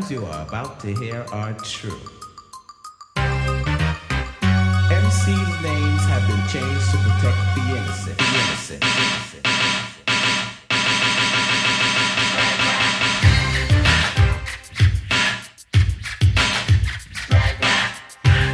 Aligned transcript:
programs 0.00 0.10
you 0.10 0.24
are 0.26 0.42
about 0.46 0.80
to 0.80 0.94
hear 0.94 1.24
are 1.32 1.52
true. 1.54 2.00
MC's 4.90 5.62
names 5.62 6.02
have 6.06 6.26
been 6.26 6.46
changed 6.48 6.90
to 6.90 6.96
protect 6.98 7.38
the 7.54 7.62
innocent. 7.76 8.18
The 8.18 8.24
innocent. 8.24 8.84
innocent. 8.84 9.46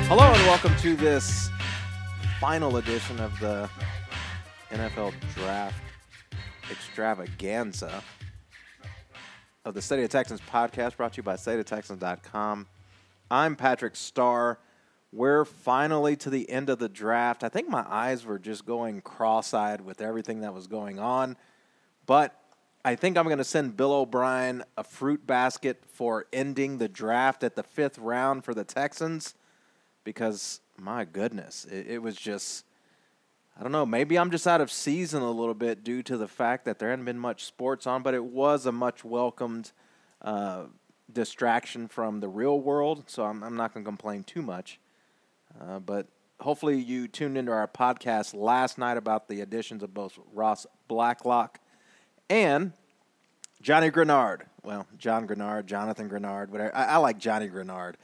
Hello 0.08 0.32
and 0.32 0.42
welcome 0.46 0.74
to 0.76 0.96
this 0.96 1.50
final 2.40 2.76
edition 2.78 3.20
of 3.20 3.38
the 3.40 3.68
NFL 4.70 5.12
Draft 5.34 5.82
Extravaganza 6.70 8.02
of 9.66 9.74
the 9.74 9.82
State 9.82 10.04
of 10.04 10.08
Texans 10.08 10.40
podcast 10.48 10.96
brought 10.96 11.14
to 11.14 11.16
you 11.16 11.22
by 11.24 11.34
stateoftexans.com. 11.34 12.68
I'm 13.32 13.56
Patrick 13.56 13.96
Starr. 13.96 14.60
We're 15.12 15.44
finally 15.44 16.14
to 16.18 16.30
the 16.30 16.48
end 16.48 16.70
of 16.70 16.78
the 16.78 16.88
draft. 16.88 17.42
I 17.42 17.48
think 17.48 17.68
my 17.68 17.84
eyes 17.88 18.24
were 18.24 18.38
just 18.38 18.64
going 18.64 19.00
cross 19.00 19.52
eyed 19.52 19.80
with 19.80 20.00
everything 20.00 20.42
that 20.42 20.54
was 20.54 20.68
going 20.68 21.00
on, 21.00 21.36
but 22.06 22.40
I 22.84 22.94
think 22.94 23.18
I'm 23.18 23.24
going 23.24 23.38
to 23.38 23.44
send 23.44 23.76
Bill 23.76 23.92
O'Brien 23.92 24.62
a 24.76 24.84
fruit 24.84 25.26
basket 25.26 25.82
for 25.88 26.26
ending 26.32 26.78
the 26.78 26.88
draft 26.88 27.42
at 27.42 27.56
the 27.56 27.64
fifth 27.64 27.98
round 27.98 28.44
for 28.44 28.54
the 28.54 28.62
Texans 28.62 29.34
because 30.04 30.60
my 30.78 31.04
goodness, 31.04 31.64
it, 31.64 31.88
it, 31.88 32.02
was 32.02 32.14
just 32.14 32.64
I 33.58 33.62
don't 33.62 33.72
know, 33.72 33.86
maybe 33.86 34.18
I'm 34.18 34.30
just 34.30 34.46
out 34.46 34.60
of 34.60 34.70
season 34.70 35.22
a 35.22 35.30
little 35.30 35.54
bit 35.54 35.82
due 35.82 36.02
to 36.02 36.18
the 36.18 36.28
fact 36.28 36.66
that 36.66 36.78
there 36.78 36.90
hadn't 36.90 37.06
been 37.06 37.18
much 37.18 37.44
sports 37.44 37.86
on, 37.86 38.02
but 38.02 38.12
it 38.12 38.24
was 38.24 38.66
a 38.66 38.72
much 38.72 39.02
welcomed 39.02 39.72
uh, 40.20 40.64
distraction 41.10 41.88
from 41.88 42.20
the 42.20 42.28
real 42.28 42.60
world, 42.60 43.04
so 43.06 43.24
I'm, 43.24 43.42
I'm 43.42 43.56
not 43.56 43.72
going 43.72 43.82
to 43.82 43.88
complain 43.88 44.24
too 44.24 44.42
much. 44.42 44.78
Uh, 45.58 45.78
but 45.78 46.06
hopefully 46.40 46.78
you 46.78 47.08
tuned 47.08 47.38
into 47.38 47.50
our 47.50 47.66
podcast 47.66 48.34
last 48.34 48.76
night 48.76 48.98
about 48.98 49.26
the 49.28 49.40
additions 49.40 49.82
of 49.82 49.94
both 49.94 50.18
Ross 50.34 50.66
Blacklock 50.86 51.58
and 52.28 52.72
Johnny 53.62 53.90
Greenard. 53.90 54.42
Well, 54.62 54.86
John 54.98 55.26
Greenard, 55.26 55.64
Jonathan 55.64 56.10
Greenard, 56.10 56.50
whatever. 56.50 56.76
I, 56.76 56.84
I 56.84 56.96
like 56.98 57.18
Johnny 57.18 57.48
Greenard. 57.48 57.94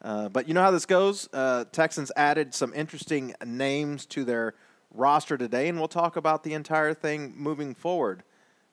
Uh, 0.00 0.28
but 0.28 0.46
you 0.46 0.54
know 0.54 0.62
how 0.62 0.70
this 0.70 0.86
goes. 0.86 1.28
Uh, 1.32 1.64
Texans 1.72 2.12
added 2.16 2.54
some 2.54 2.72
interesting 2.74 3.34
names 3.44 4.06
to 4.06 4.24
their 4.24 4.54
roster 4.94 5.36
today, 5.36 5.68
and 5.68 5.78
we'll 5.78 5.88
talk 5.88 6.16
about 6.16 6.42
the 6.42 6.54
entire 6.54 6.94
thing 6.94 7.34
moving 7.36 7.74
forward. 7.74 8.22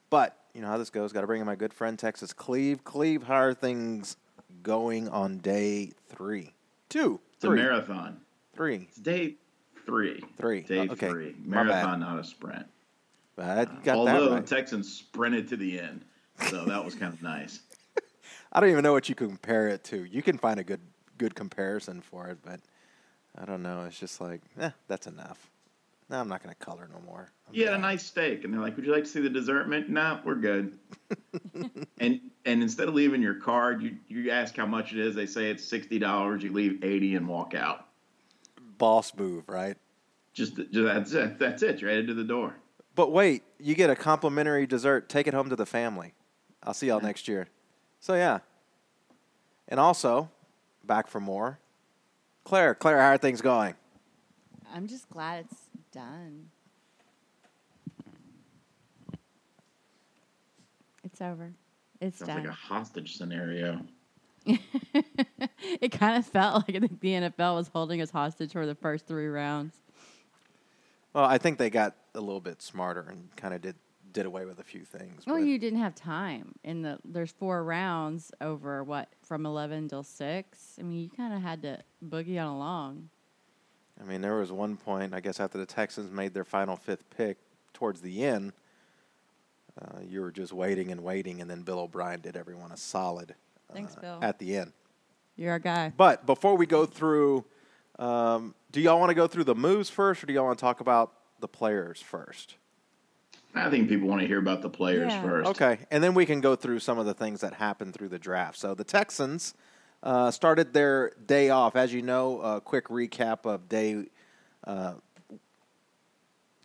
But 0.09 0.37
you 0.53 0.61
know 0.61 0.67
how 0.67 0.77
this 0.77 0.89
goes. 0.89 1.13
Got 1.13 1.21
to 1.21 1.27
bring 1.27 1.41
in 1.41 1.47
my 1.47 1.55
good 1.55 1.73
friend 1.73 1.97
Texas 1.97 2.33
Cleve. 2.33 2.83
Cleve, 2.83 3.23
how 3.23 3.35
are 3.35 3.53
things 3.53 4.17
going 4.63 5.09
on 5.09 5.37
day 5.37 5.91
three? 6.09 6.53
Two. 6.89 7.19
It's 7.33 7.41
three. 7.41 7.59
a 7.59 7.63
marathon. 7.63 8.19
Three. 8.55 8.87
It's 8.89 8.97
day 8.97 9.35
three. 9.85 10.23
Three. 10.37 10.61
Day 10.61 10.87
oh, 10.89 10.93
okay. 10.93 11.09
three. 11.09 11.35
Marathon, 11.43 11.99
not 11.99 12.19
a 12.19 12.23
sprint. 12.23 12.65
I 13.37 13.65
got 13.83 13.95
uh, 13.95 13.99
although 13.99 14.33
right. 14.33 14.45
Texans 14.45 14.91
sprinted 14.91 15.47
to 15.49 15.57
the 15.57 15.79
end, 15.79 16.03
so 16.49 16.65
that 16.65 16.83
was 16.83 16.93
kind 16.95 17.13
of 17.13 17.21
nice. 17.21 17.61
I 18.51 18.59
don't 18.59 18.69
even 18.69 18.83
know 18.83 18.91
what 18.91 19.07
you 19.07 19.15
compare 19.15 19.69
it 19.69 19.83
to. 19.85 20.03
You 20.03 20.21
can 20.21 20.37
find 20.37 20.59
a 20.59 20.63
good 20.63 20.81
good 21.17 21.35
comparison 21.35 22.01
for 22.01 22.27
it, 22.27 22.39
but 22.43 22.59
I 23.37 23.45
don't 23.45 23.61
know. 23.61 23.85
It's 23.85 23.99
just 23.99 24.19
like, 24.19 24.41
eh, 24.59 24.71
that's 24.87 25.07
enough. 25.07 25.49
No, 26.09 26.19
I'm 26.19 26.27
not 26.27 26.41
going 26.41 26.55
to 26.55 26.65
color 26.65 26.89
no 26.91 26.99
more. 27.05 27.31
I'm 27.47 27.53
you 27.53 27.65
had 27.65 27.75
a 27.75 27.77
nice 27.77 28.03
steak, 28.03 28.43
and 28.43 28.53
they're 28.53 28.61
like, 28.61 28.75
"Would 28.75 28.85
you 28.85 28.91
like 28.91 29.03
to 29.03 29.09
see 29.09 29.21
the 29.21 29.29
dessert 29.29 29.69
mint?" 29.69 29.89
No, 29.89 30.19
we're 30.23 30.35
good. 30.35 30.77
and 31.99 32.19
and 32.45 32.63
instead 32.63 32.87
of 32.87 32.95
leaving 32.95 33.21
your 33.21 33.35
card, 33.35 33.83
you 33.83 33.97
you 34.07 34.31
ask 34.31 34.55
how 34.55 34.65
much 34.65 34.91
it 34.91 34.99
is. 34.99 35.13
They 35.13 35.27
say 35.27 35.51
it's 35.51 35.63
sixty 35.63 35.99
dollars. 35.99 36.41
You 36.41 36.51
leave 36.51 36.83
eighty 36.83 37.15
and 37.15 37.27
walk 37.27 37.53
out. 37.53 37.85
Boss 38.79 39.13
move, 39.15 39.47
right? 39.47 39.77
Just, 40.33 40.55
just 40.55 40.71
that's 40.73 41.13
it. 41.13 41.37
That's 41.37 41.61
it. 41.61 41.81
You're 41.81 41.89
headed 41.91 42.07
to 42.07 42.13
the 42.13 42.23
door. 42.23 42.55
But 42.95 43.11
wait, 43.11 43.43
you 43.59 43.75
get 43.75 43.89
a 43.89 43.95
complimentary 43.95 44.65
dessert. 44.65 45.09
Take 45.09 45.27
it 45.27 45.33
home 45.33 45.49
to 45.49 45.55
the 45.55 45.65
family. 45.65 46.13
I'll 46.63 46.73
see 46.73 46.87
y'all 46.87 47.01
next 47.01 47.27
year. 47.27 47.49
So 47.99 48.15
yeah. 48.15 48.39
And 49.67 49.79
also, 49.79 50.29
back 50.83 51.07
for 51.07 51.19
more. 51.19 51.59
Claire, 52.43 52.73
Claire, 52.73 52.99
how 52.99 53.09
are 53.09 53.17
things 53.17 53.41
going? 53.41 53.75
I'm 54.73 54.87
just 54.87 55.09
glad 55.09 55.45
it's 55.45 55.68
done. 55.91 56.49
It's 61.03 61.21
over. 61.21 61.53
It's 62.01 62.19
Sounds 62.19 62.27
done. 62.27 62.39
like 62.39 62.47
a 62.49 62.51
hostage 62.51 63.17
scenario. 63.17 63.81
it 64.45 65.91
kind 65.91 66.17
of 66.17 66.25
felt 66.25 66.67
like 66.67 66.81
the 66.81 67.09
NFL 67.09 67.55
was 67.55 67.67
holding 67.67 68.01
us 68.01 68.09
hostage 68.09 68.51
for 68.51 68.65
the 68.65 68.75
first 68.75 69.05
three 69.05 69.27
rounds. 69.27 69.75
Well, 71.13 71.25
I 71.25 71.37
think 71.37 71.57
they 71.57 71.69
got 71.69 71.95
a 72.15 72.21
little 72.21 72.39
bit 72.39 72.61
smarter 72.61 73.05
and 73.09 73.35
kind 73.35 73.53
of 73.53 73.61
did 73.61 73.75
did 74.11 74.25
away 74.25 74.45
with 74.45 74.59
a 74.59 74.63
few 74.63 74.81
things. 74.81 75.23
Well, 75.27 75.37
you 75.37 75.59
didn't 75.59 75.79
have 75.79 75.93
time. 75.93 76.55
In 76.63 76.81
the 76.81 76.97
there's 77.05 77.31
four 77.31 77.63
rounds 77.63 78.31
over 78.41 78.83
what 78.83 79.09
from 79.23 79.45
eleven 79.45 79.87
till 79.87 80.03
six. 80.03 80.75
I 80.79 80.83
mean, 80.83 80.99
you 80.99 81.09
kind 81.09 81.33
of 81.33 81.41
had 81.41 81.61
to 81.63 81.79
boogie 82.03 82.39
on 82.39 82.47
along. 82.47 83.09
I 84.01 84.05
mean, 84.05 84.21
there 84.21 84.35
was 84.37 84.51
one 84.51 84.77
point, 84.77 85.13
I 85.13 85.19
guess, 85.19 85.39
after 85.39 85.57
the 85.57 85.65
Texans 85.65 86.11
made 86.11 86.33
their 86.33 86.45
final 86.45 86.75
fifth 86.75 87.03
pick 87.15 87.37
towards 87.73 88.01
the 88.01 88.23
end, 88.23 88.53
uh, 89.81 89.99
you 90.07 90.21
were 90.21 90.31
just 90.31 90.53
waiting 90.53 90.91
and 90.91 91.03
waiting, 91.03 91.41
and 91.41 91.49
then 91.49 91.61
Bill 91.61 91.79
O'Brien 91.79 92.21
did 92.21 92.35
everyone 92.35 92.71
a 92.71 92.77
solid. 92.77 93.35
Uh, 93.69 93.73
Thanks, 93.73 93.95
Bill. 93.95 94.19
At 94.21 94.39
the 94.39 94.57
end. 94.57 94.73
You're 95.35 95.51
our 95.51 95.59
guy. 95.59 95.93
But 95.95 96.25
before 96.25 96.55
we 96.57 96.65
go 96.65 96.85
through, 96.85 97.45
um, 97.97 98.55
do 98.71 98.81
y'all 98.81 98.99
want 98.99 99.09
to 99.09 99.15
go 99.15 99.27
through 99.27 99.45
the 99.45 99.55
moves 99.55 99.89
first, 99.89 100.23
or 100.23 100.27
do 100.27 100.33
y'all 100.33 100.45
want 100.45 100.57
to 100.57 100.61
talk 100.61 100.81
about 100.81 101.13
the 101.39 101.47
players 101.47 102.01
first? 102.01 102.55
I 103.55 103.69
think 103.69 103.89
people 103.89 104.07
want 104.07 104.21
to 104.21 104.27
hear 104.27 104.39
about 104.39 104.61
the 104.61 104.69
players 104.69 105.11
Yeah. 105.11 105.21
first. 105.21 105.49
Okay, 105.51 105.79
and 105.91 106.03
then 106.03 106.13
we 106.13 106.25
can 106.25 106.39
go 106.41 106.55
through 106.55 106.79
some 106.79 106.99
of 106.99 107.05
the 107.05 107.13
things 107.13 107.41
that 107.41 107.53
happened 107.53 107.93
through 107.93 108.09
the 108.09 108.19
draft. 108.19 108.57
So 108.57 108.75
the 108.75 108.83
Texans 108.83 109.53
uh, 110.03 110.31
started 110.31 110.73
their 110.73 111.11
day 111.25 111.49
off, 111.49 111.75
as 111.75 111.93
you 111.93 112.01
know. 112.01 112.41
A 112.41 112.61
quick 112.61 112.87
recap 112.87 113.45
of 113.45 113.67
day 113.69 114.05
uh, 114.65 114.93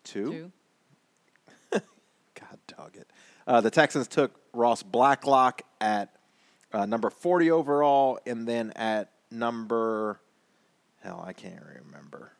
two. 0.05 0.31
Two. 0.31 0.53
God 2.34 2.59
dog 2.67 2.97
it. 2.97 3.11
Uh, 3.47 3.61
the 3.61 3.71
Texans 3.71 4.09
took 4.09 4.41
Ross 4.53 4.83
Blacklock 4.83 5.62
at 5.81 6.15
uh, 6.73 6.87
number 6.87 7.11
40 7.11 7.50
overall, 7.50 8.19
and 8.27 8.47
then 8.47 8.73
at 8.73 9.11
number, 9.31 10.21
hell, 11.03 11.23
I 11.25 11.33
can't 11.33 11.62
remember. 11.62 12.33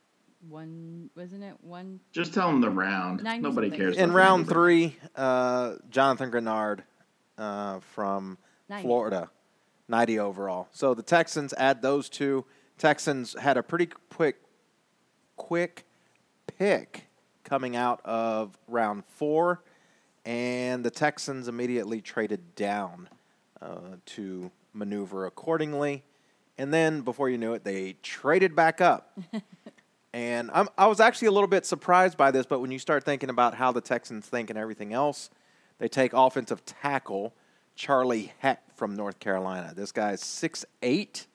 One 0.49 1.09
wasn't 1.17 1.43
it 1.43 1.55
one? 1.63 2.01
Just 2.13 2.35
tell 2.35 2.49
them 2.49 2.61
the 2.61 2.69
round. 2.69 3.23
Nobody 3.23 3.69
something. 3.69 3.71
cares. 3.71 3.97
In 3.97 4.13
round 4.13 4.47
three, 4.47 4.97
uh, 5.17 5.77
Jonathan 5.89 6.31
Greenard 6.31 6.81
uh, 7.39 7.81
from 7.95 8.37
90. 8.69 8.87
Florida, 8.87 9.31
90 9.89 10.19
overall. 10.19 10.69
So 10.73 10.95
the 10.95 11.03
Texans 11.03 11.53
add 11.55 11.83
those 11.83 12.09
two. 12.09 12.45
Texans 12.79 13.39
had 13.39 13.57
a 13.57 13.63
pretty 13.63 13.87
quick, 14.11 14.37
quick 15.37 15.85
pick 16.59 17.09
coming 17.45 17.77
out 17.77 18.01
of 18.05 18.57
round 18.67 19.05
four, 19.05 19.63
and 20.25 20.85
the 20.85 20.91
Texans 20.91 21.49
immediately 21.49 22.01
traded 22.01 22.55
down 22.55 23.09
uh, 23.61 23.97
to 24.07 24.51
maneuver 24.73 25.27
accordingly. 25.27 26.03
And 26.57 26.73
then, 26.73 27.01
before 27.01 27.29
you 27.29 27.37
knew 27.37 27.53
it, 27.55 27.65
they 27.65 27.97
traded 28.03 28.55
back 28.55 28.81
up. 28.81 29.19
And 30.15 30.49
I'm, 30.55 30.69
I 30.79 30.87
was 30.87 31.01
actually 31.01 31.27
a 31.27 31.33
little 31.33 31.49
bit 31.49 31.67
surprised 31.67 32.17
by 32.17 32.31
this, 32.31 32.47
but 32.47 32.61
when 32.61 32.71
you 32.71 32.79
start 32.79 33.03
thinking 33.03 33.31
about 33.31 33.53
how 33.53 33.73
the 33.73 33.81
Texans 33.81 34.29
think 34.29 34.49
and 34.49 34.57
everything 34.57 34.93
else, 34.93 35.29
they 35.81 35.89
take 35.89 36.13
offensive 36.13 36.65
tackle 36.65 37.35
Charlie 37.75 38.33
Heck 38.39 38.75
from 38.77 38.97
North 38.97 39.19
Carolina. 39.19 39.73
This 39.75 39.93
guy's 39.93 40.23
6'8". 40.23 41.27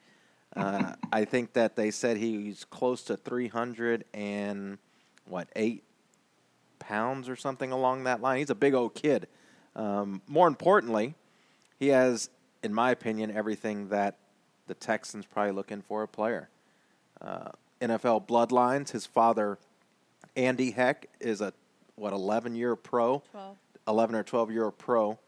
Uh, 0.56 0.94
I 1.12 1.26
think 1.26 1.54
that 1.54 1.76
they 1.76 1.92
said 1.92 2.18
he's 2.18 2.66
close 2.66 3.04
to 3.04 3.18
300 3.18 4.06
and, 4.14 4.78
what, 5.28 5.48
8 5.56 5.84
pounds 6.80 7.30
or 7.30 7.36
something 7.36 7.72
along 7.72 8.06
that 8.06 8.22
line. 8.22 8.40
He's 8.40 8.50
a 8.50 8.56
big 8.56 8.74
old 8.74 8.96
kid. 8.96 9.28
Um, 9.76 10.22
more 10.28 10.48
importantly, 10.48 11.14
he 11.78 11.90
has, 11.90 12.30
in 12.64 12.74
my 12.74 12.92
opinion, 12.92 13.32
everything 13.32 13.90
that 13.90 14.18
the 14.68 14.74
Texans 14.74 15.26
probably 15.26 15.52
looking 15.52 15.82
for 15.82 16.04
a 16.04 16.08
player. 16.08 16.50
Uh, 17.22 17.50
NFL 17.82 18.28
bloodlines. 18.28 18.92
His 18.92 19.06
father, 19.06 19.58
Andy 20.36 20.72
Heck, 20.72 21.08
is 21.20 21.42
a 21.42 21.54
what 21.96 22.14
11 22.14 22.56
year 22.56 22.76
pro, 22.76 23.22
Twelve. 23.32 23.58
11 23.88 24.16
or 24.16 24.24
12 24.24 24.52
year 24.52 24.72
pro. 24.72 25.20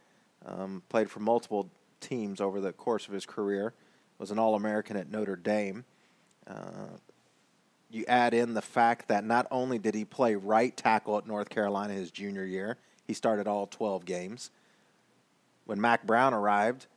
Um, 0.45 0.81
played 0.89 1.09
for 1.09 1.19
multiple 1.19 1.69
teams 1.99 2.41
over 2.41 2.59
the 2.59 2.73
course 2.73 3.07
of 3.07 3.13
his 3.13 3.25
career. 3.25 3.73
Was 4.17 4.31
an 4.31 4.39
All 4.39 4.55
American 4.55 4.97
at 4.97 5.09
Notre 5.09 5.35
Dame. 5.35 5.85
Uh, 6.47 6.97
you 7.89 8.05
add 8.07 8.33
in 8.33 8.53
the 8.53 8.61
fact 8.61 9.07
that 9.07 9.23
not 9.25 9.47
only 9.51 9.77
did 9.77 9.95
he 9.95 10.05
play 10.05 10.35
right 10.35 10.75
tackle 10.75 11.17
at 11.17 11.27
North 11.27 11.49
Carolina 11.49 11.93
his 11.93 12.11
junior 12.11 12.45
year, 12.45 12.77
he 13.05 13.13
started 13.13 13.47
all 13.47 13.67
12 13.67 14.05
games. 14.05 14.51
When 15.65 15.81
Mack 15.81 16.05
Brown 16.05 16.33
arrived, 16.33 16.88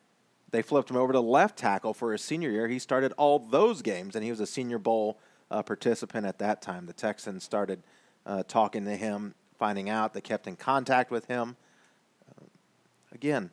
they 0.51 0.63
flipped 0.63 0.91
him 0.91 0.97
over 0.97 1.13
to 1.13 1.21
left 1.21 1.59
tackle 1.59 1.95
for 1.95 2.13
his 2.13 2.23
senior 2.23 2.51
year. 2.51 2.69
He 2.69 2.79
started 2.79 3.13
all 3.17 3.39
those 3.39 3.83
games, 3.83 4.15
and 4.15 4.25
he 4.25 4.31
was 4.31 4.41
a 4.41 4.47
Senior 4.47 4.79
Bowl 4.79 5.19
uh, 5.51 5.63
participant 5.63 6.27
at 6.27 6.39
that 6.39 6.63
time. 6.63 6.87
The 6.87 6.93
Texans 6.93 7.43
started 7.43 7.83
uh, 8.25 8.45
talking 8.45 8.85
to 8.85 8.97
him, 8.97 9.35
finding 9.59 9.91
out. 9.91 10.15
They 10.15 10.21
kept 10.21 10.47
in 10.47 10.57
contact 10.57 11.11
with 11.11 11.27
him. 11.27 11.57
Again, 13.15 13.51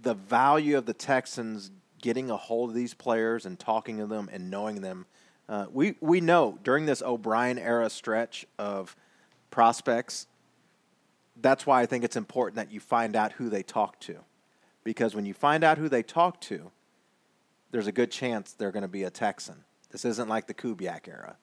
the 0.00 0.14
value 0.14 0.78
of 0.78 0.86
the 0.86 0.94
Texans 0.94 1.70
getting 2.00 2.30
a 2.30 2.36
hold 2.36 2.70
of 2.70 2.76
these 2.76 2.94
players 2.94 3.44
and 3.44 3.58
talking 3.58 3.98
to 3.98 4.06
them 4.06 4.30
and 4.32 4.50
knowing 4.50 4.80
them. 4.80 5.06
Uh, 5.48 5.66
we 5.72 5.96
we 6.00 6.20
know 6.20 6.58
during 6.62 6.86
this 6.86 7.02
O'Brien 7.02 7.58
era 7.58 7.90
stretch 7.90 8.46
of 8.58 8.94
prospects, 9.50 10.26
that's 11.40 11.66
why 11.66 11.82
I 11.82 11.86
think 11.86 12.04
it's 12.04 12.16
important 12.16 12.56
that 12.56 12.70
you 12.70 12.80
find 12.80 13.16
out 13.16 13.32
who 13.32 13.48
they 13.48 13.62
talk 13.62 13.98
to, 14.00 14.18
because 14.84 15.14
when 15.14 15.26
you 15.26 15.34
find 15.34 15.64
out 15.64 15.78
who 15.78 15.88
they 15.88 16.02
talk 16.02 16.40
to, 16.42 16.70
there's 17.70 17.86
a 17.86 17.92
good 17.92 18.10
chance 18.10 18.52
they're 18.52 18.72
going 18.72 18.82
to 18.82 18.88
be 18.88 19.04
a 19.04 19.10
Texan. 19.10 19.64
This 19.90 20.04
isn't 20.04 20.28
like 20.28 20.46
the 20.46 20.54
Kubiak 20.54 21.08
era. 21.08 21.36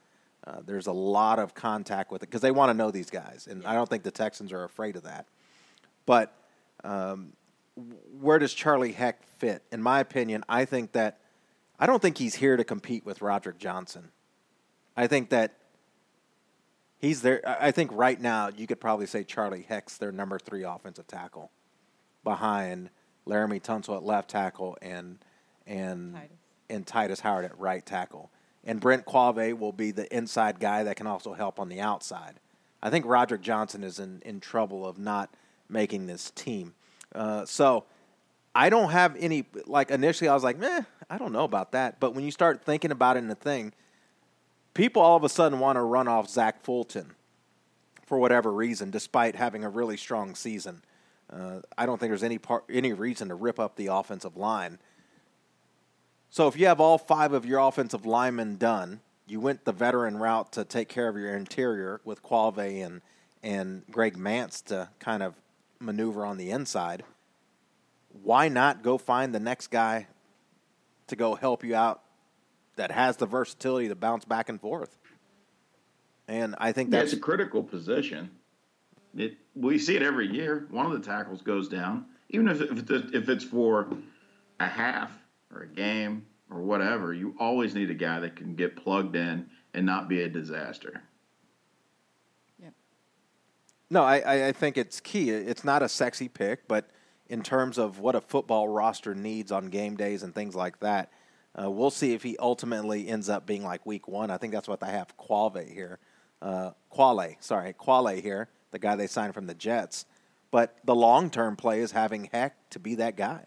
Uh, 0.45 0.57
there's 0.65 0.87
a 0.87 0.91
lot 0.91 1.39
of 1.39 1.55
contact 1.55 2.11
with 2.11 2.21
it 2.21 2.27
because 2.27 2.41
they 2.41 2.51
want 2.51 2.69
to 2.69 2.73
know 2.75 2.91
these 2.91 3.09
guys, 3.09 3.47
and 3.49 3.65
I 3.65 3.73
don't 3.73 3.89
think 3.89 4.03
the 4.03 4.11
Texans 4.11 4.53
are 4.53 4.63
afraid 4.63 4.95
of 4.95 5.03
that. 5.03 5.25
But 6.05 6.35
um, 6.83 7.33
where 8.19 8.39
does 8.39 8.53
Charlie 8.53 8.91
Heck 8.91 9.23
fit? 9.23 9.63
In 9.71 9.81
my 9.81 9.99
opinion, 9.99 10.43
I 10.47 10.65
think 10.65 10.93
that 10.93 11.19
I 11.79 11.85
don't 11.85 12.01
think 12.01 12.17
he's 12.17 12.35
here 12.35 12.55
to 12.57 12.63
compete 12.63 13.05
with 13.05 13.21
Roderick 13.21 13.57
Johnson. 13.57 14.11
I 14.95 15.07
think 15.07 15.29
that 15.29 15.57
he's 16.97 17.21
there. 17.21 17.41
I 17.45 17.71
think 17.71 17.91
right 17.93 18.19
now 18.19 18.49
you 18.55 18.65
could 18.67 18.79
probably 18.79 19.07
say 19.07 19.23
Charlie 19.23 19.65
Heck's 19.67 19.97
their 19.97 20.11
number 20.11 20.39
three 20.39 20.63
offensive 20.63 21.07
tackle, 21.07 21.51
behind 22.23 22.89
Laremy 23.27 23.61
Tunsil 23.61 23.97
at 23.97 24.03
left 24.03 24.29
tackle 24.29 24.77
and 24.81 25.19
and 25.67 26.15
Tytus. 26.15 26.29
and 26.69 26.85
Tytus 26.85 27.19
Howard 27.21 27.45
at 27.45 27.59
right 27.59 27.85
tackle. 27.85 28.31
And 28.63 28.79
Brent 28.79 29.05
Quave 29.05 29.57
will 29.59 29.73
be 29.73 29.91
the 29.91 30.13
inside 30.15 30.59
guy 30.59 30.83
that 30.83 30.95
can 30.95 31.07
also 31.07 31.33
help 31.33 31.59
on 31.59 31.69
the 31.69 31.81
outside. 31.81 32.39
I 32.81 32.89
think 32.89 33.05
Roderick 33.05 33.41
Johnson 33.41 33.83
is 33.83 33.99
in, 33.99 34.21
in 34.25 34.39
trouble 34.39 34.87
of 34.87 34.97
not 34.97 35.33
making 35.69 36.07
this 36.07 36.31
team. 36.31 36.73
Uh, 37.13 37.45
so 37.45 37.85
I 38.53 38.69
don't 38.69 38.91
have 38.91 39.15
any 39.19 39.45
like 39.65 39.91
initially 39.91 40.29
I 40.29 40.33
was 40.33 40.43
like, 40.43 40.57
meh, 40.57 40.81
I 41.09 41.17
don't 41.17 41.31
know 41.31 41.43
about 41.43 41.73
that. 41.73 41.99
But 41.99 42.15
when 42.15 42.23
you 42.23 42.31
start 42.31 42.63
thinking 42.63 42.91
about 42.91 43.17
it 43.17 43.19
in 43.19 43.27
the 43.27 43.35
thing, 43.35 43.73
people 44.73 45.01
all 45.01 45.17
of 45.17 45.23
a 45.23 45.29
sudden 45.29 45.59
want 45.59 45.75
to 45.75 45.81
run 45.81 46.07
off 46.07 46.29
Zach 46.29 46.63
Fulton 46.63 47.11
for 48.05 48.17
whatever 48.17 48.51
reason, 48.51 48.91
despite 48.91 49.35
having 49.35 49.63
a 49.63 49.69
really 49.69 49.97
strong 49.97 50.35
season. 50.35 50.81
Uh, 51.31 51.61
I 51.77 51.85
don't 51.85 51.99
think 51.99 52.11
there's 52.11 52.23
any 52.23 52.37
part 52.37 52.63
any 52.69 52.93
reason 52.93 53.29
to 53.29 53.35
rip 53.35 53.59
up 53.59 53.75
the 53.75 53.87
offensive 53.87 54.37
line. 54.37 54.79
So 56.29 56.47
if 56.47 56.57
you 56.57 56.67
have 56.67 56.79
all 56.79 56.97
five 56.97 57.33
of 57.33 57.45
your 57.45 57.59
offensive 57.59 58.05
linemen 58.05 58.57
done, 58.57 59.01
you 59.27 59.39
went 59.39 59.65
the 59.65 59.71
veteran 59.71 60.17
route 60.17 60.51
to 60.53 60.63
take 60.63 60.87
care 60.87 61.07
of 61.07 61.17
your 61.17 61.35
interior 61.35 61.99
with 62.03 62.21
Quave 62.21 62.85
and 62.85 63.01
and 63.41 63.83
Greg 63.91 64.17
Mancz 64.17 64.63
to 64.65 64.89
kind 64.99 65.23
of 65.23 65.35
maneuver 65.79 66.25
on 66.25 66.37
the 66.37 66.51
inside. 66.51 67.03
Why 68.23 68.47
not 68.47 68.81
go 68.81 68.97
find 68.97 69.33
the 69.33 69.39
next 69.39 69.67
guy 69.67 70.07
to 71.07 71.15
go 71.15 71.35
help 71.35 71.63
you 71.63 71.75
out 71.75 72.01
that 72.75 72.91
has 72.91 73.17
the 73.17 73.25
versatility 73.25 73.87
to 73.89 73.95
bounce 73.95 74.25
back 74.25 74.49
and 74.49 74.59
forth? 74.59 74.97
And 76.27 76.55
I 76.57 76.71
think 76.71 76.91
Yeah, 76.91 76.99
that's 76.99 77.13
it's 77.13 77.19
a 77.19 77.23
critical 77.23 77.61
position. 77.63 78.31
It 79.15 79.37
we 79.53 79.77
see 79.77 79.95
it 79.95 80.01
every 80.01 80.27
year. 80.27 80.67
One 80.71 80.85
of 80.85 80.91
the 80.91 80.99
tackles 80.99 81.41
goes 81.41 81.69
down, 81.69 82.05
even 82.29 82.47
if 82.47 82.61
if 82.61 83.29
it's 83.29 83.43
for 83.43 83.87
a 84.59 84.67
half 84.67 85.11
or 85.53 85.61
a 85.61 85.67
game 85.67 86.25
or 86.49 86.61
whatever. 86.61 87.13
You 87.13 87.35
always 87.39 87.75
need 87.75 87.89
a 87.89 87.95
guy 87.95 88.19
that 88.21 88.35
can 88.35 88.55
get 88.55 88.75
plugged 88.75 89.15
in 89.15 89.47
and 89.73 89.85
not 89.85 90.09
be 90.09 90.21
a 90.23 90.29
disaster. 90.29 91.03
No, 93.89 94.03
I, 94.03 94.47
I- 94.47 94.51
think 94.51 94.77
it's 94.77 94.99
key. 94.99 95.29
It's 95.29 95.63
not 95.63 95.83
a 95.83 95.89
sexy 95.89 96.27
pick, 96.27 96.67
but 96.67 96.89
in 97.27 97.41
terms 97.41 97.77
of 97.77 97.99
what 97.99 98.15
a 98.15 98.21
football 98.21 98.67
roster 98.67 99.15
needs 99.15 99.51
on 99.51 99.67
game 99.67 99.95
days 99.95 100.23
and 100.23 100.33
things 100.33 100.55
like 100.55 100.79
that, 100.79 101.11
uh, 101.61 101.69
we'll 101.69 101.91
see 101.91 102.13
if 102.13 102.23
he 102.23 102.37
ultimately 102.37 103.07
ends 103.07 103.29
up 103.29 103.45
being 103.45 103.63
like 103.63 103.85
week 103.85 104.07
one. 104.07 104.29
I 104.29 104.37
think 104.37 104.53
that's 104.53 104.67
what 104.67 104.79
they 104.79 104.91
have 104.91 105.15
Quave 105.17 105.71
here. 105.71 105.99
Uh, 106.41 106.71
Qvale, 106.91 107.35
sorry, 107.39 107.73
Qvale 107.73 108.21
here, 108.21 108.49
the 108.71 108.79
guy 108.79 108.95
they 108.95 109.07
signed 109.07 109.33
from 109.33 109.47
the 109.47 109.53
Jets. 109.53 110.05
But 110.51 110.77
the 110.83 110.95
long 110.95 111.29
term 111.29 111.55
play 111.55 111.79
is 111.79 111.91
having 111.91 112.29
Heck 112.31 112.69
to 112.71 112.79
be 112.79 112.95
that 112.95 113.15
guy. 113.15 113.45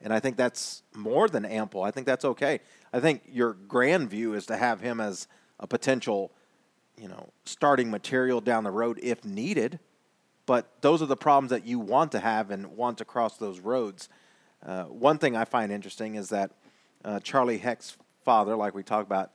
And 0.00 0.12
I 0.12 0.18
think 0.18 0.36
that's 0.36 0.82
more 0.94 1.28
than 1.28 1.44
ample. 1.44 1.82
I 1.82 1.90
think 1.92 2.06
that's 2.06 2.24
okay. 2.24 2.60
I 2.92 3.00
think 3.00 3.22
your 3.28 3.52
grand 3.52 4.10
view 4.10 4.34
is 4.34 4.46
to 4.46 4.56
have 4.56 4.80
him 4.80 5.00
as 5.00 5.28
a 5.60 5.66
potential 5.66 6.32
you 6.96 7.08
know, 7.08 7.28
starting 7.44 7.90
material 7.90 8.40
down 8.40 8.64
the 8.64 8.70
road 8.70 8.98
if 9.02 9.24
needed. 9.24 9.78
But 10.46 10.68
those 10.80 11.02
are 11.02 11.06
the 11.06 11.16
problems 11.16 11.50
that 11.50 11.66
you 11.66 11.78
want 11.78 12.12
to 12.12 12.20
have 12.20 12.50
and 12.50 12.76
want 12.76 12.98
to 12.98 13.04
cross 13.04 13.36
those 13.36 13.60
roads. 13.60 14.08
Uh, 14.64 14.84
one 14.84 15.18
thing 15.18 15.36
I 15.36 15.44
find 15.44 15.70
interesting 15.72 16.16
is 16.16 16.28
that 16.30 16.50
uh, 17.04 17.20
Charlie 17.20 17.58
Heck's 17.58 17.96
father, 18.24 18.56
like 18.56 18.74
we 18.74 18.82
talked 18.82 19.06
about, 19.06 19.30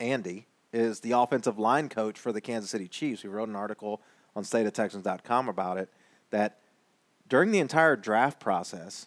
Andy, 0.00 0.46
is 0.72 1.00
the 1.00 1.12
offensive 1.12 1.58
line 1.58 1.88
coach 1.88 2.18
for 2.18 2.32
the 2.32 2.40
Kansas 2.40 2.70
City 2.70 2.88
Chiefs. 2.88 3.22
We 3.22 3.30
wrote 3.30 3.48
an 3.48 3.56
article 3.56 4.00
on 4.34 4.42
stateoftexans.com 4.42 5.48
about 5.48 5.78
it 5.78 5.90
that 6.30 6.58
during 7.28 7.50
the 7.50 7.58
entire 7.60 7.96
draft 7.96 8.40
process, 8.40 9.06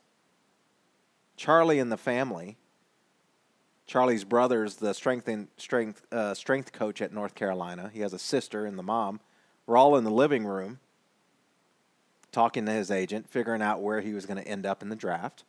Charlie 1.38 1.80
and 1.80 1.92
the 1.92 1.98
family 1.98 2.58
Charlie's 3.88 4.24
brother's 4.24 4.76
the 4.76 4.94
strength 4.94 5.28
and 5.28 5.48
strength 5.58 6.06
uh, 6.12 6.34
strength 6.34 6.72
coach 6.72 7.02
at 7.02 7.14
North 7.14 7.36
Carolina. 7.36 7.92
He 7.94 8.00
has 8.02 8.14
a 8.14 8.20
sister 8.20 8.66
and 8.66 8.78
the 8.78 8.84
mom. 8.84 9.20
We're 9.66 9.78
all 9.78 9.96
in 9.96 10.04
the 10.04 10.12
living 10.12 10.46
room 10.46 10.80
talking 12.32 12.66
to 12.66 12.72
his 12.72 12.92
agent, 12.92 13.30
figuring 13.30 13.62
out 13.62 13.82
where 13.82 14.02
he 14.02 14.14
was 14.14 14.26
going 14.26 14.42
to 14.42 14.48
end 14.48 14.66
up 14.66 14.82
in 14.82 14.90
the 14.90 14.96
draft. 14.96 15.44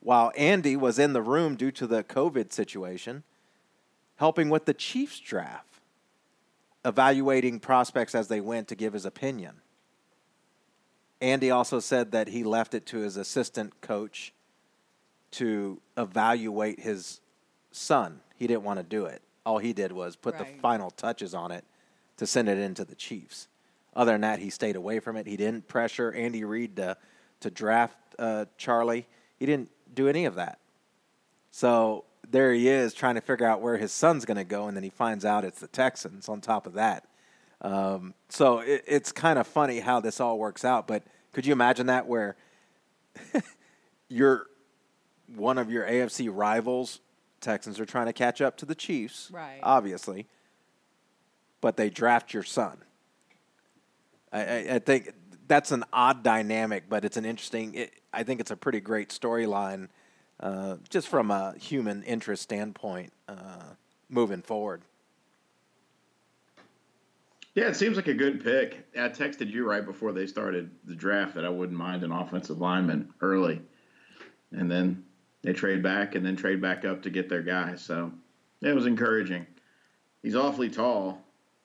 While 0.00 0.30
Andy 0.36 0.76
was 0.76 0.98
in 0.98 1.12
the 1.12 1.22
room 1.22 1.56
due 1.56 1.70
to 1.72 1.86
the 1.86 2.04
COVID 2.04 2.52
situation, 2.52 3.22
helping 4.16 4.50
with 4.50 4.66
the 4.66 4.74
Chiefs 4.74 5.18
draft, 5.20 5.80
evaluating 6.84 7.60
prospects 7.60 8.14
as 8.14 8.28
they 8.28 8.40
went 8.40 8.68
to 8.68 8.74
give 8.74 8.92
his 8.92 9.06
opinion. 9.06 9.56
Andy 11.20 11.50
also 11.50 11.80
said 11.80 12.12
that 12.12 12.28
he 12.28 12.44
left 12.44 12.74
it 12.74 12.86
to 12.86 12.98
his 12.98 13.16
assistant 13.16 13.80
coach 13.80 14.32
to 15.32 15.80
evaluate 15.96 16.80
his 16.80 17.20
son. 17.70 18.20
He 18.36 18.46
didn't 18.46 18.62
want 18.62 18.78
to 18.78 18.84
do 18.84 19.06
it. 19.06 19.22
All 19.44 19.58
he 19.58 19.72
did 19.72 19.92
was 19.92 20.16
put 20.16 20.38
the 20.38 20.44
final 20.44 20.90
touches 20.90 21.34
on 21.34 21.50
it 21.50 21.64
to 22.18 22.26
send 22.26 22.48
it 22.48 22.58
into 22.58 22.84
the 22.84 22.94
Chiefs. 22.94 23.48
Other 23.96 24.12
than 24.12 24.20
that, 24.20 24.38
he 24.38 24.50
stayed 24.50 24.76
away 24.76 25.00
from 25.00 25.16
it. 25.16 25.26
He 25.26 25.36
didn't 25.36 25.66
pressure 25.68 26.12
Andy 26.12 26.44
Reid 26.44 26.76
to 26.76 26.96
to 27.40 27.50
draft 27.50 27.96
uh, 28.18 28.46
Charlie. 28.56 29.06
He 29.38 29.46
didn't 29.46 29.70
do 29.94 30.08
any 30.08 30.24
of 30.24 30.34
that. 30.34 30.58
So 31.50 32.04
there 32.30 32.52
he 32.52 32.68
is 32.68 32.94
trying 32.94 33.14
to 33.14 33.20
figure 33.20 33.46
out 33.46 33.60
where 33.60 33.76
his 33.76 33.92
son's 33.92 34.24
going 34.24 34.36
to 34.36 34.44
go, 34.44 34.66
and 34.66 34.76
then 34.76 34.84
he 34.84 34.90
finds 34.90 35.24
out 35.24 35.44
it's 35.44 35.60
the 35.60 35.68
Texans. 35.68 36.28
On 36.28 36.40
top 36.40 36.66
of 36.66 36.74
that, 36.74 37.04
um, 37.62 38.14
so 38.28 38.58
it, 38.58 38.84
it's 38.86 39.12
kind 39.12 39.38
of 39.38 39.46
funny 39.46 39.80
how 39.80 40.00
this 40.00 40.20
all 40.20 40.38
works 40.38 40.64
out. 40.64 40.86
But 40.86 41.04
could 41.32 41.46
you 41.46 41.52
imagine 41.52 41.86
that 41.86 42.06
where 42.06 42.36
you're 44.08 44.46
one 45.34 45.58
of 45.58 45.70
your 45.70 45.84
AFC 45.84 46.28
rivals, 46.32 47.00
Texans 47.40 47.78
are 47.78 47.86
trying 47.86 48.06
to 48.06 48.12
catch 48.12 48.40
up 48.40 48.56
to 48.58 48.66
the 48.66 48.74
Chiefs, 48.74 49.30
Right. 49.32 49.60
Obviously, 49.62 50.26
but 51.60 51.76
they 51.76 51.90
draft 51.90 52.32
your 52.32 52.42
son. 52.42 52.78
I, 54.32 54.40
I, 54.40 54.66
I 54.74 54.78
think 54.78 55.12
that's 55.46 55.72
an 55.72 55.84
odd 55.92 56.22
dynamic, 56.22 56.84
but 56.88 57.04
it's 57.04 57.16
an 57.16 57.24
interesting. 57.24 57.74
It, 57.74 57.92
I 58.12 58.22
think 58.22 58.40
it's 58.40 58.50
a 58.50 58.56
pretty 58.56 58.80
great 58.80 59.08
storyline, 59.08 59.88
uh, 60.40 60.76
just 60.88 61.08
from 61.08 61.30
a 61.30 61.54
human 61.58 62.02
interest 62.04 62.42
standpoint, 62.42 63.12
uh, 63.28 63.62
moving 64.08 64.42
forward. 64.42 64.82
Yeah, 67.54 67.68
it 67.68 67.76
seems 67.76 67.96
like 67.96 68.06
a 68.06 68.14
good 68.14 68.44
pick. 68.44 68.86
I 68.94 69.08
texted 69.08 69.50
you 69.50 69.68
right 69.68 69.84
before 69.84 70.12
they 70.12 70.26
started 70.26 70.70
the 70.84 70.94
draft 70.94 71.34
that 71.34 71.44
I 71.44 71.48
wouldn't 71.48 71.76
mind 71.76 72.04
an 72.04 72.12
offensive 72.12 72.60
lineman 72.60 73.12
early, 73.20 73.60
and 74.52 74.70
then 74.70 75.04
they 75.42 75.52
trade 75.52 75.82
back 75.82 76.14
and 76.14 76.24
then 76.24 76.36
trade 76.36 76.60
back 76.60 76.84
up 76.84 77.02
to 77.02 77.10
get 77.10 77.28
their 77.28 77.42
guy. 77.42 77.76
So 77.76 78.12
it 78.60 78.74
was 78.74 78.86
encouraging. 78.86 79.46
He's 80.22 80.34
awfully 80.36 80.68
tall, 80.68 81.22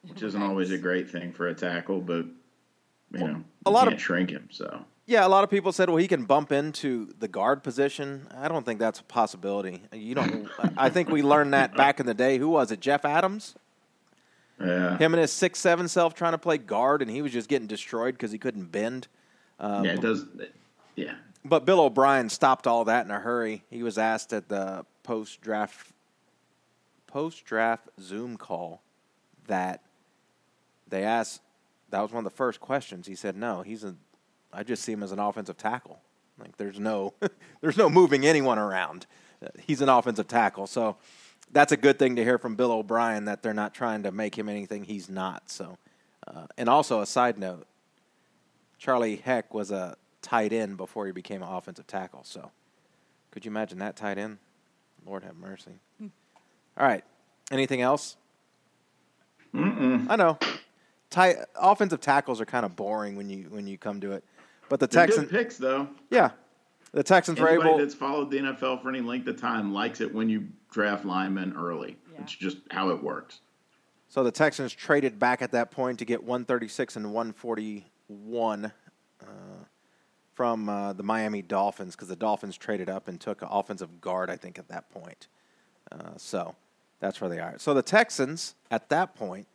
which 0.08 0.22
isn't 0.22 0.40
Right. 0.40 0.48
always 0.48 0.72
a 0.72 0.78
great 0.78 1.10
thing 1.10 1.32
for 1.34 1.48
a 1.48 1.54
tackle, 1.54 2.02
but 2.02 2.26
you 3.12 3.20
know, 3.20 3.44
a 3.66 3.70
you 3.70 3.74
lot 3.74 3.88
of- 3.88 3.92
can't 3.94 4.02
shrink 4.02 4.30
him. 4.32 4.48
So 4.52 4.86
Yeah, 5.06 5.26
a 5.26 5.30
lot 5.30 5.44
of 5.44 5.50
people 5.50 5.72
said, 5.74 5.90
well, 5.90 5.98
he 5.98 6.08
can 6.08 6.24
bump 6.26 6.52
into 6.52 7.14
the 7.20 7.28
guard 7.28 7.62
position. 7.62 8.28
I 8.36 8.48
don't 8.48 8.66
think 8.66 8.80
that's 8.80 9.00
a 9.02 9.04
possibility. 9.04 9.82
You 9.92 10.16
don't. 10.16 10.48
I 10.78 10.90
think 10.90 11.10
we 11.10 11.22
learned 11.22 11.54
that 11.54 11.76
back 11.76 12.00
in 12.00 12.06
the 12.06 12.14
day. 12.14 12.38
Who 12.38 12.48
was 12.50 12.72
it? 12.72 12.80
Jeff 12.80 13.04
Adams. 13.04 13.56
yeah, 14.60 14.98
Him 14.98 15.14
and 15.14 15.20
his 15.22 15.32
six 15.32 15.60
seven 15.60 15.88
self 15.90 16.14
trying 16.14 16.32
to 16.32 16.38
play 16.38 16.58
guard, 16.58 17.02
and 17.02 17.12
he 17.12 17.22
was 17.22 17.32
just 17.34 17.50
getting 17.50 17.68
destroyed 17.68 18.14
because 18.14 18.32
he 18.32 18.38
couldn't 18.38 18.72
bend. 18.72 19.08
Um, 19.60 19.84
yeah, 19.84 19.92
it 19.94 20.02
does. 20.02 20.26
Yeah, 20.96 21.16
but 21.46 21.66
Bill 21.66 21.82
O'Brien 21.82 22.30
stopped 22.30 22.68
all 22.68 22.86
that 22.86 23.06
in 23.06 23.12
a 23.12 23.20
hurry. 23.20 23.64
He 23.70 23.84
was 23.84 23.98
asked 23.98 24.34
at 24.34 24.50
the 24.50 24.86
post 25.04 25.42
draft 25.42 25.92
post 27.08 27.46
draft 27.46 27.90
Zoom 28.00 28.38
call 28.38 28.82
that 29.48 29.82
they 30.88 31.04
asked 31.04 31.42
that 31.90 32.02
was 32.02 32.12
one 32.12 32.26
of 32.26 32.32
the 32.32 32.36
first 32.36 32.60
questions. 32.60 33.08
He 33.08 33.16
said, 33.16 33.36
"No, 33.36 33.62
he's 33.62 33.84
a 33.84 33.96
I 34.52 34.64
just 34.64 34.84
see 34.84 34.92
him 34.92 35.04
as 35.04 35.12
an 35.12 35.20
offensive 35.20 35.58
tackle. 35.58 36.00
Like 36.40 36.58
there's 36.58 36.80
no 36.80 37.14
there's 37.62 37.78
no 37.78 37.90
moving 37.90 38.26
anyone 38.26 38.58
around. 38.58 39.06
He's 39.60 39.82
an 39.82 39.90
offensive 39.90 40.28
tackle." 40.28 40.68
So 40.68 40.98
that's 41.52 41.72
a 41.72 41.78
good 41.78 42.00
thing 42.00 42.16
to 42.16 42.24
hear 42.24 42.38
from 42.38 42.56
Bill 42.56 42.72
O'Brien 42.72 43.26
that 43.26 43.44
they're 43.44 43.54
not 43.54 43.74
trying 43.74 44.04
to 44.04 44.12
make 44.12 44.38
him 44.38 44.50
anything 44.50 44.86
he's 44.86 45.10
not. 45.10 45.50
So 45.50 45.78
uh, 46.28 46.48
and 46.58 46.70
also 46.70 47.02
a 47.02 47.06
side 47.06 47.38
note, 47.38 47.68
Charlie 48.78 49.18
Heck 49.18 49.54
was 49.54 49.72
a 49.72 49.98
tight 50.24 50.52
end 50.54 50.78
before 50.78 51.06
he 51.06 51.12
became 51.12 51.44
an 51.44 51.50
offensive 51.50 51.86
tackle. 51.86 52.22
So, 52.24 52.50
could 53.32 53.46
you 53.46 53.52
imagine 53.52 53.78
that 53.80 53.96
tight 53.96 54.18
end? 54.18 54.40
Lord 55.06 55.24
have 55.24 55.36
mercy. 55.36 55.74
All 56.02 56.88
right. 56.88 57.04
Anything 57.52 57.82
else? 57.82 58.16
Mm-mm. 59.54 60.08
I 60.10 60.16
know. 60.16 60.40
Tight 61.10 61.36
offensive 61.56 62.02
tackles 62.02 62.42
are 62.42 62.46
kind 62.46 62.66
of 62.66 62.76
boring 62.76 63.16
when 63.16 63.30
you 63.30 63.44
when 63.50 63.68
you 63.68 63.78
come 63.78 64.02
to 64.02 64.14
it, 64.14 64.24
but 64.68 64.80
the 64.80 64.88
They're 64.88 65.06
Texans, 65.06 65.30
picks, 65.30 65.58
though. 65.58 65.88
yeah, 66.10 66.32
the 66.92 67.04
Texans 67.04 67.40
were 67.40 67.50
Anybody 67.50 67.70
able. 67.70 67.78
that's 67.78 67.94
followed 67.94 68.32
the 68.32 68.40
NFL 68.40 68.82
for 68.82 68.90
any 68.90 69.02
length 69.02 69.28
of 69.28 69.40
time 69.40 69.72
likes 69.74 70.02
it 70.02 70.12
when 70.12 70.28
you 70.28 70.48
draft 70.72 71.06
linemen 71.06 71.54
early. 71.56 71.98
Yeah. 72.12 72.22
It's 72.22 72.32
just 72.34 72.58
how 72.72 72.90
it 72.90 73.04
works. 73.04 73.42
So 74.10 74.24
the 74.24 74.32
Texans 74.32 74.74
traded 74.74 75.20
back 75.20 75.44
at 75.44 75.52
that 75.52 75.70
point 75.70 76.00
to 76.00 76.06
get 76.06 76.24
136 76.24 76.96
and 76.96 77.14
141 77.14 78.66
uh, 78.66 78.70
from 80.34 80.70
uh, 80.70 80.94
the 80.94 81.04
Miami 81.04 81.42
Dolphins 81.42 81.96
because 81.96 82.08
the 82.08 82.16
Dolphins 82.16 82.58
traded 82.58 82.90
up 82.90 83.08
and 83.08 83.20
took 83.20 83.42
an 83.42 83.48
offensive 83.52 84.02
guard, 84.02 84.30
I 84.30 84.36
think, 84.36 84.58
at 84.58 84.68
that 84.70 84.90
point. 84.92 85.28
Uh, 85.92 86.18
so 86.18 86.56
that's 87.00 87.22
where 87.22 87.30
they 87.30 87.40
are. 87.40 87.56
So 87.58 87.74
the 87.74 87.82
Texans 87.82 88.56
at 88.72 88.90
that 88.90 89.16
point, 89.16 89.48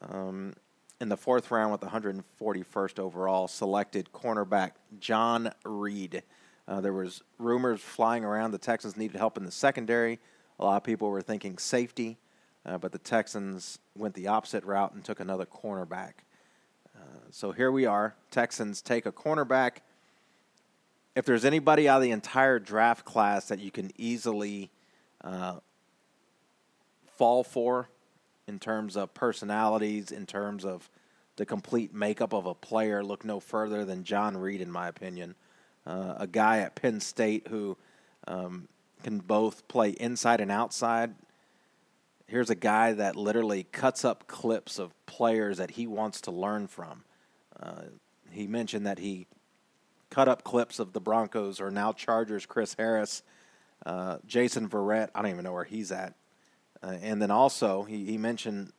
um, 0.00 0.54
in 1.00 1.08
the 1.08 1.16
fourth 1.16 1.50
round 1.50 1.70
with 1.70 1.80
the 1.80 1.86
141st 1.88 2.98
overall, 2.98 3.46
selected 3.46 4.10
cornerback 4.12 4.72
John 4.98 5.52
Reid. 5.64 6.22
Uh, 6.66 6.80
there 6.80 6.92
was 6.92 7.22
rumors 7.38 7.80
flying 7.80 8.24
around 8.24 8.50
the 8.50 8.58
Texans 8.58 8.96
needed 8.96 9.16
help 9.16 9.38
in 9.38 9.44
the 9.44 9.52
secondary. 9.52 10.18
A 10.58 10.64
lot 10.64 10.76
of 10.76 10.84
people 10.84 11.10
were 11.10 11.22
thinking 11.22 11.56
safety. 11.58 12.18
Uh, 12.68 12.76
but 12.76 12.92
the 12.92 12.98
Texans 12.98 13.78
went 13.96 14.14
the 14.14 14.26
opposite 14.26 14.64
route 14.64 14.92
and 14.92 15.02
took 15.02 15.20
another 15.20 15.46
cornerback. 15.46 16.12
Uh, 16.94 17.20
so 17.30 17.52
here 17.52 17.72
we 17.72 17.86
are. 17.86 18.14
Texans 18.30 18.82
take 18.82 19.06
a 19.06 19.12
cornerback. 19.12 19.78
If 21.18 21.24
there's 21.24 21.44
anybody 21.44 21.88
out 21.88 21.96
of 21.96 22.02
the 22.04 22.12
entire 22.12 22.60
draft 22.60 23.04
class 23.04 23.48
that 23.48 23.58
you 23.58 23.72
can 23.72 23.90
easily 23.96 24.70
uh, 25.24 25.56
fall 27.16 27.42
for 27.42 27.88
in 28.46 28.60
terms 28.60 28.96
of 28.96 29.12
personalities, 29.14 30.12
in 30.12 30.26
terms 30.26 30.64
of 30.64 30.88
the 31.34 31.44
complete 31.44 31.92
makeup 31.92 32.32
of 32.32 32.46
a 32.46 32.54
player, 32.54 33.02
look 33.02 33.24
no 33.24 33.40
further 33.40 33.84
than 33.84 34.04
John 34.04 34.36
Reid, 34.36 34.60
in 34.60 34.70
my 34.70 34.86
opinion. 34.86 35.34
Uh, 35.84 36.14
a 36.18 36.28
guy 36.28 36.58
at 36.58 36.76
Penn 36.76 37.00
State 37.00 37.48
who 37.48 37.76
um, 38.28 38.68
can 39.02 39.18
both 39.18 39.66
play 39.66 39.90
inside 39.90 40.40
and 40.40 40.52
outside 40.52 41.16
here's 42.28 42.50
a 42.50 42.54
guy 42.54 42.92
that 42.92 43.16
literally 43.16 43.64
cuts 43.72 44.04
up 44.04 44.28
clips 44.28 44.78
of 44.78 44.94
players 45.06 45.56
that 45.56 45.72
he 45.72 45.88
wants 45.88 46.20
to 46.20 46.30
learn 46.30 46.68
from. 46.68 47.02
Uh, 47.60 47.82
he 48.30 48.46
mentioned 48.46 48.86
that 48.86 49.00
he 49.00 49.26
cut 50.10 50.28
up 50.28 50.44
clips 50.44 50.78
of 50.78 50.92
the 50.92 51.00
Broncos 51.00 51.60
or 51.60 51.70
now 51.70 51.92
Chargers 51.92 52.46
Chris 52.46 52.74
Harris, 52.78 53.22
uh, 53.86 54.18
Jason 54.26 54.68
Verrett. 54.68 55.08
I 55.14 55.22
don't 55.22 55.30
even 55.30 55.44
know 55.44 55.52
where 55.52 55.64
he's 55.64 55.92
at. 55.92 56.14
Uh, 56.82 56.96
and 57.02 57.20
then 57.20 57.30
also 57.30 57.82
he, 57.82 58.04
he 58.04 58.18
mentioned 58.18 58.72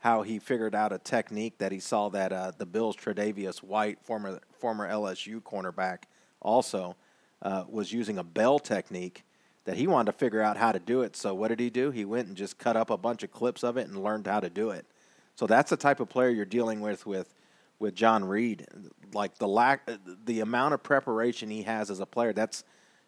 how 0.00 0.22
he 0.22 0.38
figured 0.38 0.74
out 0.74 0.92
a 0.92 0.98
technique 0.98 1.58
that 1.58 1.72
he 1.72 1.80
saw 1.80 2.08
that 2.10 2.32
uh, 2.32 2.52
the 2.56 2.66
Bills 2.66 2.96
Tre'Davious 2.96 3.62
White, 3.62 3.98
former 4.02 4.40
former 4.52 4.88
LSU 4.88 5.40
cornerback, 5.42 6.04
also 6.40 6.96
uh, 7.42 7.64
was 7.68 7.92
using 7.92 8.18
a 8.18 8.24
bell 8.24 8.58
technique 8.58 9.24
that 9.64 9.76
he 9.76 9.86
wanted 9.86 10.12
to 10.12 10.18
figure 10.18 10.40
out 10.40 10.56
how 10.56 10.72
to 10.72 10.78
do 10.78 11.02
it. 11.02 11.16
So 11.16 11.34
what 11.34 11.48
did 11.48 11.60
he 11.60 11.68
do? 11.68 11.90
He 11.90 12.04
went 12.04 12.28
and 12.28 12.36
just 12.36 12.58
cut 12.58 12.76
up 12.76 12.90
a 12.90 12.96
bunch 12.96 13.22
of 13.22 13.30
clips 13.30 13.62
of 13.62 13.76
it 13.76 13.86
and 13.88 14.02
learned 14.02 14.26
how 14.26 14.40
to 14.40 14.48
do 14.48 14.70
it. 14.70 14.86
So 15.34 15.46
that's 15.46 15.70
the 15.70 15.76
type 15.76 16.00
of 16.00 16.08
player 16.08 16.30
you're 16.30 16.44
dealing 16.44 16.80
with 16.80 17.06
with 17.06 17.34
with 17.78 17.94
John 17.94 18.24
Reid. 18.24 18.66
Like 19.12 19.38
the 19.38 19.48
lack, 19.48 19.88
the 20.24 20.40
amount 20.40 20.74
of 20.74 20.82
preparation 20.82 21.50
he 21.50 21.62
has 21.62 21.90
as 21.90 22.00
a 22.00 22.06
player. 22.06 22.32
That's 22.32 22.64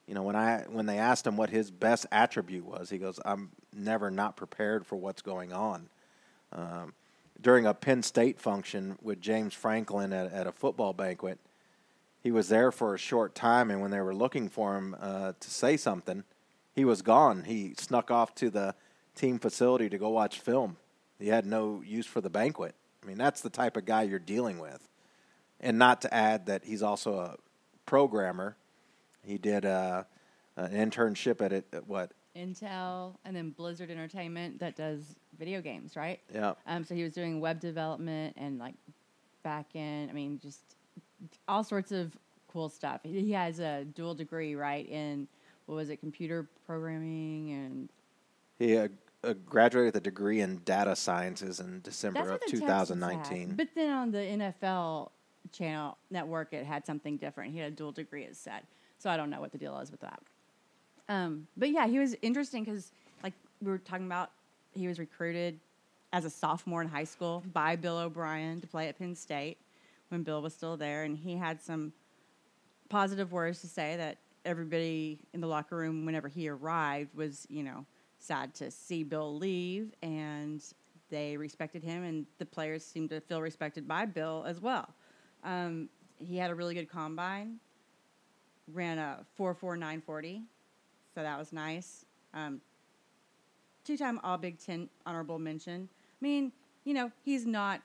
you 0.06 0.14
know 0.14 0.22
when 0.22 0.36
I 0.36 0.64
when 0.68 0.86
they 0.86 0.98
asked 0.98 1.26
him 1.26 1.36
what 1.36 1.50
his 1.50 1.70
best 1.70 2.06
attribute 2.10 2.64
was, 2.64 2.90
he 2.90 2.98
goes, 2.98 3.20
"I'm 3.24 3.50
never 3.74 4.10
not 4.10 4.36
prepared 4.36 4.86
for 4.86 4.96
what's 4.96 5.22
going 5.22 5.52
on." 5.52 5.88
Um, 6.52 6.94
during 7.40 7.66
a 7.66 7.74
Penn 7.74 8.02
State 8.02 8.40
function 8.40 8.98
with 9.00 9.20
James 9.20 9.54
Franklin 9.54 10.12
at, 10.12 10.32
at 10.32 10.46
a 10.46 10.52
football 10.52 10.92
banquet, 10.92 11.38
he 12.22 12.30
was 12.30 12.48
there 12.48 12.70
for 12.70 12.94
a 12.94 12.98
short 12.98 13.34
time, 13.34 13.70
and 13.70 13.80
when 13.80 13.90
they 13.90 14.00
were 14.00 14.14
looking 14.14 14.48
for 14.48 14.76
him 14.76 14.96
uh, 15.00 15.32
to 15.38 15.50
say 15.50 15.76
something, 15.76 16.24
he 16.74 16.84
was 16.84 17.02
gone. 17.02 17.44
He 17.44 17.74
snuck 17.78 18.10
off 18.10 18.34
to 18.36 18.50
the 18.50 18.74
team 19.14 19.38
facility 19.38 19.88
to 19.88 19.98
go 19.98 20.10
watch 20.10 20.40
film. 20.40 20.76
He 21.18 21.28
had 21.28 21.46
no 21.46 21.82
use 21.84 22.06
for 22.06 22.20
the 22.20 22.30
banquet. 22.30 22.74
I 23.02 23.06
mean, 23.06 23.18
that's 23.18 23.40
the 23.40 23.50
type 23.50 23.76
of 23.76 23.84
guy 23.84 24.02
you're 24.02 24.18
dealing 24.18 24.58
with. 24.58 24.88
And 25.60 25.78
not 25.78 26.00
to 26.02 26.14
add 26.14 26.46
that 26.46 26.64
he's 26.64 26.82
also 26.82 27.18
a 27.18 27.36
programmer. 27.86 28.56
He 29.22 29.36
did 29.36 29.64
uh, 29.66 30.04
an 30.56 30.70
internship 30.72 31.40
at 31.40 31.52
it. 31.52 31.66
At 31.72 31.86
what? 31.86 32.12
Intel 32.36 33.16
and 33.24 33.34
then 33.34 33.50
Blizzard 33.50 33.90
Entertainment 33.90 34.60
that 34.60 34.76
does 34.76 35.16
video 35.38 35.60
games, 35.60 35.96
right? 35.96 36.20
Yeah. 36.32 36.54
Um, 36.66 36.84
so 36.84 36.94
he 36.94 37.02
was 37.02 37.12
doing 37.12 37.40
web 37.40 37.60
development 37.60 38.36
and 38.38 38.58
like 38.58 38.74
back 39.42 39.66
end. 39.74 40.10
I 40.10 40.12
mean, 40.12 40.38
just 40.42 40.60
all 41.48 41.64
sorts 41.64 41.92
of 41.92 42.16
cool 42.48 42.68
stuff. 42.68 43.00
He 43.02 43.20
he 43.20 43.32
has 43.32 43.58
a 43.58 43.84
dual 43.84 44.14
degree, 44.14 44.54
right? 44.54 44.88
In 44.88 45.26
what 45.66 45.74
was 45.74 45.90
it, 45.90 45.96
computer 45.96 46.46
programming 46.66 47.50
and 47.52 47.88
He 48.58 48.76
uh, 48.76 48.88
uh, 49.22 49.34
graduated 49.46 49.94
with 49.94 49.96
a 49.96 50.04
degree 50.04 50.40
in 50.40 50.58
data 50.64 50.96
sciences 50.96 51.60
in 51.60 51.80
December 51.82 52.20
that's 52.20 52.26
of 52.26 52.32
what 52.32 52.40
the 52.40 52.46
Texans 52.46 52.60
2019. 52.60 53.54
But 53.56 53.68
then 53.74 53.90
on 53.90 54.10
the 54.10 54.18
NFL 54.18 55.10
channel 55.52 55.98
network, 56.10 56.52
it 56.52 56.64
had 56.64 56.86
something 56.86 57.16
different. 57.16 57.52
He 57.52 57.58
had 57.58 57.72
a 57.72 57.74
dual 57.74 57.92
degree, 57.92 58.24
it 58.24 58.36
said. 58.36 58.62
So 58.98 59.10
I 59.10 59.16
don't 59.16 59.30
know 59.30 59.40
what 59.40 59.52
the 59.52 59.58
deal 59.58 59.78
is 59.78 59.90
with 59.90 60.00
that. 60.00 60.20
Um, 61.08 61.48
but 61.56 61.70
yeah, 61.70 61.86
he 61.86 61.98
was 61.98 62.14
interesting 62.22 62.64
because, 62.64 62.92
like 63.22 63.32
we 63.60 63.70
were 63.70 63.78
talking 63.78 64.06
about, 64.06 64.30
he 64.72 64.86
was 64.86 64.98
recruited 64.98 65.58
as 66.12 66.24
a 66.24 66.30
sophomore 66.30 66.82
in 66.82 66.88
high 66.88 67.04
school 67.04 67.42
by 67.52 67.76
Bill 67.76 67.98
O'Brien 67.98 68.60
to 68.60 68.66
play 68.66 68.88
at 68.88 68.98
Penn 68.98 69.14
State 69.14 69.58
when 70.08 70.22
Bill 70.22 70.42
was 70.42 70.54
still 70.54 70.76
there, 70.76 71.04
and 71.04 71.16
he 71.16 71.36
had 71.36 71.60
some 71.60 71.92
positive 72.88 73.32
words 73.32 73.60
to 73.60 73.66
say 73.66 73.96
that 73.96 74.18
everybody 74.44 75.18
in 75.32 75.40
the 75.40 75.46
locker 75.46 75.76
room, 75.76 76.04
whenever 76.04 76.28
he 76.28 76.48
arrived, 76.48 77.14
was 77.14 77.46
you 77.50 77.62
know 77.62 77.84
sad 78.20 78.54
to 78.54 78.70
see 78.70 79.02
Bill 79.02 79.36
leave, 79.36 79.92
and 80.02 80.62
they 81.10 81.36
respected 81.36 81.82
him, 81.82 82.04
and 82.04 82.26
the 82.38 82.46
players 82.46 82.84
seemed 82.84 83.10
to 83.10 83.20
feel 83.20 83.42
respected 83.42 83.88
by 83.88 84.06
Bill 84.06 84.44
as 84.46 84.60
well. 84.60 84.88
Um, 85.42 85.88
he 86.18 86.36
had 86.36 86.50
a 86.50 86.54
really 86.54 86.74
good 86.74 86.88
combine, 86.88 87.56
ran 88.72 88.98
a 88.98 89.24
four 89.34 89.54
four 89.54 89.76
nine 89.76 90.00
forty, 90.00 90.42
so 91.14 91.22
that 91.22 91.38
was 91.38 91.52
nice. 91.52 92.04
Um, 92.34 92.60
two-time 93.84 94.20
All 94.22 94.38
Big 94.38 94.58
Ten 94.58 94.88
honorable 95.06 95.38
mention. 95.38 95.88
I 95.90 96.24
mean, 96.24 96.52
you 96.84 96.94
know, 96.94 97.10
he's 97.24 97.46
not 97.46 97.80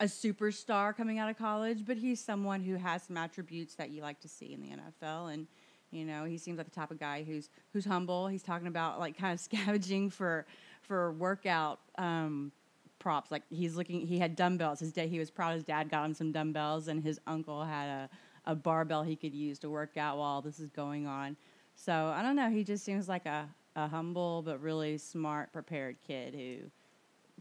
a 0.00 0.04
superstar 0.06 0.94
coming 0.94 1.18
out 1.18 1.30
of 1.30 1.38
college, 1.38 1.84
but 1.86 1.96
he's 1.96 2.20
someone 2.20 2.62
who 2.62 2.74
has 2.74 3.04
some 3.04 3.16
attributes 3.16 3.76
that 3.76 3.90
you 3.90 4.02
like 4.02 4.20
to 4.20 4.28
see 4.28 4.52
in 4.52 4.60
the 4.60 4.68
NFL. 4.68 5.32
And 5.32 5.46
you 5.94 6.04
know, 6.04 6.24
he 6.24 6.38
seems 6.38 6.58
like 6.58 6.66
the 6.66 6.74
type 6.74 6.90
of 6.90 6.98
guy 6.98 7.22
who's 7.22 7.48
who's 7.72 7.84
humble. 7.84 8.26
He's 8.28 8.42
talking 8.42 8.66
about 8.66 8.98
like 8.98 9.16
kind 9.16 9.32
of 9.32 9.40
scavenging 9.48 10.10
for 10.10 10.46
for 10.82 11.12
workout 11.12 11.80
um, 11.98 12.52
props. 12.98 13.30
Like 13.30 13.42
he's 13.50 13.76
looking, 13.76 14.06
he 14.06 14.18
had 14.18 14.36
dumbbells. 14.36 14.80
His 14.80 14.92
day, 14.92 15.08
he 15.08 15.18
was 15.18 15.30
proud 15.30 15.54
his 15.54 15.64
dad 15.64 15.88
got 15.90 16.04
him 16.04 16.14
some 16.14 16.32
dumbbells, 16.32 16.88
and 16.88 17.02
his 17.02 17.20
uncle 17.26 17.64
had 17.64 17.88
a 17.88 18.10
a 18.46 18.54
barbell 18.54 19.02
he 19.02 19.16
could 19.16 19.34
use 19.34 19.58
to 19.58 19.70
work 19.70 19.96
out 19.96 20.18
while 20.18 20.42
this 20.42 20.60
is 20.60 20.68
going 20.70 21.06
on. 21.06 21.36
So 21.74 22.12
I 22.14 22.22
don't 22.22 22.36
know. 22.36 22.50
He 22.50 22.64
just 22.64 22.84
seems 22.84 23.08
like 23.08 23.26
a 23.26 23.48
a 23.76 23.88
humble 23.88 24.42
but 24.42 24.60
really 24.60 24.98
smart, 24.98 25.52
prepared 25.52 25.96
kid 26.06 26.34
who 26.34 26.70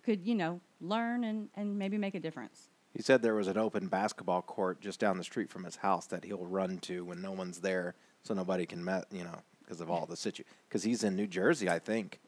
could 0.02 0.26
you 0.26 0.36
know 0.36 0.60
learn 0.82 1.24
and 1.24 1.50
and 1.56 1.78
maybe 1.78 1.98
make 1.98 2.16
a 2.16 2.20
difference. 2.20 2.70
He 2.94 3.02
said 3.02 3.22
there 3.22 3.34
was 3.34 3.48
an 3.48 3.58
open 3.58 3.88
basketball 3.88 4.44
court 4.44 4.80
just 4.80 5.00
down 5.00 5.18
the 5.18 5.24
street 5.24 5.50
from 5.50 5.64
his 5.64 5.78
house 5.78 6.06
that 6.08 6.24
he'll 6.24 6.46
run 6.46 6.78
to 6.80 7.04
when 7.04 7.22
no 7.22 7.32
one's 7.32 7.60
there, 7.60 7.96
so 8.24 8.34
nobody 8.34 8.66
can 8.66 8.84
met, 8.84 9.06
you 9.12 9.24
know, 9.24 9.40
because 9.64 9.82
of 9.82 9.90
all 9.90 10.06
the 10.06 10.16
situ. 10.16 10.44
Because 10.68 10.84
he's 10.84 11.04
in 11.04 11.16
New 11.16 11.28
Jersey, 11.28 11.70
I 11.70 11.80
think, 11.80 12.20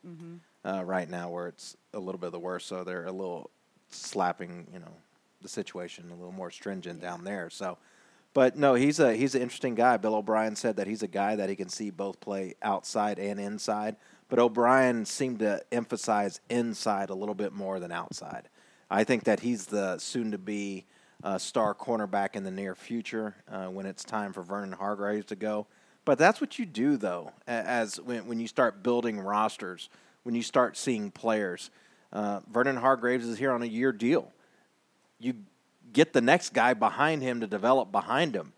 uh, 0.65 0.83
right 0.83 1.09
now, 1.09 1.29
where 1.29 1.47
it's 1.47 1.75
a 1.93 1.99
little 1.99 2.19
bit 2.19 2.27
of 2.27 2.33
the 2.33 2.39
worst. 2.39 2.67
So 2.67 2.83
they're 2.83 3.05
a 3.05 3.11
little 3.11 3.49
slapping, 3.89 4.67
you 4.73 4.79
know, 4.79 4.91
the 5.41 5.49
situation 5.49 6.05
a 6.11 6.15
little 6.15 6.31
more 6.31 6.51
stringent 6.51 7.01
down 7.01 7.23
there. 7.23 7.49
So, 7.49 7.77
But 8.33 8.57
no, 8.57 8.73
he's 8.73 8.99
a 8.99 9.13
he's 9.15 9.35
an 9.35 9.41
interesting 9.41 9.75
guy. 9.75 9.97
Bill 9.97 10.15
O'Brien 10.15 10.55
said 10.55 10.75
that 10.77 10.87
he's 10.87 11.03
a 11.03 11.07
guy 11.07 11.35
that 11.37 11.49
he 11.49 11.55
can 11.55 11.69
see 11.69 11.89
both 11.89 12.19
play 12.19 12.55
outside 12.61 13.19
and 13.19 13.39
inside. 13.39 13.95
But 14.27 14.39
O'Brien 14.39 15.05
seemed 15.05 15.39
to 15.39 15.61
emphasize 15.71 16.41
inside 16.49 17.09
a 17.09 17.13
little 17.15 17.35
bit 17.35 17.53
more 17.53 17.79
than 17.79 17.91
outside. 17.91 18.49
I 18.89 19.03
think 19.03 19.23
that 19.25 19.39
he's 19.39 19.67
the 19.67 19.97
soon 19.99 20.31
to 20.31 20.37
be 20.37 20.85
uh, 21.23 21.37
star 21.37 21.73
cornerback 21.73 22.35
in 22.35 22.43
the 22.43 22.51
near 22.51 22.75
future 22.75 23.35
uh, 23.49 23.67
when 23.67 23.85
it's 23.85 24.03
time 24.03 24.33
for 24.33 24.41
Vernon 24.43 24.73
Hargreaves 24.73 25.27
to 25.27 25.35
go. 25.35 25.67
But 26.05 26.19
that's 26.19 26.39
what 26.39 26.59
you 26.59 26.65
do 26.65 26.97
though, 26.97 27.31
as 27.47 27.99
when 27.99 28.27
when 28.27 28.39
you 28.39 28.47
start 28.47 28.83
building 28.83 29.19
rosters, 29.19 29.89
when 30.23 30.35
you 30.35 30.43
start 30.43 30.77
seeing 30.77 31.11
players. 31.11 31.71
Uh, 32.13 32.39
Vernon 32.49 32.77
Hargreaves 32.77 33.25
is 33.25 33.37
here 33.37 33.51
on 33.51 33.63
a 33.63 33.65
year 33.65 33.91
deal. 33.91 34.31
You 35.19 35.33
get 35.91 36.13
the 36.13 36.21
next 36.21 36.53
guy 36.53 36.73
behind 36.73 37.21
him 37.21 37.41
to 37.41 37.47
develop 37.47 37.91
behind 37.91 38.35
him. 38.35 38.53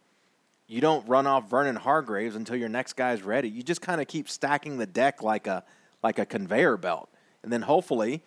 You 0.67 0.81
don't 0.81 1.07
run 1.07 1.25
off 1.25 1.49
Vernon 1.49 1.77
Hargreaves 1.77 2.35
until 2.35 2.57
your 2.57 2.69
next 2.69 2.93
guy's 2.93 3.23
ready. 3.23 3.49
You 3.49 3.63
just 3.63 3.81
kind 3.81 4.01
of 4.01 4.07
keep 4.07 4.29
stacking 4.29 4.77
the 4.77 4.85
deck 4.85 5.23
like 5.23 5.47
a 5.47 5.63
like 6.03 6.19
a 6.19 6.25
conveyor 6.25 6.77
belt, 6.77 7.09
and 7.41 7.51
then 7.51 7.61
hopefully 7.61 8.23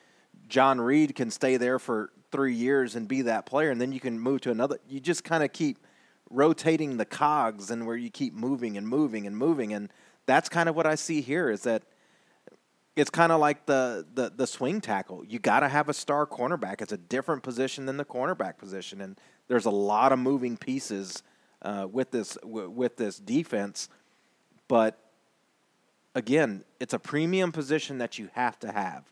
John 0.49 0.81
Reid 0.81 1.15
can 1.15 1.31
stay 1.31 1.59
there 1.59 1.79
for 1.79 2.11
three 2.33 2.55
years 2.55 2.97
and 2.97 3.07
be 3.07 3.23
that 3.23 3.45
player, 3.45 3.71
and 3.71 3.81
then 3.81 3.93
you 3.93 4.01
can 4.01 4.19
move 4.19 4.41
to 4.43 4.51
another. 4.51 4.79
You 4.89 4.99
just 4.99 5.25
kind 5.25 5.45
of 5.45 5.53
keep 5.53 5.79
rotating 6.31 6.97
the 6.97 7.05
cogs 7.05 7.71
and 7.71 7.87
where 7.87 7.97
you 7.97 8.11
keep 8.11 8.33
moving 8.33 8.77
and 8.77 8.89
moving 8.89 9.27
and 9.27 9.37
moving, 9.37 9.73
and 9.73 9.93
that's 10.27 10.49
kind 10.49 10.69
of 10.69 10.77
what 10.77 10.87
I 10.87 10.95
see 10.95 11.21
here. 11.21 11.51
Is 11.51 11.63
that 11.63 11.83
it's 12.97 13.11
kind 13.11 13.33
of 13.33 13.41
like 13.41 13.67
the, 13.67 14.07
the 14.15 14.33
the 14.35 14.47
swing 14.47 14.81
tackle. 14.81 15.25
You 15.25 15.39
got 15.39 15.61
to 15.61 15.69
have 15.69 15.89
a 15.89 15.95
star 15.95 16.27
cornerback. 16.27 16.81
It's 16.81 16.93
a 16.93 16.99
different 16.99 17.43
position 17.43 17.87
than 17.87 17.97
the 17.97 18.05
cornerback 18.05 18.59
position, 18.59 19.01
and 19.01 19.19
there's 19.49 19.67
a 19.67 19.71
lot 19.71 20.13
of 20.13 20.19
moving 20.19 20.57
pieces 20.57 21.23
uh, 21.63 21.87
with 21.91 22.11
this 22.11 22.35
w- 22.43 22.71
with 22.71 22.97
this 22.97 23.19
defense. 23.19 23.89
But 24.69 24.99
again, 26.15 26.65
it's 26.79 26.95
a 26.95 26.99
premium 26.99 27.53
position 27.53 27.99
that 27.99 28.19
you 28.19 28.29
have 28.35 28.59
to 28.61 28.73
have, 28.73 29.11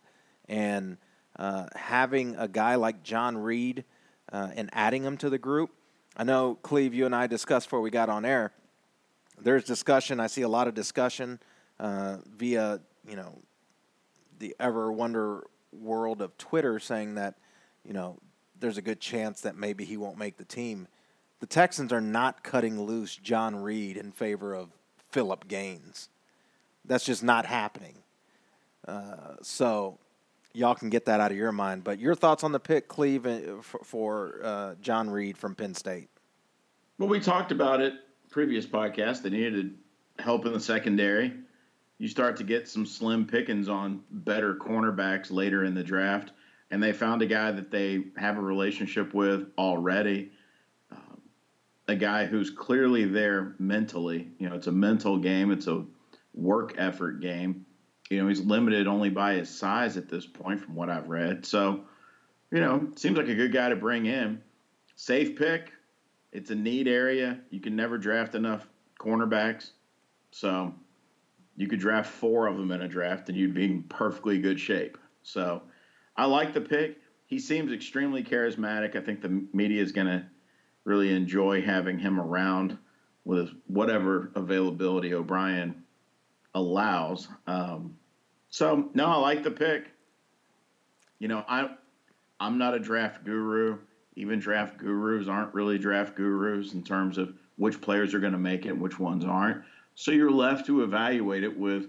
and 0.48 0.98
uh, 1.36 1.66
having 1.74 2.36
a 2.36 2.48
guy 2.48 2.74
like 2.74 3.02
John 3.02 3.38
Reid 3.38 3.84
uh, 4.32 4.50
and 4.54 4.70
adding 4.72 5.04
him 5.04 5.16
to 5.18 5.30
the 5.30 5.38
group. 5.38 5.70
I 6.18 6.24
know 6.24 6.56
Cleve, 6.62 6.94
you 6.94 7.06
and 7.06 7.14
I 7.14 7.28
discussed 7.28 7.68
before 7.68 7.80
we 7.80 7.90
got 7.90 8.08
on 8.08 8.24
air. 8.24 8.52
There's 9.40 9.62
discussion. 9.62 10.18
I 10.18 10.26
see 10.26 10.42
a 10.42 10.48
lot 10.48 10.66
of 10.66 10.74
discussion 10.74 11.38
uh, 11.78 12.16
via 12.36 12.80
you 13.08 13.14
know 13.14 13.38
the 14.40 14.56
ever 14.58 14.90
wonder 14.90 15.46
world 15.72 16.20
of 16.20 16.36
Twitter 16.36 16.80
saying 16.80 17.14
that, 17.14 17.34
you 17.84 17.92
know, 17.92 18.18
there's 18.58 18.78
a 18.78 18.82
good 18.82 19.00
chance 19.00 19.42
that 19.42 19.56
maybe 19.56 19.84
he 19.84 19.96
won't 19.96 20.18
make 20.18 20.36
the 20.36 20.44
team. 20.44 20.88
The 21.40 21.46
Texans 21.46 21.92
are 21.92 22.00
not 22.00 22.42
cutting 22.42 22.82
loose 22.82 23.14
John 23.16 23.54
Reid 23.54 23.96
in 23.96 24.10
favor 24.10 24.54
of 24.54 24.70
Phillip 25.10 25.46
Gaines. 25.46 26.08
That's 26.84 27.04
just 27.04 27.22
not 27.22 27.46
happening. 27.46 27.94
Uh, 28.86 29.36
so 29.42 29.98
y'all 30.54 30.74
can 30.74 30.90
get 30.90 31.04
that 31.06 31.20
out 31.20 31.30
of 31.30 31.36
your 31.36 31.52
mind. 31.52 31.84
But 31.84 31.98
your 31.98 32.14
thoughts 32.14 32.44
on 32.44 32.52
the 32.52 32.60
pick, 32.60 32.88
Cleve, 32.88 33.26
uh, 33.26 33.62
for, 33.62 33.80
for 33.84 34.40
uh, 34.42 34.74
John 34.80 35.10
Reid 35.10 35.36
from 35.36 35.54
Penn 35.54 35.74
State? 35.74 36.08
Well, 36.98 37.08
we 37.08 37.20
talked 37.20 37.52
about 37.52 37.80
it 37.80 37.94
previous 38.30 38.66
podcast. 38.66 39.22
They 39.22 39.30
needed 39.30 39.76
help 40.18 40.46
in 40.46 40.52
the 40.52 40.60
secondary 40.60 41.32
you 41.98 42.06
start 42.06 42.36
to 42.36 42.44
get 42.44 42.68
some 42.68 42.86
slim 42.86 43.26
pickings 43.26 43.68
on 43.68 44.02
better 44.10 44.54
cornerbacks 44.54 45.30
later 45.30 45.64
in 45.64 45.74
the 45.74 45.82
draft. 45.82 46.30
And 46.70 46.82
they 46.82 46.92
found 46.92 47.22
a 47.22 47.26
guy 47.26 47.50
that 47.50 47.70
they 47.70 48.04
have 48.16 48.38
a 48.38 48.40
relationship 48.40 49.14
with 49.14 49.48
already, 49.58 50.30
uh, 50.92 51.16
a 51.88 51.96
guy 51.96 52.26
who's 52.26 52.50
clearly 52.50 53.04
there 53.04 53.54
mentally. 53.58 54.28
You 54.38 54.48
know, 54.48 54.54
it's 54.54 54.68
a 54.68 54.72
mental 54.72 55.18
game, 55.18 55.50
it's 55.50 55.66
a 55.66 55.84
work 56.34 56.74
effort 56.78 57.20
game. 57.20 57.66
You 58.10 58.22
know, 58.22 58.28
he's 58.28 58.40
limited 58.40 58.86
only 58.86 59.10
by 59.10 59.34
his 59.34 59.50
size 59.50 59.96
at 59.96 60.08
this 60.08 60.26
point, 60.26 60.60
from 60.60 60.74
what 60.74 60.88
I've 60.88 61.08
read. 61.08 61.44
So, 61.44 61.84
you 62.50 62.60
know, 62.60 62.88
seems 62.96 63.18
like 63.18 63.28
a 63.28 63.34
good 63.34 63.52
guy 63.52 63.68
to 63.68 63.76
bring 63.76 64.06
in. 64.06 64.40
Safe 64.96 65.36
pick. 65.36 65.72
It's 66.32 66.50
a 66.50 66.54
need 66.54 66.88
area. 66.88 67.40
You 67.50 67.60
can 67.60 67.76
never 67.76 67.98
draft 67.98 68.34
enough 68.34 68.66
cornerbacks. 68.98 69.70
So, 70.30 70.74
you 71.58 71.66
could 71.66 71.80
draft 71.80 72.08
four 72.08 72.46
of 72.46 72.56
them 72.56 72.70
in 72.70 72.82
a 72.82 72.88
draft 72.88 73.28
and 73.28 73.36
you'd 73.36 73.52
be 73.52 73.64
in 73.64 73.82
perfectly 73.82 74.38
good 74.38 74.60
shape. 74.60 74.96
So 75.24 75.60
I 76.16 76.24
like 76.24 76.54
the 76.54 76.60
pick. 76.60 76.98
He 77.26 77.40
seems 77.40 77.72
extremely 77.72 78.22
charismatic. 78.22 78.94
I 78.94 79.00
think 79.00 79.20
the 79.20 79.44
media 79.52 79.82
is 79.82 79.90
going 79.90 80.06
to 80.06 80.24
really 80.84 81.12
enjoy 81.12 81.60
having 81.60 81.98
him 81.98 82.20
around 82.20 82.78
with 83.24 83.50
whatever 83.66 84.30
availability 84.36 85.12
O'Brien 85.12 85.82
allows. 86.54 87.26
Um, 87.48 87.97
so 88.50 88.90
no, 88.94 89.06
I 89.06 89.16
like 89.16 89.42
the 89.42 89.50
pick. 89.50 89.86
You 91.18 91.28
know, 91.28 91.44
I 91.48 91.70
I'm 92.40 92.58
not 92.58 92.74
a 92.74 92.78
draft 92.78 93.24
guru. 93.24 93.78
Even 94.16 94.38
draft 94.38 94.78
gurus 94.78 95.28
aren't 95.28 95.54
really 95.54 95.78
draft 95.78 96.16
gurus 96.16 96.72
in 96.74 96.82
terms 96.82 97.18
of 97.18 97.34
which 97.56 97.80
players 97.80 98.14
are 98.14 98.20
going 98.20 98.32
to 98.32 98.38
make 98.38 98.66
it 98.66 98.70
and 98.70 98.80
which 98.80 98.98
ones 98.98 99.24
aren't. 99.24 99.62
So 99.94 100.10
you're 100.10 100.30
left 100.30 100.66
to 100.66 100.82
evaluate 100.82 101.44
it 101.44 101.56
with 101.56 101.86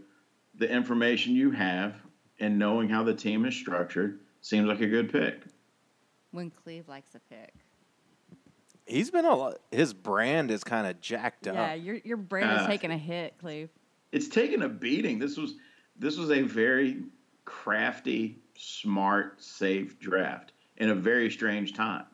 the 0.56 0.70
information 0.70 1.34
you 1.36 1.52
have 1.52 1.96
and 2.40 2.58
knowing 2.58 2.90
how 2.90 3.04
the 3.04 3.14
team 3.14 3.46
is 3.46 3.56
structured. 3.56 4.20
Seems 4.42 4.68
like 4.68 4.82
a 4.82 4.88
good 4.88 5.12
pick. 5.12 5.44
When 6.32 6.50
Cleve 6.52 6.88
likes 6.88 7.16
a 7.16 7.20
pick. 7.20 7.54
He's 8.86 9.12
been 9.12 9.26
a 9.26 9.36
lot, 9.36 9.60
his 9.72 9.94
brand 9.94 10.50
is 10.50 10.64
kind 10.64 10.88
of 10.88 11.00
jacked 11.00 11.48
up. 11.48 11.56
Yeah, 11.56 11.74
your 11.76 11.96
your 12.04 12.18
brand 12.18 12.52
is 12.52 12.66
Uh, 12.66 12.68
taking 12.68 12.90
a 12.92 12.98
hit, 12.98 13.38
Cleve. 13.38 13.70
It's 14.12 14.28
taken 14.28 14.64
a 14.64 14.70
beating. 14.70 15.20
This 15.20 15.38
was 15.38 15.54
this 16.00 16.18
was 16.18 16.32
a 16.32 16.42
very 16.42 17.04
crafty, 17.46 18.38
smart, 18.56 19.44
safe 19.44 20.00
draft 20.00 20.54
in 20.78 20.90
a 20.90 20.96
very 20.96 21.30
strange 21.30 21.74
time. 21.74 22.06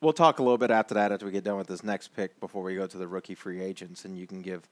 We'll 0.00 0.12
talk 0.12 0.38
a 0.38 0.42
little 0.42 0.58
bit 0.58 0.70
after 0.70 0.94
that 0.94 1.12
after 1.12 1.26
we 1.26 1.32
get 1.32 1.44
done 1.44 1.56
with 1.56 1.66
this 1.66 1.82
next 1.82 2.08
pick 2.14 2.38
before 2.40 2.62
we 2.62 2.74
go 2.74 2.86
to 2.86 2.98
the 2.98 3.08
rookie 3.08 3.34
free 3.34 3.60
agents, 3.60 4.04
and 4.04 4.16
you 4.18 4.26
can 4.26 4.40
give 4.40 4.68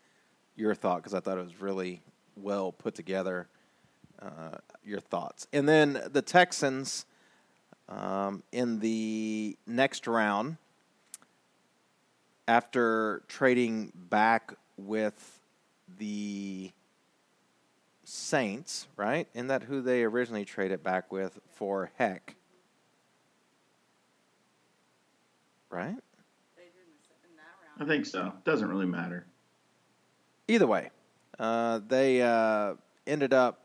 your 0.57 0.75
thought 0.75 0.99
because 0.99 1.15
I 1.15 1.21
thought 1.21 1.39
it 1.39 1.45
was 1.45 1.61
really 1.61 2.03
well 2.37 2.73
put 2.73 2.95
together. 2.95 3.49
Uh, 4.21 4.57
your 4.85 4.99
thoughts, 4.99 5.47
and 5.53 5.69
then 5.69 6.03
the 6.11 6.23
Texans 6.23 7.07
um, 7.89 8.43
in 8.51 8.81
the 8.81 9.57
next 9.65 10.09
round 10.09 10.57
after 12.49 13.23
trading 13.29 13.93
back 13.95 14.55
with 14.77 15.39
the 15.99 16.73
Saints, 18.11 18.87
right? 18.97 19.29
Isn't 19.35 19.49
that 19.49 19.65
who 19.65 19.83
they 19.83 20.03
originally 20.03 20.47
traded 20.47 20.83
back 20.83 21.13
with 21.13 21.39
for 21.51 21.91
Heck? 21.97 22.37
Right? 25.69 25.99
I 27.79 27.85
think 27.85 28.07
so. 28.07 28.33
Doesn't 28.45 28.67
really 28.67 28.87
matter. 28.87 29.27
either 30.49 30.67
way, 30.67 30.89
uh, 31.39 31.81
they 31.87 32.23
uh, 32.23 32.77
ended 33.07 33.35
up 33.35 33.61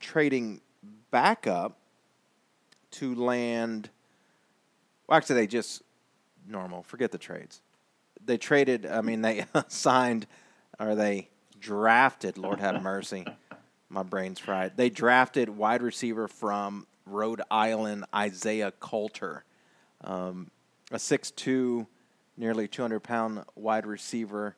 trading 0.00 0.60
back 1.12 1.46
up 1.46 1.78
to 2.90 3.14
land. 3.14 3.88
Well, 5.06 5.16
actually, 5.16 5.36
they 5.36 5.46
just 5.46 5.82
normal. 6.44 6.82
Forget 6.82 7.12
the 7.12 7.18
trades. 7.18 7.62
They 8.22 8.36
traded. 8.36 8.84
I 8.84 9.00
mean, 9.00 9.22
they 9.22 9.46
signed, 9.68 10.26
or 10.80 10.96
they 10.96 11.28
drafted. 11.64 12.36
Lord 12.38 12.60
have 12.60 12.82
mercy, 12.92 13.26
my 13.88 14.02
brain's 14.02 14.38
fried. 14.38 14.76
They 14.76 14.90
drafted 14.90 15.48
wide 15.48 15.82
receiver 15.82 16.28
from 16.28 16.86
Rhode 17.06 17.40
Island, 17.50 18.04
Isaiah 18.14 18.72
Coulter, 18.80 19.44
um, 20.02 20.50
a 20.92 20.98
six-two, 20.98 21.86
nearly 22.36 22.68
two 22.68 22.82
hundred 22.82 23.00
pound 23.00 23.44
wide 23.56 23.86
receiver 23.86 24.56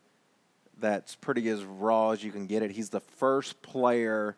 that's 0.79 1.15
pretty 1.15 1.49
as 1.49 1.65
raw 1.65 2.11
as 2.11 2.23
you 2.23 2.31
can 2.33 2.47
get 2.47 2.63
it. 2.63 2.71
He's 2.73 2.91
the 2.91 3.01
first 3.01 3.63
player 3.63 4.37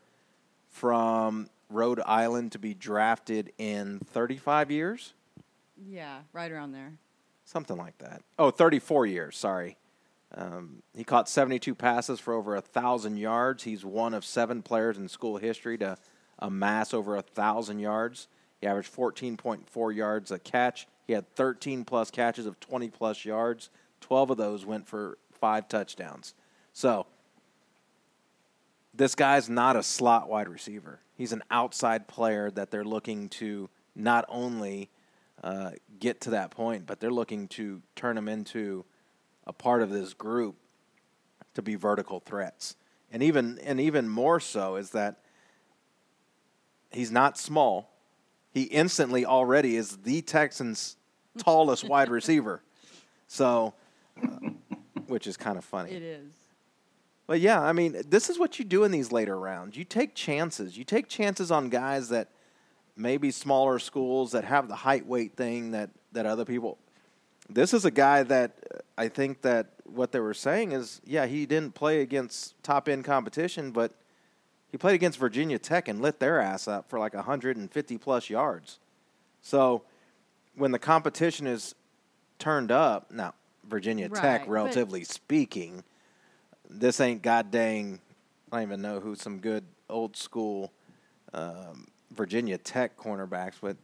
from 0.70 1.48
Rhode 1.70 2.00
Island 2.06 2.52
to 2.52 2.58
be 2.60 2.74
drafted 2.74 3.52
in 3.58 3.98
35 4.12 4.70
years, 4.70 5.14
Yeah, 5.90 6.20
right 6.32 6.50
around 6.52 6.72
there. 6.72 6.92
something 7.44 7.76
like 7.76 7.98
that. 7.98 8.22
Oh, 8.38 8.50
34 8.52 9.06
years, 9.06 9.36
sorry. 9.36 9.76
Um, 10.34 10.82
he 10.94 11.04
caught 11.04 11.28
72 11.28 11.74
passes 11.74 12.20
for 12.20 12.34
over 12.34 12.52
a 12.52 12.60
1,000 12.60 13.16
yards. 13.16 13.64
He's 13.64 13.84
one 13.84 14.14
of 14.14 14.24
seven 14.24 14.62
players 14.62 14.98
in 14.98 15.08
school 15.08 15.38
history 15.38 15.78
to 15.78 15.96
amass 16.38 16.92
over 16.92 17.14
a 17.14 17.18
1,000 17.18 17.78
yards. 17.78 18.28
He 18.60 18.66
averaged 18.66 18.94
14.4 18.94 19.94
yards 19.94 20.30
a 20.30 20.38
catch. 20.38 20.86
He 21.06 21.12
had 21.12 21.34
13 21.34 21.84
plus 21.84 22.10
catches 22.10 22.46
of 22.46 22.60
20 22.60 22.90
plus 22.90 23.24
yards. 23.24 23.70
12 24.00 24.30
of 24.30 24.36
those 24.36 24.66
went 24.66 24.86
for 24.86 25.18
five 25.32 25.68
touchdowns. 25.68 26.34
So, 26.72 27.06
this 28.94 29.14
guy's 29.14 29.48
not 29.48 29.76
a 29.76 29.82
slot 29.82 30.28
wide 30.28 30.48
receiver. 30.48 31.00
He's 31.14 31.32
an 31.32 31.42
outside 31.50 32.08
player 32.08 32.50
that 32.50 32.70
they're 32.70 32.84
looking 32.84 33.28
to 33.30 33.70
not 33.94 34.24
only 34.28 34.90
uh, 35.42 35.72
get 36.00 36.20
to 36.22 36.30
that 36.30 36.50
point, 36.50 36.84
but 36.86 36.98
they're 36.98 37.12
looking 37.12 37.48
to 37.48 37.80
turn 37.94 38.18
him 38.18 38.28
into 38.28 38.84
a 39.48 39.52
part 39.52 39.82
of 39.82 39.90
this 39.90 40.12
group 40.12 40.56
to 41.54 41.62
be 41.62 41.74
vertical 41.74 42.20
threats. 42.20 42.76
And 43.10 43.22
even 43.22 43.58
and 43.64 43.80
even 43.80 44.08
more 44.08 44.38
so 44.38 44.76
is 44.76 44.90
that 44.90 45.16
he's 46.92 47.10
not 47.10 47.38
small. 47.38 47.90
He 48.52 48.64
instantly 48.64 49.24
already 49.24 49.76
is 49.76 49.96
the 49.98 50.20
Texans' 50.22 50.96
tallest 51.38 51.84
wide 51.84 52.10
receiver. 52.10 52.62
So, 53.26 53.74
uh, 54.22 54.50
which 55.06 55.26
is 55.26 55.36
kind 55.36 55.56
of 55.56 55.64
funny. 55.64 55.92
It 55.92 56.02
is. 56.02 56.32
But 57.26 57.40
yeah, 57.40 57.60
I 57.60 57.72
mean, 57.72 58.02
this 58.08 58.30
is 58.30 58.38
what 58.38 58.58
you 58.58 58.64
do 58.64 58.84
in 58.84 58.90
these 58.90 59.12
later 59.12 59.38
rounds. 59.38 59.76
You 59.76 59.84
take 59.84 60.14
chances. 60.14 60.78
You 60.78 60.84
take 60.84 61.08
chances 61.08 61.50
on 61.50 61.68
guys 61.68 62.08
that 62.08 62.28
maybe 62.96 63.30
smaller 63.30 63.78
schools 63.78 64.32
that 64.32 64.44
have 64.44 64.68
the 64.68 64.76
height 64.76 65.06
weight 65.06 65.36
thing 65.36 65.72
that 65.72 65.90
that 66.12 66.26
other 66.26 66.44
people. 66.44 66.78
This 67.48 67.72
is 67.72 67.84
a 67.84 67.90
guy 67.90 68.22
that 68.24 68.58
I 68.96 69.08
think 69.08 69.42
that 69.42 69.68
what 69.84 70.12
they 70.12 70.20
were 70.20 70.34
saying 70.34 70.72
is, 70.72 71.00
yeah, 71.04 71.26
he 71.26 71.46
didn't 71.46 71.74
play 71.74 72.02
against 72.02 72.62
top 72.62 72.88
end 72.88 73.04
competition, 73.04 73.70
but 73.70 73.92
he 74.70 74.76
played 74.76 74.94
against 74.94 75.18
Virginia 75.18 75.58
Tech 75.58 75.88
and 75.88 76.02
lit 76.02 76.20
their 76.20 76.40
ass 76.40 76.68
up 76.68 76.90
for 76.90 76.98
like 76.98 77.14
150 77.14 77.98
plus 77.98 78.28
yards. 78.28 78.78
So 79.40 79.82
when 80.54 80.72
the 80.72 80.78
competition 80.78 81.46
is 81.46 81.74
turned 82.38 82.70
up, 82.70 83.10
now 83.10 83.34
Virginia 83.66 84.08
Right, 84.08 84.20
Tech, 84.20 84.44
relatively 84.46 85.04
speaking, 85.04 85.84
this 86.68 87.00
ain't 87.00 87.22
god 87.22 87.50
dang. 87.50 88.00
I 88.52 88.56
don't 88.56 88.68
even 88.68 88.82
know 88.82 89.00
who 89.00 89.14
some 89.14 89.38
good 89.38 89.64
old 89.88 90.16
school 90.16 90.72
um, 91.32 91.86
Virginia 92.10 92.58
Tech 92.58 92.96
cornerbacks, 92.96 93.54
but 93.60 93.76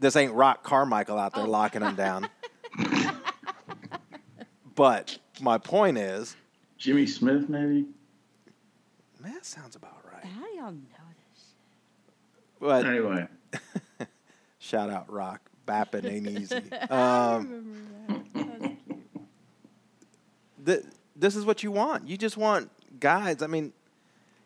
this 0.00 0.16
ain't 0.16 0.32
Rock 0.32 0.62
Carmichael 0.62 1.18
out 1.18 1.34
there 1.34 1.44
Oh. 1.44 1.48
locking 1.50 1.80
them 1.82 1.94
down. 1.96 2.28
but 4.74 5.18
my 5.40 5.58
point 5.58 5.98
is, 5.98 6.36
Jimmy 6.78 7.06
Smith, 7.06 7.48
maybe. 7.48 7.86
man, 9.20 9.34
that 9.34 9.46
sounds 9.46 9.76
about 9.76 9.98
right. 10.12 10.24
How 10.24 10.42
do 10.44 10.56
y'all 10.56 10.72
know 10.72 10.80
this? 11.34 11.44
But 12.58 12.86
Anyway, 12.86 13.26
shout 14.58 14.90
out 14.90 15.10
Rock, 15.12 15.40
Bappin 15.66 16.04
ain't 16.10 16.28
easy. 16.40 16.60
I 16.72 17.34
Um, 17.36 17.48
remember 17.48 17.78
that. 18.08 18.34
That 18.34 18.60
was 18.60 18.78
cute. 18.86 19.00
th- 20.66 20.84
this 21.14 21.36
is 21.36 21.44
what 21.44 21.62
you 21.62 21.70
want. 21.70 22.08
You 22.08 22.16
just 22.16 22.36
want 22.36 22.70
guys. 22.98 23.42
I 23.42 23.46
mean, 23.46 23.72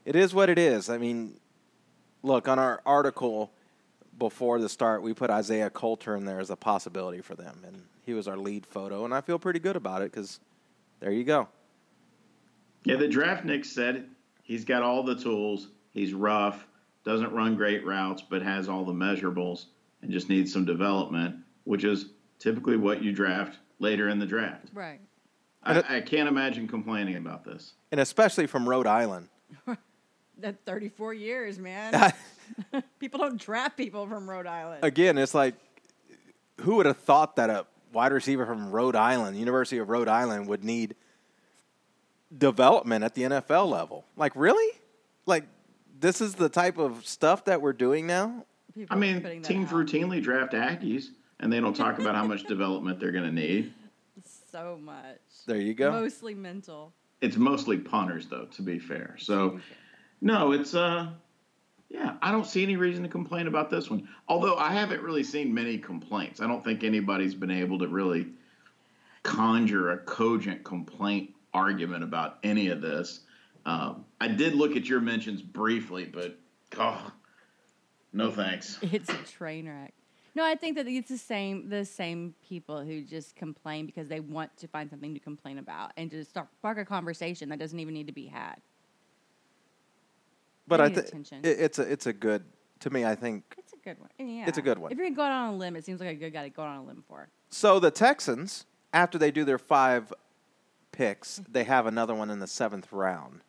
it 0.05 0.17
is 0.17 0.35
what 0.35 0.49
it 0.51 0.59
is. 0.59 0.91
I 0.91 0.99
mean, 0.99 1.39
look 2.23 2.49
on 2.49 2.59
our 2.59 2.83
article 2.85 3.51
before 4.19 4.59
the 4.59 4.69
start, 4.69 5.03
we 5.03 5.13
put 5.15 5.31
Isaiah 5.31 5.71
Coulter 5.71 6.17
in 6.17 6.25
there 6.25 6.41
as 6.41 6.51
a 6.51 6.57
possibility 6.57 7.21
for 7.21 7.35
them, 7.35 7.63
and 7.67 7.83
he 8.05 8.15
was 8.15 8.29
our 8.29 8.37
lead 8.37 8.67
photo, 8.67 9.05
and 9.05 9.13
I 9.15 9.21
feel 9.21 9.39
pretty 9.39 9.59
good 9.59 9.77
about 9.77 10.03
it 10.03 10.11
because 10.13 10.41
there 11.01 11.11
you 11.13 11.25
go. 11.25 11.49
yeah, 12.85 12.97
the 12.97 13.09
draft 13.09 13.45
Nick 13.45 13.65
said 13.65 14.09
he's 14.43 14.65
got 14.65 14.83
all 14.83 15.03
the 15.03 15.17
tools. 15.17 15.69
He's 15.93 16.13
rough, 16.15 16.67
doesn't 17.05 17.33
run 17.33 17.57
great 17.57 17.85
routes, 17.85 18.23
but 18.29 18.43
has 18.43 18.69
all 18.69 18.85
the 18.85 18.93
measurables 18.93 19.67
and 20.03 20.11
just 20.11 20.29
needs 20.29 20.53
some 20.53 20.65
development, 20.65 21.37
which 21.65 21.85
is 21.85 22.07
typically 22.39 22.77
what 22.77 23.03
you 23.03 23.13
draft 23.13 23.59
later 23.79 24.09
in 24.09 24.19
the 24.19 24.27
draft. 24.27 24.67
Right. 24.73 25.01
And 25.65 25.79
it- 25.79 25.85
I, 25.89 25.97
I 25.97 26.01
can't 26.01 26.29
imagine 26.29 26.69
complaining 26.69 27.17
about 27.17 27.45
this. 27.45 27.75
And 27.91 28.01
especially 28.01 28.47
from 28.47 28.69
Rhode 28.69 28.87
Island. 28.87 29.29
That 30.39 30.57
34 30.67 31.15
years, 31.15 31.59
man. 31.59 31.95
people 33.01 33.21
don't 33.21 33.41
draft 33.41 33.77
people 33.77 34.07
from 34.07 34.29
Rhode 34.29 34.47
Island. 34.47 34.85
Again, 34.85 35.19
it's 35.19 35.35
like, 35.35 35.55
who 36.61 36.77
would 36.77 36.87
have 36.87 36.99
thought 36.99 37.37
that 37.37 37.51
a 37.51 37.67
wide 37.93 38.13
receiver 38.13 38.47
from 38.47 38.71
Rhode 38.71 38.97
Island, 38.97 39.37
University 39.39 39.79
of 39.79 39.89
Rhode 39.89 40.09
Island, 40.09 40.47
would 40.49 40.65
need 40.65 40.95
development 42.37 43.05
at 43.05 43.15
the 43.15 43.23
NFL 43.23 43.71
level? 43.71 44.05
Like, 44.17 44.33
really? 44.35 44.79
Like, 45.27 45.45
this 45.99 46.21
is 46.21 46.35
the 46.35 46.49
type 46.49 46.79
of 46.79 47.07
stuff 47.07 47.45
that 47.47 47.61
we're 47.61 47.73
doing 47.73 48.07
now? 48.07 48.45
People 48.75 48.95
I 48.95 49.01
mean, 49.01 49.43
teams 49.43 49.69
out 49.69 49.75
routinely 49.75 50.23
draft 50.23 50.53
Aggies, 50.53 51.07
and 51.41 51.53
they 51.53 51.61
don't 51.61 51.75
talk 51.75 51.99
about 51.99 52.15
how 52.15 52.27
much 52.27 52.45
development 52.49 53.01
they're 53.01 53.13
going 53.13 53.25
to 53.25 53.33
need. 53.33 53.73
so 54.51 54.79
much. 54.81 55.19
There 55.47 55.57
you 55.57 55.75
go. 55.75 55.91
Mostly 55.91 56.35
mental. 56.35 56.93
It's 57.23 57.37
mostly 57.37 57.79
punters, 57.79 58.27
though, 58.27 58.45
to 58.45 58.63
be 58.63 58.79
fair. 58.79 59.17
So, 59.19 59.61
no, 60.21 60.53
it's 60.53 60.75
uh, 60.75 61.09
yeah, 61.89 62.17
I 62.21 62.33
don't 62.33 62.47
see 62.47 62.63
any 62.63 62.77
reason 62.77 63.03
to 63.05 63.09
complain 63.09 63.47
about 63.47 63.71
this 63.71 63.89
one. 63.89 64.09
Although 64.29 64.57
I 64.57 64.73
haven't 64.73 65.03
really 65.03 65.23
seen 65.23 65.55
many 65.55 65.79
complaints. 65.79 66.41
I 66.41 66.47
don't 66.47 66.65
think 66.65 66.83
anybody's 66.83 67.35
been 67.35 67.51
able 67.51 67.79
to 67.79 67.89
really 67.89 68.29
conjure 69.23 69.91
a 69.91 69.99
cogent 69.99 70.65
complaint 70.65 71.35
argument 71.55 72.05
about 72.05 72.39
any 72.43 72.69
of 72.69 72.81
this. 72.81 73.21
Um, 73.65 74.05
I 74.21 74.29
did 74.29 74.55
look 74.55 74.77
at 74.77 74.89
your 74.89 75.01
mentions 75.01 75.43
briefly, 75.43 76.05
but 76.05 76.39
oh, 76.79 77.13
no 78.13 78.31
thanks. 78.31 78.79
It's 78.83 79.09
a 79.09 79.17
train 79.25 79.69
wreck. 79.69 79.93
No, 80.35 80.45
I 80.45 80.55
think 80.55 80.77
that 80.77 80.87
it's 80.87 81.09
the 81.09 81.17
same 81.17 81.69
the 81.71 81.85
same 81.85 82.35
people 82.47 82.85
who 82.85 83.01
just 83.03 83.35
complain 83.37 83.87
because 83.87 84.07
they 84.09 84.21
want 84.21 84.55
to 84.59 84.69
find 84.69 84.91
something 84.91 85.15
to 85.15 85.21
complain 85.21 85.59
about 85.59 85.93
and 85.97 86.11
to 86.11 86.25
start 86.25 86.49
spark 86.59 86.79
a 86.79 86.85
conversation 86.85 87.49
that 87.49 87.59
doesn't 87.59 87.81
even 87.81 87.95
need 87.95 88.07
to 88.09 88.13
be 88.13 88.27
had. 88.27 88.57
But 90.69 90.81
I 90.81 90.89
think 90.89 91.09
attention. 91.09 91.41
it's 91.45 91.79
a 91.79 91.83
it's 91.83 92.07
a 92.07 92.13
good 92.13 92.45
to 92.81 92.91
me. 92.91 93.05
I 93.05 93.15
think 93.15 93.55
It's 93.59 93.73
a 93.73 93.77
good 93.77 93.99
one. 93.99 94.11
Yeah. 94.19 94.47
It's 94.49 94.59
a 94.59 94.63
good 94.63 94.79
one. 94.79 94.93
If 94.93 94.99
you're 94.99 95.11
going 95.11 95.31
on 95.33 95.55
a 95.55 95.57
limb, 95.57 95.77
it 95.77 95.85
seems 95.85 96.01
like 96.01 96.11
a 96.11 96.15
good 96.15 96.33
guy 96.33 96.43
to 96.45 96.51
go 96.51 96.63
on 96.63 96.77
a 96.79 96.85
limb 96.85 97.05
for. 97.07 97.29
so. 97.51 97.79
The 97.79 97.91
Texans, 97.91 98.67
after 98.93 99.19
they 99.19 99.31
do 99.31 99.45
their 99.45 99.59
five 99.59 100.13
picks, 100.93 101.41
they 101.49 101.65
have 101.65 101.87
another 101.87 102.15
one 102.15 102.31
in 102.31 102.39
the 102.41 102.47
seventh 102.47 102.93
round 102.93 103.43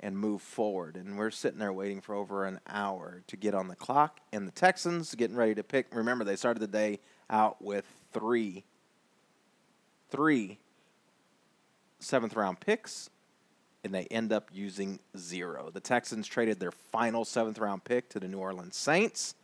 and 0.00 0.18
move 0.18 0.42
forward. 0.42 0.96
And 0.96 1.16
we're 1.16 1.30
sitting 1.30 1.58
there 1.60 1.72
waiting 1.72 2.00
for 2.00 2.14
over 2.14 2.44
an 2.44 2.58
hour 2.66 3.22
to 3.28 3.36
get 3.36 3.54
on 3.54 3.68
the 3.68 3.76
clock. 3.76 4.20
And 4.32 4.48
the 4.48 4.52
Texans 4.52 5.14
getting 5.14 5.36
ready 5.36 5.54
to 5.54 5.62
pick. 5.62 5.94
Remember, 5.94 6.24
they 6.24 6.36
started 6.36 6.60
the 6.60 6.66
day 6.66 6.98
out 7.30 7.62
with 7.62 7.84
three, 8.12 8.64
three 10.10 10.58
seventh 12.00 12.34
round 12.34 12.58
picks, 12.58 13.10
and 13.84 13.94
they 13.94 14.04
end 14.04 14.32
up 14.32 14.48
using 14.52 14.98
zero. 15.16 15.70
The 15.72 15.80
Texans 15.80 16.26
traded 16.26 16.60
their 16.60 16.70
final 16.70 17.24
seventh 17.24 17.58
round 17.58 17.84
pick 17.84 18.08
to 18.10 18.20
the 18.20 18.28
New 18.28 18.38
Orleans 18.38 18.76
Saints 18.76 19.34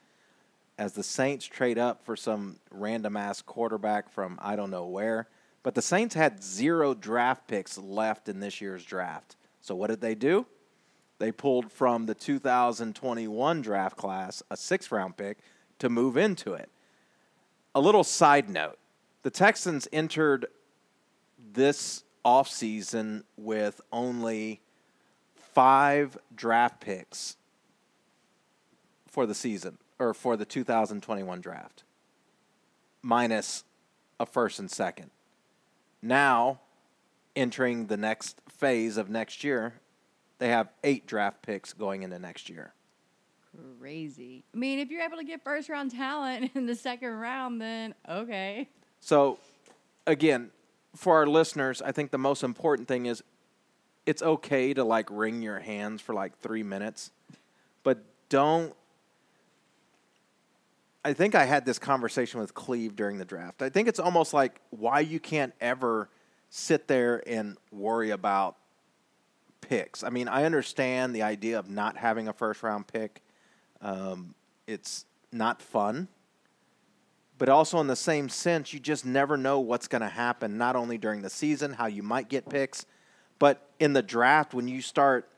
as 0.79 0.93
the 0.93 1.03
Saints 1.03 1.45
trade 1.45 1.77
up 1.77 2.05
for 2.05 2.17
some 2.17 2.61
random 2.71 3.17
ass 3.17 3.43
quarterback 3.43 4.09
from 4.09 4.39
I 4.41 4.57
don't 4.57 4.71
know 4.71 4.87
where. 4.87 5.29
But 5.65 5.75
the 5.75 5.83
Saints 5.83 6.15
had 6.15 6.43
zero 6.43 6.95
draft 6.95 7.49
picks 7.49 7.77
left 7.77 8.29
in 8.29 8.41
this 8.41 8.61
year's 8.61 8.85
draft. 8.85 9.37
So 9.61 9.75
what 9.75 9.89
did 9.89 10.01
they 10.01 10.15
do? 10.15 10.47
They 11.19 11.33
pulled 11.33 11.73
from 11.73 12.07
the 12.07 12.15
2021 12.15 13.61
draft 13.61 13.97
class 13.97 14.43
a 14.51 14.57
sixth 14.57 14.93
round 14.93 15.17
pick 15.17 15.39
to 15.81 15.89
move 15.89 16.17
into 16.17 16.55
it. 16.55 16.71
A 17.75 17.81
little 17.81 18.05
side 18.05 18.49
note 18.49 18.79
the 19.25 19.31
Texans 19.31 19.89
entered 19.93 20.47
this 21.53 22.05
offseason 22.25 23.25
with 23.37 23.81
only 23.93 24.61
five 25.35 26.19
draft 26.35 26.81
picks 26.81 27.37
for 29.07 29.27
the 29.27 29.35
season 29.35 29.79
or 29.99 30.15
for 30.15 30.37
the 30.37 30.45
2021 30.45 31.41
draft, 31.41 31.85
minus 33.03 33.65
a 34.21 34.27
first 34.27 34.59
and 34.59 34.71
second. 34.71 35.11
Now, 36.01 36.61
entering 37.35 37.87
the 37.87 37.97
next 37.97 38.41
phase 38.49 38.97
of 38.97 39.09
next 39.09 39.43
year, 39.43 39.75
they 40.39 40.49
have 40.49 40.69
eight 40.85 41.07
draft 41.07 41.43
picks 41.43 41.73
going 41.73 42.03
into 42.03 42.19
next 42.19 42.49
year. 42.49 42.73
Crazy. 43.81 44.45
I 44.55 44.57
mean, 44.57 44.79
if 44.79 44.91
you're 44.91 45.03
able 45.03 45.17
to 45.17 45.25
get 45.25 45.43
first 45.43 45.69
round 45.69 45.91
talent 45.91 46.53
in 46.55 46.67
the 46.67 46.75
second 46.75 47.11
round, 47.11 47.61
then 47.61 47.95
okay. 48.09 48.69
So, 49.01 49.39
again, 50.07 50.51
for 50.95 51.17
our 51.17 51.27
listeners, 51.27 51.83
I 51.83 51.93
think 51.93 52.11
the 52.11 52.19
most 52.19 52.43
important 52.43 52.89
thing 52.89 53.07
is 53.07 53.23
it's 54.07 54.23
okay 54.23 54.73
to 54.75 54.85
like 54.85 55.11
wring 55.11 55.43
your 55.43 55.59
hands 55.59 56.01
for 56.01 56.15
like 56.15 56.39
three 56.41 56.63
minutes, 56.63 57.11
but 57.83 58.03
don't. 58.29 58.75
I 61.05 61.13
think 61.13 61.35
I 61.35 61.45
had 61.45 61.65
this 61.65 61.79
conversation 61.79 62.41
with 62.41 62.55
Cleve 62.55 62.97
during 62.97 63.19
the 63.19 63.25
draft. 63.25 63.63
I 63.63 63.69
think 63.69 63.89
it's 63.89 64.01
almost 64.01 64.35
like 64.35 64.61
why 64.71 65.01
you 65.01 65.21
can't 65.21 65.55
ever 65.61 66.09
sit 66.51 66.89
there 66.89 67.23
and 67.27 67.57
worry 67.71 68.11
about 68.11 68.57
picks. 69.61 70.03
I 70.03 70.11
mean, 70.11 70.29
I 70.29 70.45
understand 70.45 71.15
the 71.15 71.23
idea 71.23 71.59
of 71.59 71.71
not 71.71 71.97
having 71.97 72.29
a 72.29 72.33
first 72.33 72.63
round 72.63 72.87
pick. 72.87 73.23
Um, 73.81 74.35
it's 74.67 75.05
not 75.33 75.63
fun 75.63 76.09
but 77.39 77.49
also 77.49 77.81
in 77.81 77.87
the 77.87 77.97
same 77.97 78.29
sense, 78.29 78.73
you 78.73 78.81
just 78.81 79.07
never 79.07 79.37
know 79.37 79.61
what's 79.61 79.89
going 79.89 80.03
to 80.03 80.09
happen, 80.09 80.59
not 80.59 80.77
only 80.77 80.99
during 80.99 81.23
the 81.23 81.31
season, 81.31 81.73
how 81.73 81.87
you 81.87 82.03
might 82.03 82.29
get 82.29 82.49
picks, 82.49 82.85
but 83.39 83.71
in 83.79 83.93
the 83.93 84.03
draft, 84.03 84.53
when 84.53 84.67
you 84.67 84.83
start 84.83 85.31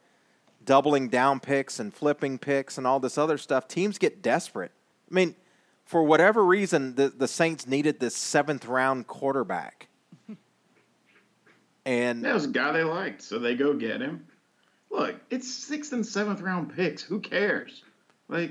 doubling 0.64 1.08
down 1.08 1.40
picks 1.40 1.78
and 1.78 1.92
flipping 1.92 2.38
picks 2.38 2.78
and 2.78 2.86
all 2.86 3.00
this 3.00 3.18
other 3.18 3.36
stuff, 3.36 3.68
teams 3.68 3.98
get 3.98 4.22
desperate. 4.22 4.72
I 5.10 5.14
mean, 5.14 5.34
for 5.84 6.02
whatever 6.02 6.44
reason, 6.44 6.94
the, 6.94 7.08
the 7.08 7.28
Saints 7.28 7.66
needed 7.66 8.00
this 8.00 8.16
seventh 8.16 8.66
round 8.66 9.06
quarterback. 9.06 9.88
And 11.86 12.22
That 12.26 12.34
was 12.34 12.44
a 12.44 12.48
guy 12.48 12.72
they 12.72 12.84
liked, 12.84 13.22
so 13.22 13.38
they 13.38 13.54
go 13.54 13.72
get 13.72 14.02
him. 14.02 14.26
Look, 14.90 15.16
it's 15.30 15.50
sixth 15.50 15.94
and 15.94 16.04
seventh 16.04 16.42
round 16.42 16.76
picks. 16.76 17.02
Who 17.02 17.20
cares? 17.20 17.82
Like, 18.28 18.50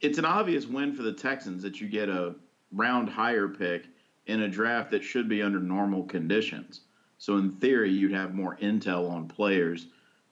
it's 0.00 0.18
an 0.18 0.24
obvious 0.24 0.66
win 0.66 0.94
for 0.94 1.02
the 1.02 1.12
Texans 1.12 1.62
that 1.62 1.80
you 1.80 1.88
get 1.88 2.08
a 2.08 2.34
round 2.72 3.08
higher 3.08 3.48
pick 3.48 3.86
in 4.26 4.42
a 4.42 4.48
draft 4.48 4.90
that 4.90 5.04
should 5.04 5.28
be 5.28 5.42
under 5.42 5.60
normal 5.60 6.04
conditions. 6.04 6.82
So 7.18 7.38
in 7.38 7.52
theory, 7.52 7.90
you'd 7.90 8.12
have 8.12 8.34
more 8.34 8.56
intel 8.60 9.10
on 9.10 9.28
players, 9.28 9.86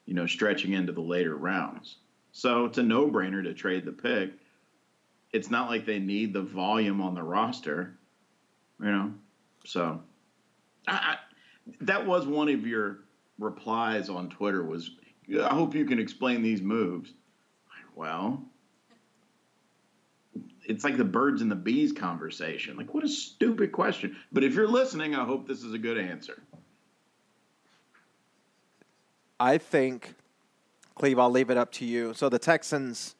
you 0.05 0.13
know, 0.13 0.27
stretching 0.27 0.73
into 0.73 0.91
the 0.91 1.01
later 1.01 1.35
rounds. 1.35 1.97
So 2.31 2.65
it's 2.65 2.77
a 2.77 2.83
no-brainer 2.83 3.43
to 3.43 3.53
trade 3.53 3.85
the 3.85 3.91
pick. 3.91 4.33
It's 5.31 5.49
not 5.49 5.69
like 5.69 5.85
they 5.85 5.99
need 5.99 6.33
the 6.33 6.41
volume 6.41 7.01
on 7.01 7.15
the 7.15 7.23
roster, 7.23 7.97
you 8.79 8.91
know. 8.91 9.13
So 9.65 10.01
I, 10.87 10.93
I, 10.93 11.17
that 11.81 12.05
was 12.05 12.27
one 12.27 12.49
of 12.49 12.67
your 12.67 12.99
replies 13.39 14.09
on 14.09 14.29
Twitter 14.29 14.63
was, 14.63 14.91
I 15.41 15.53
hope 15.53 15.73
you 15.73 15.85
can 15.85 15.99
explain 15.99 16.43
these 16.43 16.61
moves. 16.61 17.13
Well, 17.95 18.43
it's 20.67 20.83
like 20.83 20.97
the 20.97 21.05
birds 21.05 21.41
and 21.41 21.49
the 21.49 21.55
bees 21.55 21.91
conversation. 21.91 22.77
Like, 22.77 22.93
what 22.93 23.03
a 23.03 23.09
stupid 23.09 23.71
question. 23.71 24.15
But 24.31 24.43
if 24.43 24.53
you're 24.53 24.67
listening, 24.67 25.15
I 25.15 25.23
hope 25.23 25.47
this 25.47 25.63
is 25.63 25.73
a 25.73 25.77
good 25.77 25.97
answer. 25.97 26.41
I 29.39 29.57
think, 29.57 30.15
Cleve, 30.95 31.19
I'll 31.19 31.29
leave 31.29 31.49
it 31.49 31.57
up 31.57 31.71
to 31.73 31.85
you. 31.85 32.13
So 32.13 32.29
the 32.29 32.39
Texans 32.39 33.15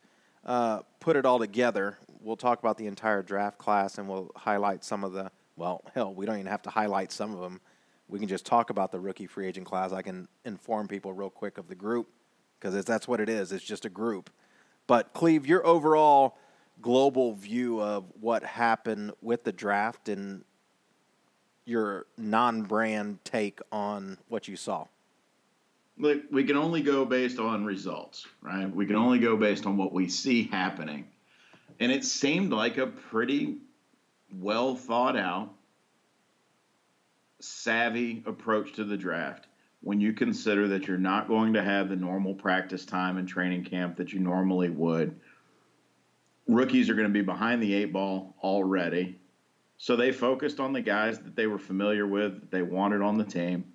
uh, 0.46 0.80
put 1.00 1.16
it 1.16 1.26
all 1.26 1.40
together. 1.40 1.98
We'll 2.22 2.38
talk 2.38 2.60
about 2.60 2.78
the 2.78 2.88
entire 2.88 3.22
draft 3.22 3.58
class 3.58 3.98
and 3.98 4.08
we'll 4.08 4.32
highlight 4.36 4.84
some 4.84 5.04
of 5.04 5.14
the, 5.14 5.30
well, 5.56 5.84
hell, 5.94 6.14
we 6.14 6.26
don't 6.26 6.36
even 6.36 6.48
have 6.48 6.62
to 6.64 6.70
highlight 6.70 7.12
some 7.12 7.34
of 7.34 7.42
them. 7.42 7.60
We 8.08 8.20
can 8.20 8.28
just 8.28 8.46
talk 8.46 8.70
about 8.70 8.92
the 8.92 9.00
rookie 9.00 9.28
free 9.28 9.48
agent 9.48 9.66
class. 9.66 9.92
I 9.92 10.02
can 10.02 10.28
inform 10.46 10.88
people 10.88 11.12
real 11.14 11.30
quick 11.30 11.58
of 11.58 11.68
the 11.68 11.76
group 11.76 12.08
because 12.60 12.86
that's 12.86 13.08
what 13.08 13.20
it 13.20 13.30
is. 13.30 13.52
It's 13.52 13.64
just 13.64 13.86
a 13.86 13.90
group. 13.90 14.30
But, 14.88 15.14
Cleve, 15.14 15.46
your 15.46 15.66
overall 15.66 16.38
global 16.82 17.34
view 17.34 17.82
of 17.82 18.06
what 18.20 18.44
happened 18.44 19.12
with 19.22 19.44
the 19.44 19.52
draft 19.52 20.10
and 20.10 20.44
your 21.66 22.06
non 22.18 22.64
brand 22.64 23.24
take 23.24 23.60
on 23.72 24.18
what 24.28 24.48
you 24.48 24.56
saw. 24.56 24.86
Look, 25.98 26.24
we 26.30 26.44
can 26.44 26.58
only 26.58 26.82
go 26.82 27.06
based 27.06 27.40
on 27.40 27.64
results, 27.64 28.28
right? 28.42 28.74
We 28.74 28.86
can 28.86 28.98
only 28.98 29.20
go 29.20 29.38
based 29.38 29.66
on 29.66 29.78
what 29.78 29.94
we 29.94 30.10
see 30.10 30.44
happening. 30.44 31.08
And 31.80 31.92
it 31.92 32.04
seemed 32.04 32.52
like 32.52 32.78
a 32.78 32.88
pretty 32.88 33.58
well 34.40 34.76
thought 34.76 35.18
out, 35.18 35.54
savvy 37.40 38.24
approach 38.26 38.74
to 38.74 38.84
the 38.84 38.98
draft 38.98 39.48
when 39.82 40.02
you 40.02 40.14
consider 40.14 40.68
that 40.70 40.88
you're 40.88 40.98
not 40.98 41.28
going 41.28 41.54
to 41.54 41.64
have 41.64 41.90
the 41.90 41.96
normal 41.96 42.34
practice 42.34 42.86
time 42.86 43.18
and 43.18 43.28
training 43.28 43.64
camp 43.64 43.98
that 43.98 44.12
you 44.12 44.20
normally 44.20 44.70
would. 44.70 45.20
Rookies 46.48 46.90
are 46.90 46.96
going 46.96 47.08
to 47.08 47.14
be 47.14 47.22
behind 47.22 47.62
the 47.62 47.74
eight 47.74 47.92
ball 47.92 48.36
already. 48.42 49.20
So 49.78 49.96
they 49.96 50.12
focused 50.12 50.60
on 50.60 50.74
the 50.74 50.82
guys 50.82 51.20
that 51.20 51.36
they 51.36 51.48
were 51.48 51.60
familiar 51.60 52.08
with, 52.08 52.40
that 52.40 52.52
they 52.52 52.62
wanted 52.62 53.02
on 53.02 53.18
the 53.18 53.26
team 53.26 53.66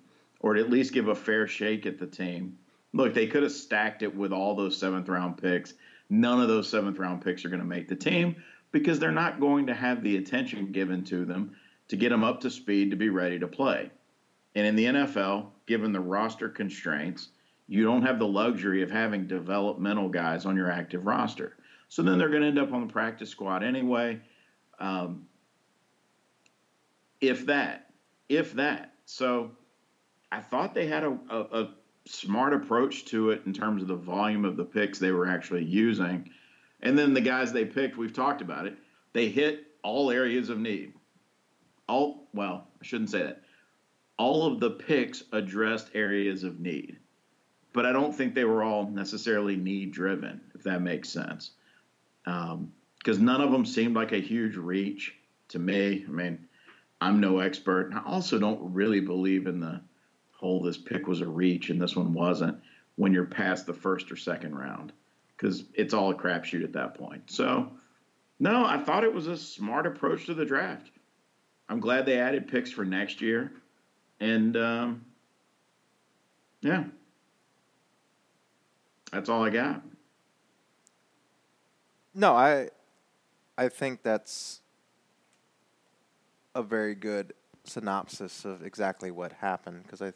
or 0.41 0.55
at 0.55 0.69
least 0.69 0.93
give 0.93 1.07
a 1.07 1.15
fair 1.15 1.47
shake 1.47 1.85
at 1.85 1.99
the 1.99 2.07
team. 2.07 2.57
Look, 2.93 3.13
they 3.13 3.27
could 3.27 3.43
have 3.43 3.51
stacked 3.51 4.01
it 4.01 4.13
with 4.15 4.33
all 4.33 4.55
those 4.55 4.77
seventh 4.77 5.07
round 5.07 5.37
picks. 5.37 5.75
None 6.09 6.41
of 6.41 6.47
those 6.47 6.67
seventh 6.67 6.99
round 6.99 7.23
picks 7.23 7.45
are 7.45 7.49
going 7.49 7.61
to 7.61 7.65
make 7.65 7.87
the 7.87 7.95
team 7.95 8.35
because 8.71 8.99
they're 8.99 9.11
not 9.11 9.39
going 9.39 9.67
to 9.67 9.73
have 9.73 10.03
the 10.03 10.17
attention 10.17 10.71
given 10.71 11.03
to 11.05 11.25
them 11.25 11.55
to 11.87 11.95
get 11.95 12.09
them 12.09 12.23
up 12.23 12.41
to 12.41 12.49
speed 12.49 12.89
to 12.89 12.97
be 12.97 13.09
ready 13.09 13.39
to 13.39 13.47
play. 13.47 13.89
And 14.55 14.65
in 14.65 14.75
the 14.75 14.85
NFL, 14.85 15.47
given 15.67 15.93
the 15.93 15.99
roster 15.99 16.49
constraints, 16.49 17.29
you 17.67 17.83
don't 17.85 18.01
have 18.01 18.19
the 18.19 18.27
luxury 18.27 18.81
of 18.81 18.91
having 18.91 19.27
developmental 19.27 20.09
guys 20.09 20.45
on 20.45 20.57
your 20.57 20.69
active 20.69 21.05
roster. 21.05 21.55
So 21.91 22.03
then 22.03 22.17
they're 22.17 22.29
going 22.29 22.43
to 22.43 22.47
end 22.47 22.57
up 22.57 22.71
on 22.71 22.87
the 22.87 22.93
practice 22.93 23.29
squad 23.29 23.65
anyway. 23.65 24.21
Um, 24.79 25.27
if 27.19 27.45
that, 27.47 27.91
if 28.29 28.53
that. 28.53 28.93
So 29.03 29.51
I 30.31 30.39
thought 30.39 30.73
they 30.73 30.87
had 30.87 31.03
a, 31.03 31.19
a, 31.29 31.39
a, 31.61 31.69
smart 32.05 32.53
approach 32.53 33.05
to 33.05 33.29
it 33.31 33.41
in 33.45 33.51
terms 33.51 33.81
of 33.81 33.89
the 33.89 33.95
volume 33.95 34.45
of 34.45 34.55
the 34.55 34.63
picks 34.63 34.99
they 34.99 35.11
were 35.11 35.27
actually 35.27 35.65
using. 35.65 36.29
And 36.81 36.97
then 36.97 37.13
the 37.13 37.19
guys 37.19 37.51
they 37.51 37.65
picked, 37.65 37.97
we've 37.97 38.13
talked 38.13 38.41
about 38.41 38.65
it, 38.65 38.77
they 39.11 39.27
hit 39.27 39.67
all 39.83 40.11
areas 40.11 40.47
of 40.47 40.59
need. 40.59 40.93
All, 41.89 42.29
well, 42.33 42.69
I 42.81 42.85
shouldn't 42.85 43.09
say 43.09 43.23
that. 43.23 43.43
All 44.17 44.47
of 44.47 44.61
the 44.61 44.71
picks 44.71 45.23
addressed 45.33 45.89
areas 45.93 46.45
of 46.45 46.61
need. 46.61 46.97
But 47.73 47.85
I 47.85 47.91
don't 47.91 48.15
think 48.15 48.33
they 48.33 48.45
were 48.45 48.63
all 48.63 48.87
necessarily 48.87 49.57
need 49.57 49.91
driven, 49.91 50.39
if 50.55 50.63
that 50.63 50.81
makes 50.81 51.09
sense. 51.09 51.51
Because 52.23 53.17
um, 53.17 53.25
none 53.25 53.41
of 53.41 53.51
them 53.51 53.65
seemed 53.65 53.95
like 53.95 54.11
a 54.11 54.19
huge 54.19 54.55
reach 54.55 55.15
to 55.49 55.59
me. 55.59 56.05
I 56.07 56.11
mean, 56.11 56.47
I'm 56.99 57.19
no 57.19 57.39
expert. 57.39 57.87
And 57.87 57.99
I 57.99 58.03
also 58.03 58.37
don't 58.37 58.73
really 58.73 58.99
believe 58.99 59.47
in 59.47 59.59
the 59.59 59.81
whole 60.31 60.61
this 60.61 60.77
pick 60.77 61.07
was 61.07 61.21
a 61.21 61.27
reach 61.27 61.69
and 61.69 61.81
this 61.81 61.95
one 61.95 62.13
wasn't 62.13 62.59
when 62.95 63.13
you're 63.13 63.25
past 63.25 63.65
the 63.65 63.73
first 63.73 64.11
or 64.11 64.15
second 64.15 64.55
round 64.55 64.91
because 65.35 65.63
it's 65.73 65.93
all 65.93 66.11
a 66.11 66.15
crapshoot 66.15 66.63
at 66.63 66.73
that 66.73 66.93
point. 66.93 67.23
So, 67.31 67.71
no, 68.39 68.65
I 68.65 68.77
thought 68.77 69.03
it 69.03 69.13
was 69.13 69.27
a 69.27 69.37
smart 69.37 69.87
approach 69.87 70.27
to 70.27 70.33
the 70.33 70.45
draft. 70.45 70.91
I'm 71.67 71.79
glad 71.79 72.05
they 72.05 72.19
added 72.19 72.47
picks 72.47 72.71
for 72.71 72.85
next 72.85 73.21
year, 73.21 73.51
and 74.19 74.57
um, 74.57 75.05
yeah, 76.61 76.83
that's 79.11 79.29
all 79.29 79.43
I 79.43 79.49
got. 79.49 79.81
No, 82.13 82.33
I, 82.33 82.69
I 83.57 83.69
think 83.69 84.03
that's 84.03 84.61
a 86.53 86.61
very 86.61 86.95
good 86.95 87.33
synopsis 87.63 88.43
of 88.43 88.63
exactly 88.63 89.11
what 89.11 89.33
happened 89.33 89.83
because 89.83 90.01
I. 90.01 90.11
Th- 90.11 90.15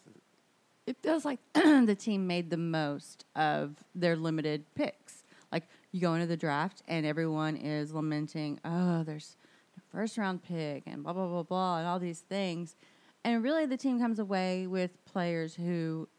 it 0.87 0.97
feels 1.01 1.25
like 1.25 1.39
the 1.53 1.95
team 1.97 2.27
made 2.27 2.49
the 2.49 2.57
most 2.57 3.25
of 3.35 3.75
their 3.95 4.15
limited 4.15 4.65
picks. 4.75 5.23
Like 5.51 5.63
you 5.91 6.01
go 6.01 6.13
into 6.13 6.27
the 6.27 6.37
draft 6.37 6.83
and 6.87 7.05
everyone 7.05 7.55
is 7.55 7.93
lamenting, 7.93 8.59
"Oh, 8.65 9.03
there's 9.03 9.37
a 9.77 9.81
first 9.91 10.17
round 10.17 10.43
pick 10.43 10.83
and 10.85 11.01
blah 11.01 11.13
blah 11.13 11.27
blah 11.27 11.43
blah 11.43 11.77
and 11.79 11.87
all 11.87 11.99
these 11.99 12.19
things," 12.19 12.75
and 13.23 13.41
really 13.41 13.65
the 13.65 13.77
team 13.77 13.99
comes 13.99 14.19
away 14.19 14.67
with 14.67 15.03
players 15.05 15.55
who, 15.55 16.09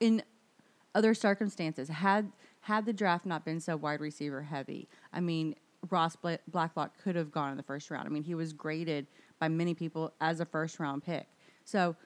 in 0.00 0.22
other 0.94 1.14
circumstances, 1.14 1.88
had 1.88 2.32
had 2.62 2.86
the 2.86 2.92
draft 2.92 3.26
not 3.26 3.44
been 3.44 3.60
so 3.60 3.76
wide 3.76 4.00
receiver 4.00 4.42
heavy. 4.42 4.88
I 5.12 5.20
mean, 5.20 5.54
Ross 5.90 6.16
Blacklock 6.16 6.96
could 7.02 7.16
have 7.16 7.32
gone 7.32 7.50
in 7.50 7.56
the 7.56 7.62
first 7.62 7.90
round. 7.90 8.06
I 8.06 8.10
mean, 8.10 8.22
he 8.22 8.34
was 8.34 8.52
graded 8.52 9.06
by 9.40 9.48
many 9.48 9.74
people 9.74 10.12
as 10.20 10.40
a 10.40 10.44
first 10.44 10.78
round 10.78 11.02
pick. 11.02 11.26
So 11.64 11.96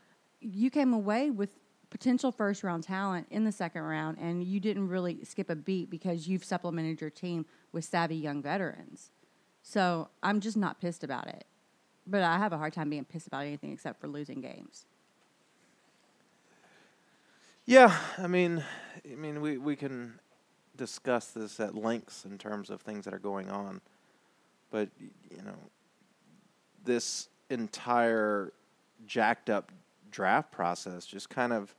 you 0.41 0.71
came 0.71 0.95
away 0.95 1.31
with 1.31 1.51
potential 1.91 2.33
first 2.33 2.65
round 2.65 2.85
talent 2.85 3.27
in 3.31 3.45
the 3.45 3.53
second 3.53 3.83
round, 3.83 4.17
and 4.19 4.43
you 4.43 4.59
didn't 4.59 4.89
really 4.89 5.23
skip 5.25 5.51
a 5.51 5.57
beat 5.57 5.91
because 5.91 6.27
you've 6.27 6.45
supplemented 6.45 7.01
your 7.01 7.11
team 7.11 7.45
with 7.73 7.85
savvy 7.85 8.17
young 8.17 8.43
veterans. 8.43 9.11
So 9.63 10.09
I'm 10.23 10.41
just 10.41 10.57
not 10.57 10.81
pissed 10.81 11.05
about 11.05 11.29
it. 11.29 11.45
But 12.07 12.23
I 12.23 12.39
have 12.39 12.53
a 12.53 12.59
hard 12.59 12.73
time 12.73 12.89
being 12.89 13.05
pissed 13.05 13.27
about 13.27 13.45
anything 13.45 13.73
except 13.73 14.01
for 14.01 14.09
losing 14.09 14.41
games. 14.41 14.87
Yeah, 17.67 17.95
I 18.17 18.29
mean, 18.29 18.65
I 19.05 19.17
mean, 19.17 19.41
we, 19.41 19.59
we 19.59 19.75
can 19.75 20.21
discuss 20.77 21.29
this 21.29 21.59
at 21.61 21.75
lengths 21.75 22.25
in 22.25 22.39
terms 22.39 22.71
of 22.71 22.81
things 22.81 23.05
that 23.05 23.15
are 23.15 23.19
going 23.19 23.51
on, 23.51 23.81
but 24.71 24.89
you 25.31 25.43
know, 25.43 25.57
this 26.85 27.29
entire 27.51 28.53
jacked 29.07 29.51
up 29.51 29.73
draft 30.11 30.51
process 30.51 31.05
just 31.07 31.29
kind 31.29 31.53
of 31.53 31.75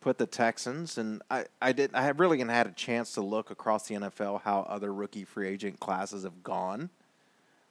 put 0.00 0.18
the 0.18 0.26
Texans 0.26 0.98
and 0.98 1.22
I, 1.30 1.46
I 1.62 1.72
did 1.72 1.90
I 1.94 2.08
really 2.10 2.38
hadn't 2.38 2.52
had 2.52 2.66
a 2.66 2.72
chance 2.72 3.12
to 3.14 3.22
look 3.22 3.50
across 3.50 3.88
the 3.88 3.94
NFL 3.94 4.42
how 4.42 4.60
other 4.68 4.92
rookie 4.92 5.24
free 5.24 5.48
agent 5.48 5.80
classes 5.80 6.24
have 6.24 6.42
gone. 6.42 6.90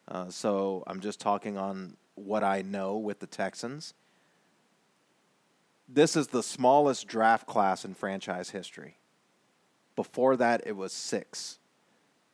Uh, 0.08 0.30
so 0.30 0.84
I'm 0.88 1.00
just 1.00 1.20
talking 1.20 1.58
on 1.58 1.96
what 2.16 2.44
I 2.44 2.62
know 2.62 2.98
with 2.98 3.20
the 3.20 3.28
Texans. 3.28 3.94
This 5.88 6.16
is 6.16 6.28
the 6.28 6.44
smallest 6.44 7.08
draft 7.08 7.46
class 7.46 7.86
in 7.86 7.94
franchise 7.94 8.50
history. 8.50 8.98
Before 9.96 10.36
that, 10.38 10.64
it 10.66 10.76
was 10.76 10.92
six, 10.92 11.60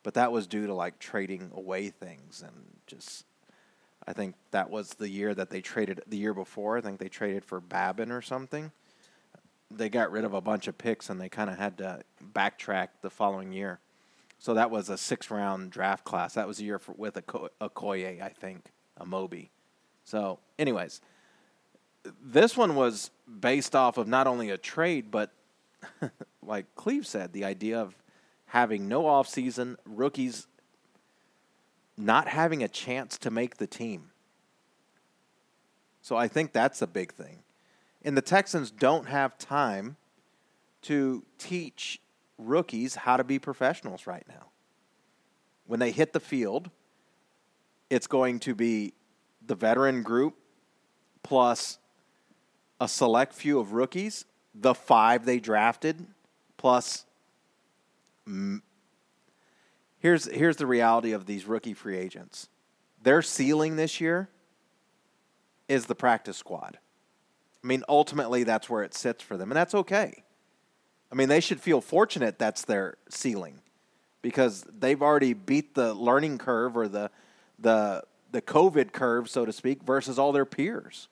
but 0.02 0.14
that 0.14 0.32
was 0.32 0.46
due 0.46 0.66
to 0.66 0.74
like 0.74 0.98
trading 0.98 1.50
away 1.54 1.90
things 1.90 2.42
and 2.42 2.54
just 2.86 3.26
I 4.06 4.12
think 4.12 4.34
that 4.50 4.70
was 4.70 4.94
the 4.94 5.08
year 5.08 5.34
that 5.34 5.50
they 5.50 5.60
traded 5.60 6.02
the 6.06 6.16
year 6.16 6.34
before. 6.34 6.78
I 6.78 6.80
think 6.80 6.98
they 6.98 7.08
traded 7.08 7.44
for 7.44 7.60
Babin 7.60 8.10
or 8.10 8.22
something. 8.22 8.72
They 9.70 9.88
got 9.88 10.10
rid 10.10 10.24
of 10.24 10.34
a 10.34 10.40
bunch 10.40 10.68
of 10.68 10.78
picks 10.78 11.10
and 11.10 11.20
they 11.20 11.28
kind 11.28 11.50
of 11.50 11.58
had 11.58 11.78
to 11.78 12.00
backtrack 12.34 12.88
the 13.02 13.10
following 13.10 13.52
year. 13.52 13.78
So 14.38 14.54
that 14.54 14.70
was 14.70 14.88
a 14.88 14.96
six 14.96 15.30
round 15.30 15.70
draft 15.70 16.04
class. 16.04 16.34
That 16.34 16.48
was 16.48 16.60
a 16.60 16.64
year 16.64 16.78
for, 16.78 16.92
with 16.92 17.16
a 17.18 17.22
Okoye, 17.22 18.22
I 18.22 18.30
think, 18.30 18.72
a 18.96 19.04
Moby. 19.04 19.50
So, 20.04 20.38
anyways, 20.58 21.02
this 22.22 22.56
one 22.56 22.74
was 22.74 23.10
based 23.38 23.76
off 23.76 23.98
of 23.98 24.08
not 24.08 24.26
only 24.26 24.50
a 24.50 24.58
trade, 24.58 25.10
but 25.10 25.30
like 26.42 26.74
Cleve 26.74 27.06
said, 27.06 27.32
the 27.32 27.44
idea 27.44 27.80
of 27.80 27.94
having 28.46 28.88
no 28.88 29.02
offseason, 29.04 29.76
rookies 29.84 30.46
not 31.96 32.28
having 32.28 32.62
a 32.62 32.68
chance 32.68 33.18
to 33.18 33.30
make 33.30 33.58
the 33.58 33.66
team. 33.66 34.10
So 36.02 36.16
I 36.16 36.28
think 36.28 36.52
that's 36.52 36.82
a 36.82 36.86
big 36.86 37.12
thing. 37.12 37.42
And 38.02 38.16
the 38.16 38.22
Texans 38.22 38.70
don't 38.70 39.06
have 39.06 39.36
time 39.36 39.96
to 40.82 41.24
teach 41.38 42.00
rookies 42.38 42.94
how 42.94 43.16
to 43.18 43.24
be 43.24 43.38
professionals 43.38 44.06
right 44.06 44.24
now. 44.28 44.46
When 45.66 45.78
they 45.78 45.90
hit 45.90 46.12
the 46.12 46.20
field, 46.20 46.70
it's 47.90 48.06
going 48.06 48.40
to 48.40 48.54
be 48.54 48.94
the 49.46 49.54
veteran 49.54 50.02
group 50.02 50.36
plus 51.22 51.78
a 52.80 52.88
select 52.88 53.34
few 53.34 53.58
of 53.58 53.72
rookies, 53.72 54.24
the 54.54 54.74
five 54.74 55.24
they 55.24 55.40
drafted, 55.40 56.06
plus. 56.56 57.04
Here's, 59.98 60.24
here's 60.26 60.56
the 60.56 60.66
reality 60.66 61.12
of 61.12 61.26
these 61.26 61.46
rookie 61.46 61.74
free 61.74 61.96
agents 61.96 62.48
their 63.02 63.22
ceiling 63.22 63.76
this 63.76 64.00
year 64.00 64.28
is 65.68 65.86
the 65.86 65.94
practice 65.94 66.36
squad. 66.36 66.78
I 67.62 67.66
mean, 67.66 67.82
ultimately, 67.88 68.44
that's 68.44 68.68
where 68.68 68.82
it 68.82 68.94
sits 68.94 69.22
for 69.22 69.36
them, 69.36 69.50
and 69.50 69.56
that's 69.56 69.74
okay. 69.74 70.22
I 71.12 71.14
mean, 71.14 71.28
they 71.28 71.40
should 71.40 71.60
feel 71.60 71.80
fortunate 71.80 72.38
that's 72.38 72.64
their 72.64 72.96
ceiling 73.08 73.60
because 74.22 74.64
they've 74.78 75.00
already 75.00 75.32
beat 75.32 75.74
the 75.74 75.94
learning 75.94 76.38
curve 76.38 76.76
or 76.76 76.88
the 76.88 77.10
the 77.58 78.02
the 78.32 78.40
COVID 78.40 78.92
curve, 78.92 79.28
so 79.28 79.44
to 79.44 79.52
speak, 79.52 79.82
versus 79.82 80.18
all 80.18 80.32
their 80.32 80.44
peers. 80.44 81.08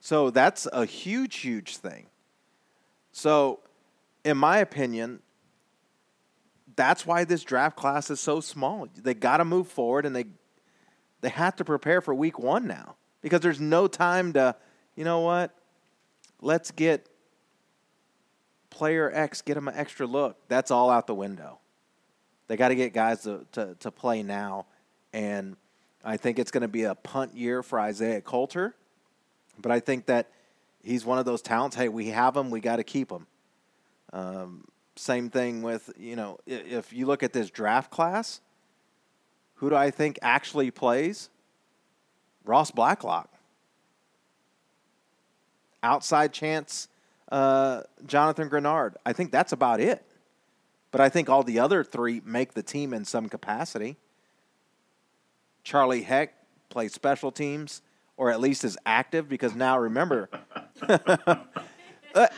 So 0.00 0.30
that's 0.30 0.68
a 0.72 0.84
huge, 0.84 1.36
huge 1.36 1.78
thing. 1.78 2.06
So, 3.16 3.60
in 4.26 4.36
my 4.36 4.58
opinion, 4.58 5.20
that's 6.76 7.06
why 7.06 7.24
this 7.24 7.44
draft 7.44 7.74
class 7.74 8.10
is 8.10 8.20
so 8.20 8.40
small. 8.40 8.88
They 8.94 9.14
got 9.14 9.38
to 9.38 9.44
move 9.46 9.68
forward, 9.68 10.04
and 10.04 10.14
they 10.14 10.26
they 11.22 11.30
have 11.30 11.56
to 11.56 11.64
prepare 11.64 12.02
for 12.02 12.14
Week 12.14 12.38
One 12.38 12.66
now 12.66 12.96
because 13.22 13.40
there's 13.40 13.58
no 13.58 13.86
time 13.86 14.34
to, 14.34 14.54
you 14.96 15.04
know 15.04 15.20
what? 15.20 15.50
Let's 16.42 16.70
get 16.70 17.08
player 18.68 19.10
X, 19.10 19.40
get 19.40 19.56
him 19.56 19.68
an 19.68 19.74
extra 19.76 20.06
look. 20.06 20.36
That's 20.48 20.70
all 20.70 20.90
out 20.90 21.06
the 21.06 21.14
window. 21.14 21.58
They 22.48 22.58
got 22.58 22.68
to 22.68 22.74
get 22.74 22.92
guys 22.92 23.22
to, 23.22 23.46
to, 23.52 23.76
to 23.80 23.90
play 23.90 24.24
now, 24.24 24.66
and 25.14 25.56
I 26.04 26.18
think 26.18 26.38
it's 26.38 26.50
going 26.50 26.60
to 26.60 26.68
be 26.68 26.82
a 26.82 26.94
punt 26.94 27.34
year 27.34 27.62
for 27.62 27.80
Isaiah 27.80 28.20
Coulter. 28.20 28.74
But 29.58 29.72
I 29.72 29.80
think 29.80 30.04
that 30.04 30.28
he's 30.86 31.04
one 31.04 31.18
of 31.18 31.24
those 31.24 31.42
talents. 31.42 31.76
Hey, 31.76 31.88
we 31.88 32.08
have 32.08 32.36
him. 32.36 32.50
We 32.50 32.60
got 32.60 32.76
to 32.76 32.84
keep 32.84 33.10
him. 33.10 33.26
Um, 34.12 34.64
same 34.94 35.28
thing 35.28 35.60
with 35.62 35.92
you 35.98 36.16
know 36.16 36.38
if 36.46 36.92
you 36.92 37.06
look 37.06 37.22
at 37.22 37.32
this 37.32 37.50
draft 37.50 37.90
class, 37.90 38.40
who 39.56 39.68
do 39.68 39.76
I 39.76 39.90
think 39.90 40.18
actually 40.22 40.70
plays? 40.70 41.28
Ross 42.44 42.70
Blacklock. 42.70 43.30
Outside 45.82 46.32
chance, 46.32 46.88
uh, 47.30 47.82
Jonathan 48.06 48.48
Greenard. 48.48 48.94
I 49.04 49.12
think 49.12 49.32
that's 49.32 49.52
about 49.52 49.80
it. 49.80 50.04
But 50.92 51.00
I 51.00 51.08
think 51.08 51.28
all 51.28 51.42
the 51.42 51.58
other 51.58 51.84
three 51.84 52.22
make 52.24 52.54
the 52.54 52.62
team 52.62 52.94
in 52.94 53.04
some 53.04 53.28
capacity. 53.28 53.96
Charlie 55.64 56.02
Heck 56.02 56.32
plays 56.70 56.94
special 56.94 57.32
teams, 57.32 57.82
or 58.16 58.30
at 58.30 58.40
least 58.40 58.64
is 58.64 58.78
active, 58.86 59.28
because 59.28 59.54
now 59.54 59.78
remember. 59.78 60.30
uh, 60.88 61.36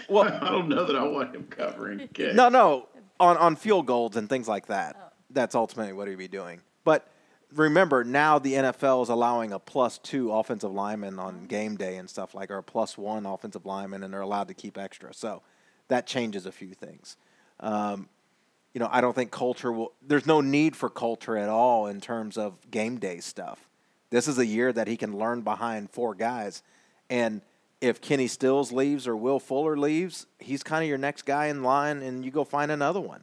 well, 0.08 0.24
I 0.42 0.50
don't 0.50 0.68
know 0.68 0.84
that 0.84 0.96
I 0.96 1.06
want 1.06 1.34
him 1.34 1.44
covering 1.44 2.08
kicks. 2.08 2.34
No, 2.34 2.48
no, 2.48 2.88
on 3.20 3.36
on 3.36 3.56
field 3.56 3.86
goals 3.86 4.16
and 4.16 4.28
things 4.28 4.48
like 4.48 4.66
that. 4.66 4.96
Oh. 4.98 5.04
That's 5.30 5.54
ultimately 5.54 5.92
what 5.92 6.08
he'd 6.08 6.16
be 6.16 6.28
doing. 6.28 6.60
But 6.84 7.06
remember, 7.52 8.04
now 8.04 8.38
the 8.38 8.54
NFL 8.54 9.02
is 9.02 9.08
allowing 9.08 9.52
a 9.52 9.58
plus 9.58 9.98
two 9.98 10.32
offensive 10.32 10.72
lineman 10.72 11.18
on 11.18 11.46
game 11.46 11.76
day 11.76 11.96
and 11.96 12.08
stuff 12.08 12.34
like, 12.34 12.50
or 12.50 12.58
a 12.58 12.62
plus 12.62 12.96
one 12.96 13.26
offensive 13.26 13.66
lineman, 13.66 14.02
and 14.02 14.12
they're 14.12 14.20
allowed 14.20 14.48
to 14.48 14.54
keep 14.54 14.78
extra. 14.78 15.12
So 15.12 15.42
that 15.88 16.06
changes 16.06 16.46
a 16.46 16.52
few 16.52 16.74
things. 16.74 17.16
Um, 17.60 18.08
you 18.74 18.80
know, 18.80 18.88
I 18.90 19.00
don't 19.00 19.14
think 19.14 19.30
Coulter 19.30 19.72
will. 19.72 19.92
There's 20.06 20.26
no 20.26 20.40
need 20.40 20.76
for 20.76 20.88
Coulter 20.88 21.36
at 21.36 21.48
all 21.48 21.86
in 21.86 22.00
terms 22.00 22.36
of 22.36 22.70
game 22.70 22.98
day 22.98 23.20
stuff. 23.20 23.68
This 24.10 24.28
is 24.28 24.38
a 24.38 24.46
year 24.46 24.72
that 24.72 24.88
he 24.88 24.96
can 24.96 25.16
learn 25.18 25.42
behind 25.42 25.90
four 25.90 26.14
guys, 26.14 26.62
and 27.10 27.42
if 27.80 28.00
Kenny 28.00 28.26
Stills 28.26 28.72
leaves 28.72 29.06
or 29.06 29.16
Will 29.16 29.38
Fuller 29.38 29.76
leaves, 29.76 30.26
he's 30.38 30.62
kind 30.62 30.82
of 30.82 30.88
your 30.88 30.98
next 30.98 31.22
guy 31.22 31.46
in 31.46 31.62
line, 31.62 32.02
and 32.02 32.24
you 32.24 32.30
go 32.30 32.44
find 32.44 32.70
another 32.70 33.00
one. 33.00 33.22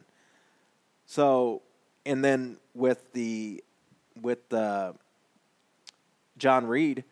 So, 1.06 1.62
and 2.04 2.24
then 2.24 2.56
with 2.74 3.12
the 3.12 3.62
with 4.20 4.48
the 4.48 4.94
John 6.38 6.66
Reid, 6.66 7.04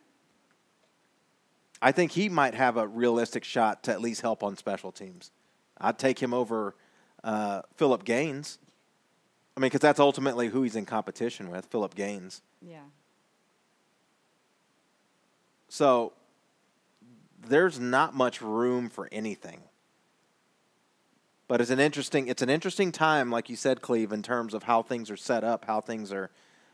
I 1.83 1.93
think 1.93 2.13
he 2.13 2.29
might 2.29 2.55
have 2.55 2.77
a 2.77 2.87
realistic 2.87 3.45
shot 3.45 3.83
to 3.85 3.93
at 3.93 4.01
least 4.01 4.23
help 4.23 4.43
on 4.43 4.57
special 4.57 4.91
teams. 4.91 5.31
I'd 5.79 5.99
take 5.99 6.19
him 6.19 6.33
over 6.33 6.75
uh, 7.23 7.63
Phillip 7.77 8.05
Gaines. 8.05 8.59
I 9.57 9.61
mean, 9.61 9.67
because 9.67 9.81
that's 9.81 10.01
ultimately 10.01 10.49
who 10.49 10.63
he's 10.63 10.77
in 10.77 10.87
competition 10.87 11.51
with, 11.51 11.67
Phillip 11.67 11.95
Gaines. 11.95 12.43
Yeah. 12.61 12.79
So 15.69 16.13
there's 17.49 17.79
not 17.79 18.15
much 18.15 18.41
room 18.41 18.89
for 18.89 19.09
anything. 19.13 19.61
But 21.47 21.61
it's 21.61 21.71
an 21.71 21.81
interesting 21.81 22.29
it's 22.29 22.43
an 22.43 22.51
interesting 22.51 22.91
time, 22.91 23.31
like 23.31 23.51
you 23.51 23.57
said, 23.57 23.83
Cleve, 23.83 24.13
in 24.13 24.23
terms 24.23 24.55
of 24.55 24.63
how 24.63 24.83
things 24.83 25.11
are 25.11 25.17
set 25.17 25.45
up, 25.45 25.67
how 25.67 25.81
things 25.81 26.13
are 26.13 26.31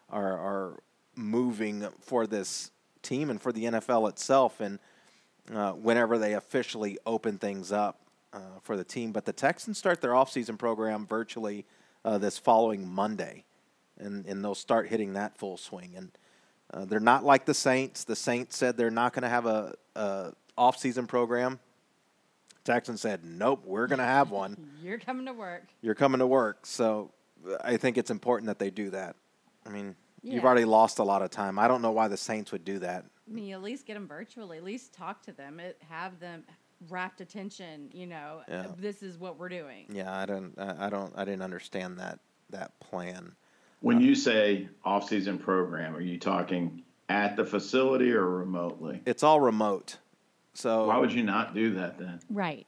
are 0.08 0.38
are 0.38 0.82
moving 1.16 1.86
for 2.00 2.26
this 2.26 2.70
team 3.02 3.30
and 3.30 3.40
for 3.40 3.52
the 3.52 3.64
NFL 3.64 4.08
itself, 4.08 4.60
and 4.60 4.78
uh, 5.52 5.72
whenever 5.72 6.18
they 6.18 6.34
officially 6.34 6.98
open 7.04 7.38
things 7.38 7.72
up 7.72 8.00
uh, 8.32 8.38
for 8.62 8.76
the 8.76 8.84
team. 8.84 9.12
But 9.12 9.24
the 9.24 9.32
Texans 9.32 9.78
start 9.78 10.00
their 10.00 10.12
offseason 10.12 10.58
program 10.58 11.06
virtually 11.06 11.66
uh, 12.04 12.18
this 12.18 12.38
following 12.38 12.86
Monday, 12.88 13.44
and, 13.98 14.24
and 14.26 14.44
they'll 14.44 14.54
start 14.54 14.88
hitting 14.88 15.14
that 15.14 15.36
full 15.36 15.56
swing. 15.56 15.94
And 15.96 16.10
uh, 16.72 16.84
they're 16.84 17.00
not 17.00 17.24
like 17.24 17.44
the 17.44 17.54
Saints. 17.54 18.04
The 18.04 18.16
Saints 18.16 18.56
said 18.56 18.76
they're 18.76 18.90
not 18.90 19.12
going 19.12 19.22
to 19.22 19.28
have 19.28 19.46
a, 19.46 19.74
a 19.96 20.32
offseason 20.60 21.08
program. 21.08 21.58
Texans 22.64 23.00
said, 23.00 23.24
"Nope, 23.24 23.62
we're 23.64 23.86
going 23.86 23.98
to 23.98 24.04
have 24.04 24.30
one. 24.30 24.70
You're 24.82 24.98
coming 24.98 25.26
to 25.26 25.32
work. 25.32 25.64
You're 25.80 25.94
coming 25.94 26.18
to 26.18 26.26
work." 26.26 26.66
So 26.66 27.10
I 27.64 27.78
think 27.78 27.96
it's 27.96 28.10
important 28.10 28.48
that 28.48 28.58
they 28.58 28.70
do 28.70 28.90
that. 28.90 29.16
I 29.66 29.70
mean, 29.70 29.96
yeah. 30.22 30.34
you've 30.34 30.44
already 30.44 30.66
lost 30.66 30.98
a 30.98 31.02
lot 31.02 31.22
of 31.22 31.30
time. 31.30 31.58
I 31.58 31.66
don't 31.68 31.82
know 31.82 31.90
why 31.90 32.08
the 32.08 32.16
Saints 32.16 32.52
would 32.52 32.64
do 32.64 32.78
that. 32.80 33.06
I 33.28 33.32
mean, 33.32 33.52
at 33.52 33.62
least 33.62 33.86
get 33.86 33.94
them 33.94 34.06
virtually. 34.06 34.58
At 34.58 34.64
least 34.64 34.92
talk 34.92 35.22
to 35.22 35.32
them. 35.32 35.58
It, 35.58 35.80
have 35.88 36.20
them 36.20 36.44
rapt 36.88 37.22
attention. 37.22 37.90
You 37.94 38.06
know, 38.06 38.42
yeah. 38.46 38.66
this 38.78 39.02
is 39.02 39.18
what 39.18 39.38
we're 39.38 39.48
doing. 39.48 39.86
Yeah, 39.88 40.14
I 40.14 40.26
don't, 40.26 40.54
I 40.58 40.90
don't, 40.90 41.12
I 41.16 41.24
didn't 41.24 41.42
understand 41.42 41.98
that 41.98 42.18
that 42.50 42.78
plan. 42.80 43.32
When 43.80 43.96
um, 43.96 44.02
you 44.02 44.14
say 44.14 44.68
off-season 44.84 45.38
program, 45.38 45.96
are 45.96 46.00
you 46.00 46.18
talking 46.18 46.82
at 47.08 47.36
the 47.36 47.44
facility 47.44 48.12
or 48.12 48.26
remotely? 48.26 49.02
It's 49.06 49.22
all 49.22 49.40
remote. 49.40 49.96
So 50.60 50.86
why 50.86 50.98
would 50.98 51.12
you 51.12 51.22
not 51.22 51.54
do 51.54 51.74
that 51.74 51.98
then? 51.98 52.20
Right. 52.28 52.66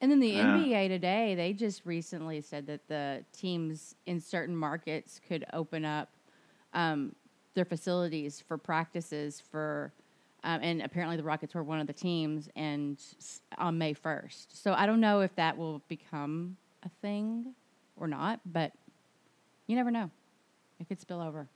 And 0.00 0.10
then 0.10 0.20
the 0.20 0.28
yeah. 0.28 0.58
NBA 0.58 0.88
today, 0.88 1.34
they 1.34 1.52
just 1.52 1.84
recently 1.84 2.40
said 2.40 2.66
that 2.66 2.86
the 2.88 3.24
teams 3.32 3.96
in 4.06 4.20
certain 4.20 4.56
markets 4.56 5.20
could 5.26 5.44
open 5.52 5.84
up 5.84 6.10
um, 6.72 7.14
their 7.54 7.64
facilities 7.64 8.40
for 8.40 8.56
practices 8.58 9.42
for 9.50 9.92
um, 10.44 10.60
and 10.62 10.82
apparently 10.82 11.16
the 11.16 11.24
Rockets 11.24 11.54
were 11.54 11.64
one 11.64 11.80
of 11.80 11.86
the 11.86 11.92
teams, 11.92 12.48
and 12.54 12.98
on 13.58 13.76
May 13.76 13.92
first. 13.92 14.62
So 14.62 14.72
I 14.72 14.86
don't 14.86 15.00
know 15.00 15.20
if 15.20 15.34
that 15.34 15.56
will 15.58 15.80
become 15.88 16.56
a 16.84 16.88
thing 17.02 17.54
or 17.96 18.06
not, 18.06 18.40
but 18.46 18.72
you 19.66 19.74
never 19.74 19.90
know. 19.90 20.10
It 20.78 20.88
could 20.88 21.00
spill 21.00 21.20
over. 21.20 21.48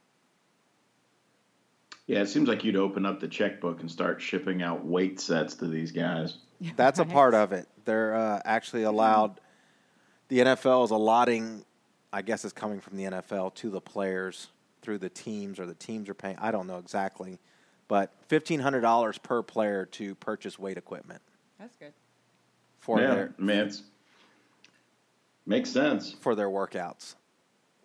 Yeah, 2.12 2.22
it 2.22 2.28
seems 2.28 2.48
like 2.48 2.64
you'd 2.64 2.76
open 2.76 3.06
up 3.06 3.20
the 3.20 3.28
checkbook 3.28 3.80
and 3.80 3.90
start 3.90 4.20
shipping 4.20 4.62
out 4.62 4.84
weight 4.84 5.20
sets 5.20 5.54
to 5.56 5.66
these 5.66 5.92
guys. 5.92 6.38
That's 6.76 6.98
right. 6.98 7.08
a 7.08 7.10
part 7.10 7.34
of 7.34 7.52
it. 7.52 7.68
They're 7.84 8.14
uh, 8.14 8.40
actually 8.44 8.84
allowed. 8.84 9.40
The 10.28 10.40
NFL 10.40 10.84
is 10.84 10.90
allotting. 10.90 11.64
I 12.12 12.22
guess 12.22 12.44
it's 12.44 12.52
coming 12.52 12.80
from 12.80 12.96
the 12.96 13.04
NFL 13.04 13.54
to 13.56 13.70
the 13.70 13.80
players 13.80 14.48
through 14.82 14.98
the 14.98 15.08
teams, 15.08 15.58
or 15.58 15.66
the 15.66 15.74
teams 15.74 16.08
are 16.08 16.14
paying. 16.14 16.36
I 16.38 16.50
don't 16.50 16.66
know 16.66 16.78
exactly 16.78 17.38
but 17.92 18.10
fifteen 18.26 18.58
hundred 18.58 18.80
dollars 18.80 19.18
per 19.18 19.42
player 19.42 19.84
to 19.84 20.14
purchase 20.14 20.58
weight 20.58 20.78
equipment. 20.78 21.20
That's 21.58 21.76
good. 21.76 21.92
For 22.78 22.98
yeah, 22.98 23.14
their 23.14 23.34
man, 23.36 23.70
makes 25.44 25.68
sense 25.68 26.14
for 26.18 26.34
their 26.34 26.48
workouts. 26.48 27.16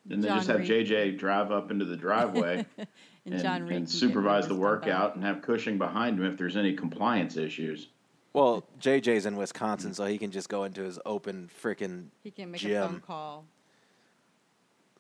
and 0.10 0.24
then 0.24 0.30
John 0.30 0.38
just 0.38 0.48
have 0.48 0.60
Reid. 0.60 0.88
JJ 0.88 1.20
drive 1.20 1.52
up 1.52 1.72
into 1.72 1.84
the 1.84 1.98
driveway 1.98 2.66
and, 3.28 3.36
and, 3.36 3.44
John 3.44 3.64
Reid 3.64 3.76
and 3.76 3.86
can 3.88 3.94
supervise 3.94 4.48
the 4.48 4.56
workout 4.56 5.16
and 5.16 5.24
have 5.24 5.42
Cushing 5.42 5.78
behind 5.78 6.18
him 6.18 6.26
if 6.26 6.38
there's 6.38 6.56
any 6.58 6.74
compliance 6.74 7.36
issues. 7.38 7.90
Well, 8.34 8.64
JJ's 8.80 9.26
in 9.26 9.36
Wisconsin, 9.36 9.94
so 9.94 10.06
he 10.06 10.18
can 10.18 10.32
just 10.32 10.48
go 10.48 10.64
into 10.64 10.82
his 10.84 10.98
open 11.06 11.50
freaking 11.62 12.06
He 12.24 12.32
can 12.32 12.52
make 12.52 12.62
a 12.62 12.66
gym. 12.66 12.88
phone 12.90 13.02
call. 13.02 13.46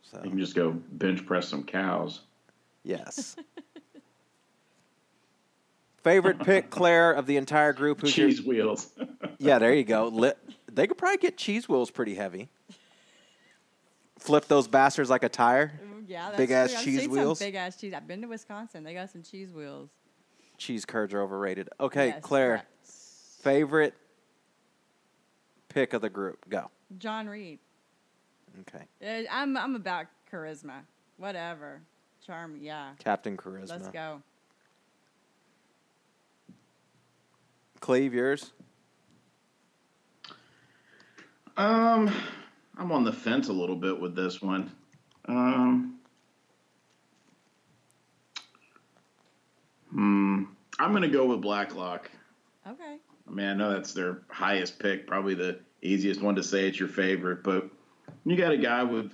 So 0.01 0.19
You 0.23 0.29
can 0.31 0.39
just 0.39 0.55
go 0.55 0.71
bench 0.71 1.25
press 1.25 1.47
some 1.47 1.63
cows. 1.63 2.21
yes. 2.83 3.35
Favorite 6.03 6.39
pick, 6.39 6.69
Claire, 6.69 7.11
of 7.11 7.25
the 7.25 7.35
entire 7.35 7.73
group. 7.73 7.99
Who's 7.99 8.17
your 8.17 8.29
Cheese 8.29 8.43
wheels. 8.43 8.91
Yeah, 9.39 9.59
there 9.59 9.73
you 9.73 9.83
go. 9.83 10.07
Li- 10.07 10.31
they 10.71 10.87
could 10.87 10.97
probably 10.97 11.17
get 11.17 11.37
cheese 11.37 11.69
wheels 11.69 11.91
pretty 11.91 12.15
heavy. 12.15 12.49
Flip 14.17 14.47
those 14.47 14.67
bastards 14.67 15.11
like 15.11 15.21
a 15.23 15.29
tire. 15.29 15.79
Ooh, 16.07 16.11
Yeah, 16.11 16.25
that's 16.27 16.37
Big 16.37 16.51
ass 16.51 16.69
true. 16.71 16.79
I've 16.79 16.85
cheese 16.85 16.99
seen 17.01 17.11
wheels? 17.11 17.39
Some 17.39 17.47
big 17.47 17.55
ass 17.55 17.75
cheese. 17.75 17.93
I've 17.93 18.07
been 18.07 18.21
to 18.21 18.27
Wisconsin. 18.27 18.83
They 18.83 18.93
got 18.93 19.09
some 19.09 19.23
cheese 19.23 19.51
wheels. 19.51 19.89
Cheese 20.57 20.85
curds 20.85 21.13
are 21.13 21.21
overrated. 21.21 21.69
Okay, 21.79 22.07
Yes, 22.07 22.19
Claire, 22.23 22.49
correct. 22.49 22.87
favorite 23.41 23.93
pick 25.69 25.93
of 25.93 26.01
the 26.01 26.09
group. 26.09 26.47
Go. 26.49 26.69
John 26.97 27.27
Reid. 27.27 27.59
Okay. 28.61 28.85
Uh, 29.05 29.27
I'm 29.31 29.55
I'm 29.55 29.75
about 29.75 30.07
charisma. 30.31 30.81
Whatever. 31.17 31.81
Charm. 32.25 32.57
Yeah. 32.59 32.91
Captain 32.99 33.37
Charisma. 33.37 33.69
Let's 33.69 33.87
go. 33.89 34.21
Cleve, 37.79 38.13
yours? 38.13 38.51
Um, 41.55 42.11
I'm 42.77 42.91
on 42.91 43.03
the 43.03 43.13
fence 43.13 43.49
a 43.49 43.53
little 43.53 43.75
bit 43.75 43.99
with 43.99 44.15
this 44.15 44.41
one. 44.41 44.71
Um, 45.25 45.96
hmm, 49.91 50.43
I'm 50.79 50.91
going 50.91 51.03
to 51.03 51.09
go 51.09 51.25
with 51.25 51.41
Blacklock. 51.41 52.09
Okay. 52.67 52.97
I 53.27 53.31
mean, 53.31 53.45
I 53.45 53.53
know 53.53 53.71
that's 53.71 53.93
their 53.93 54.21
highest 54.29 54.79
pick, 54.79 55.07
probably 55.07 55.35
the 55.35 55.59
easiest 55.81 56.21
one 56.21 56.35
to 56.35 56.43
say 56.43 56.67
it's 56.67 56.79
your 56.79 56.89
favorite, 56.89 57.43
but 57.43 57.69
you 58.25 58.35
got 58.35 58.51
a 58.51 58.57
guy 58.57 58.83
with 58.83 59.13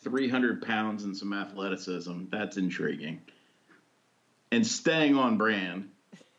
300 0.00 0.62
pounds 0.62 1.04
and 1.04 1.16
some 1.16 1.32
athleticism. 1.32 2.24
That's 2.30 2.56
intriguing. 2.56 3.22
And 4.52 4.66
staying 4.66 5.16
on 5.16 5.36
brand, 5.36 5.90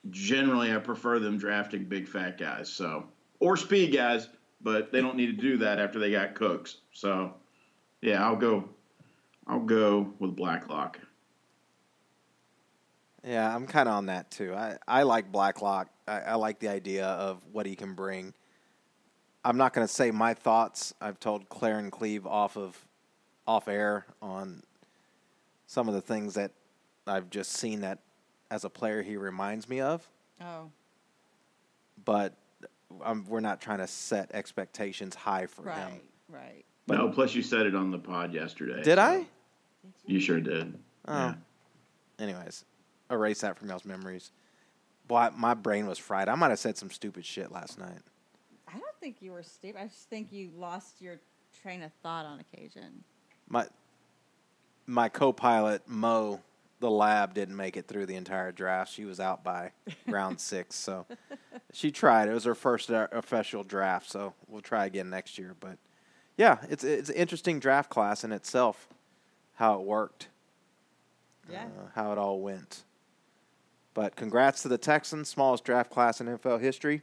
generally, 0.09 0.73
I 0.73 0.77
prefer 0.77 1.19
them 1.19 1.37
drafting 1.37 1.85
big 1.85 2.07
fat 2.07 2.37
guys, 2.37 2.69
so 2.69 3.05
or 3.39 3.57
speed 3.57 3.93
guys, 3.93 4.29
but 4.61 4.91
they 4.91 5.01
don't 5.01 5.17
need 5.17 5.27
to 5.27 5.41
do 5.41 5.57
that 5.57 5.79
after 5.79 5.99
they 5.99 6.11
got 6.11 6.35
Cooks. 6.35 6.77
So, 6.93 7.33
yeah, 8.01 8.25
I'll 8.25 8.37
go. 8.37 8.69
I'll 9.47 9.59
go 9.59 10.13
with 10.19 10.35
Blacklock. 10.35 10.99
Yeah, 13.25 13.53
I'm 13.55 13.65
kind 13.65 13.89
of 13.89 13.95
on 13.95 14.05
that 14.07 14.29
too. 14.29 14.53
I, 14.53 14.77
I 14.87 15.03
like 15.03 15.31
Blacklock. 15.31 15.89
I, 16.07 16.19
I 16.19 16.35
like 16.35 16.59
the 16.59 16.67
idea 16.69 17.05
of 17.07 17.43
what 17.51 17.65
he 17.65 17.75
can 17.75 17.93
bring. 17.95 18.33
I'm 19.43 19.57
not 19.57 19.73
going 19.73 19.85
to 19.87 19.91
say 19.93 20.11
my 20.11 20.33
thoughts. 20.33 20.93
I've 21.01 21.19
told 21.19 21.49
Claire 21.49 21.79
and 21.79 21.91
Cleve 21.91 22.25
off 22.27 22.55
of 22.57 22.77
off 23.47 23.67
air 23.67 24.05
on 24.21 24.63
some 25.67 25.87
of 25.87 25.93
the 25.95 26.01
things 26.01 26.33
that 26.35 26.51
I've 27.07 27.29
just 27.29 27.53
seen 27.53 27.81
that 27.81 27.99
as 28.49 28.63
a 28.63 28.69
player 28.69 29.01
he 29.03 29.17
reminds 29.17 29.67
me 29.69 29.81
of, 29.81 30.07
Oh. 30.41 30.71
but 32.05 32.33
um 33.03 33.25
we're 33.27 33.39
not 33.39 33.61
trying 33.61 33.79
to 33.79 33.87
set 33.87 34.31
expectations 34.33 35.13
high 35.15 35.45
for 35.47 35.63
Right. 35.63 35.77
him. 35.77 35.99
Right. 36.29 36.65
But- 36.87 36.97
no, 36.97 37.09
plus 37.09 37.33
you 37.35 37.41
said 37.43 37.65
it 37.67 37.75
on 37.75 37.91
the 37.91 37.97
pod 37.99 38.33
yesterday. 38.33 38.81
Did 38.83 38.97
so- 38.97 39.01
I? 39.03 39.25
You 40.07 40.19
sure 40.19 40.39
did. 40.39 40.77
Oh. 41.07 41.13
Yeah. 41.13 41.33
Anyways, 42.19 42.65
erase 43.09 43.41
that 43.41 43.57
from 43.57 43.69
y'all's 43.69 43.85
memories. 43.85 44.31
Boy, 45.07 45.29
my 45.35 45.53
brain 45.53 45.85
was 45.87 45.97
fried. 45.99 46.27
I 46.29 46.35
might 46.35 46.49
have 46.49 46.59
said 46.59 46.77
some 46.77 46.89
stupid 46.89 47.25
shit 47.25 47.51
last 47.51 47.77
night. 47.77 47.99
I 48.67 48.73
don't 48.73 48.83
think 48.99 49.17
you 49.21 49.31
were 49.31 49.43
stupid. 49.43 49.79
I 49.81 49.85
just 49.87 50.09
think 50.09 50.31
you 50.31 50.49
lost 50.57 51.01
your 51.01 51.17
train 51.61 51.83
of 51.83 51.91
thought 52.03 52.25
on 52.25 52.39
occasion. 52.39 53.03
my 53.47 53.67
my 54.87 55.09
co-pilot 55.09 55.87
Mo, 55.87 56.41
the 56.79 56.89
lab, 56.91 57.33
didn't 57.33 57.55
make 57.55 57.75
it 57.77 57.87
through 57.87 58.05
the 58.05 58.15
entire 58.15 58.51
draft. 58.51 58.91
She 58.93 59.05
was 59.05 59.19
out 59.19 59.43
by 59.43 59.71
round 60.07 60.39
six, 60.51 60.75
so 60.75 61.05
she 61.73 61.91
tried. 61.91 62.27
It 62.29 62.33
was 62.33 62.43
her 62.43 62.53
first 62.55 62.91
uh, 62.91 63.07
official 63.11 63.63
draft, 63.63 64.09
so 64.09 64.33
we'll 64.47 64.61
try 64.61 64.85
again 64.85 65.09
next 65.09 65.37
year. 65.37 65.55
But 65.59 65.77
yeah, 66.37 66.57
it's 66.69 66.83
it's 66.83 67.09
an 67.09 67.15
interesting 67.15 67.59
draft 67.59 67.89
class 67.89 68.23
in 68.23 68.31
itself, 68.31 68.87
how 69.53 69.75
it 69.79 69.81
worked, 69.85 70.27
Yeah. 71.49 71.65
uh, 71.65 71.87
how 71.95 72.11
it 72.11 72.17
all 72.17 72.39
went. 72.41 72.83
But 73.95 74.15
congrats 74.17 74.61
to 74.63 74.67
the 74.67 74.77
Texans, 74.77 75.29
smallest 75.29 75.63
draft 75.63 75.89
class 75.89 76.19
in 76.21 76.27
NFL 76.27 76.59
history, 76.59 77.01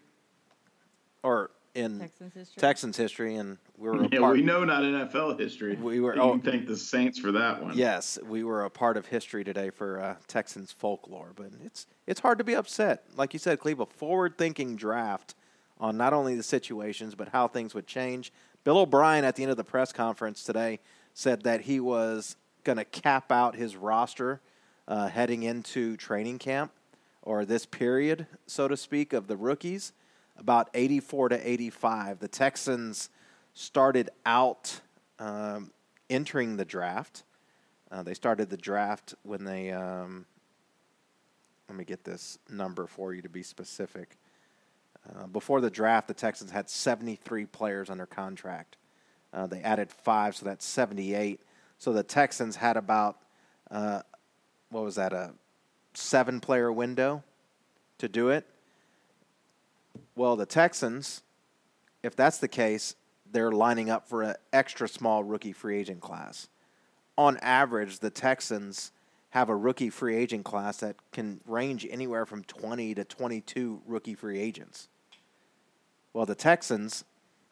or 1.22 1.51
in 1.74 1.99
Texans 2.01 2.34
history. 2.34 2.61
Texans 2.61 2.97
history, 2.99 3.34
and 3.36 3.57
we 3.78 3.88
were 3.88 4.03
a 4.03 4.09
Yeah, 4.12 4.18
part. 4.20 4.36
we 4.36 4.43
know 4.43 4.62
not 4.62 4.82
NFL 4.82 5.38
history. 5.40 5.74
We 5.74 6.01
were- 6.01 6.14
You 6.14 6.20
oh. 6.20 6.30
can 6.32 6.43
thank 6.43 6.66
the 6.66 6.76
Saints 6.76 7.18
for 7.18 7.32
that 7.32 7.62
one. 7.62 7.78
Yes, 7.78 8.18
we 8.28 8.45
were 8.45 8.64
a 8.66 8.70
part 8.70 8.99
of 8.99 9.07
history 9.07 9.43
today 9.43 9.70
for 9.70 9.99
uh, 10.01 10.16
Texans 10.28 10.70
folklore, 10.70 11.32
but 11.34 11.51
it's 11.64 11.86
it's 12.07 12.20
hard 12.20 12.36
to 12.38 12.45
be 12.45 12.55
upset. 12.55 13.05
Like 13.16 13.32
you 13.32 13.38
said, 13.38 13.59
Cleve, 13.59 13.80
a 13.80 13.86
forward-thinking 13.86 14.76
draft 14.76 15.34
on 15.80 15.97
not 15.97 16.12
only 16.12 16.34
the 16.34 16.43
situations 16.43 17.14
but 17.14 17.28
how 17.30 17.49
things 17.49 17.74
would 17.74 17.86
change. 17.86 18.34
Bill 18.64 18.76
O'Brien 18.78 19.24
at 19.24 19.34
the 19.36 19.43
end 19.45 19.51
of 19.51 19.57
the 19.57 19.64
press 19.64 19.93
conference 19.95 20.45
today 20.45 20.78
said 21.14 21.43
that 21.45 21.62
he 21.62 21.80
was 21.80 22.36
going 22.64 22.76
to 22.78 22.84
cap 22.84 23.32
out 23.32 23.57
his 23.57 23.76
roster 23.76 24.43
uh, 24.86 25.09
heading 25.09 25.43
into 25.43 25.97
training 25.97 26.38
camp 26.38 26.70
or 27.22 27.44
this 27.44 27.66
period, 27.66 28.26
so 28.46 28.68
to 28.68 28.76
speak, 28.76 29.12
of 29.12 29.28
the 29.28 29.36
rookies, 29.36 29.92
about 30.36 30.68
84 30.74 31.30
to 31.30 31.50
85. 31.50 32.18
The 32.18 32.28
Texans 32.28 33.10
started 33.54 34.10
out 34.26 34.80
um, 35.18 35.70
entering 36.10 36.56
the 36.56 36.64
draft. 36.64 37.22
Uh, 37.90 38.02
they 38.02 38.14
started 38.14 38.50
the 38.50 38.56
draft 38.56 39.14
when 39.22 39.44
they. 39.44 39.70
Um, 39.70 40.26
let 41.68 41.78
me 41.78 41.84
get 41.84 42.04
this 42.04 42.38
number 42.50 42.86
for 42.86 43.14
you 43.14 43.22
to 43.22 43.30
be 43.30 43.42
specific. 43.42 44.18
Uh, 45.08 45.26
before 45.26 45.60
the 45.60 45.70
draft, 45.70 46.06
the 46.06 46.14
Texans 46.14 46.50
had 46.50 46.68
73 46.68 47.46
players 47.46 47.88
under 47.88 48.04
contract. 48.04 48.76
Uh, 49.32 49.46
they 49.46 49.60
added 49.62 49.90
five, 49.90 50.36
so 50.36 50.44
that's 50.44 50.64
78. 50.64 51.40
So 51.78 51.92
the 51.92 52.02
Texans 52.02 52.56
had 52.56 52.76
about, 52.76 53.18
uh, 53.70 54.02
what 54.70 54.84
was 54.84 54.96
that, 54.96 55.12
a 55.12 55.32
seven 55.95 56.40
player 56.40 56.72
window 56.72 57.22
to 57.99 58.09
do 58.09 58.28
it? 58.28 58.47
Well, 60.14 60.36
the 60.36 60.47
Texans, 60.47 61.22
if 62.03 62.16
that's 62.16 62.38
the 62.38 62.49
case, 62.49 62.97
they're 63.30 63.53
lining 63.53 63.90
up 63.90 64.09
for 64.09 64.22
an 64.22 64.34
extra 64.53 64.88
small 64.88 65.24
rookie 65.24 65.53
free 65.53 65.78
agent 65.78 66.01
class. 66.01 66.49
On 67.16 67.36
average, 67.38 67.99
the 67.99 68.11
Texans 68.11 68.93
have 69.30 69.49
a 69.49 69.57
rookie 69.57 69.88
free 69.88 70.16
agent 70.16 70.45
class 70.45 70.78
that 70.78 70.97
can 71.11 71.40
range 71.47 71.86
anywhere 71.90 72.26
from 72.26 72.45
20 72.45 72.95
to 72.95 73.05
22 73.05 73.80
rookie 73.86 74.14
free 74.14 74.38
agents. 74.38 74.88
Well, 76.12 76.26
the 76.26 76.34
Texans, 76.34 77.05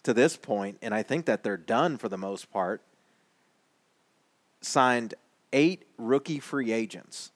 to 0.02 0.12
this 0.12 0.36
point, 0.36 0.76
and 0.82 0.94
I 0.94 1.02
think 1.02 1.24
that 1.24 1.42
they're 1.42 1.56
done 1.56 1.96
for 1.96 2.10
the 2.10 2.18
most 2.18 2.52
part, 2.52 2.82
signed 4.60 5.14
eight 5.54 5.86
rookie 5.96 6.38
free 6.38 6.72
agents. 6.72 7.32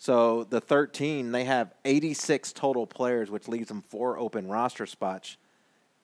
So 0.00 0.44
the 0.44 0.62
13, 0.62 1.30
they 1.30 1.44
have 1.44 1.74
86 1.84 2.54
total 2.54 2.86
players, 2.86 3.30
which 3.30 3.48
leaves 3.48 3.68
them 3.68 3.82
four 3.82 4.18
open 4.18 4.48
roster 4.48 4.86
spots. 4.86 5.36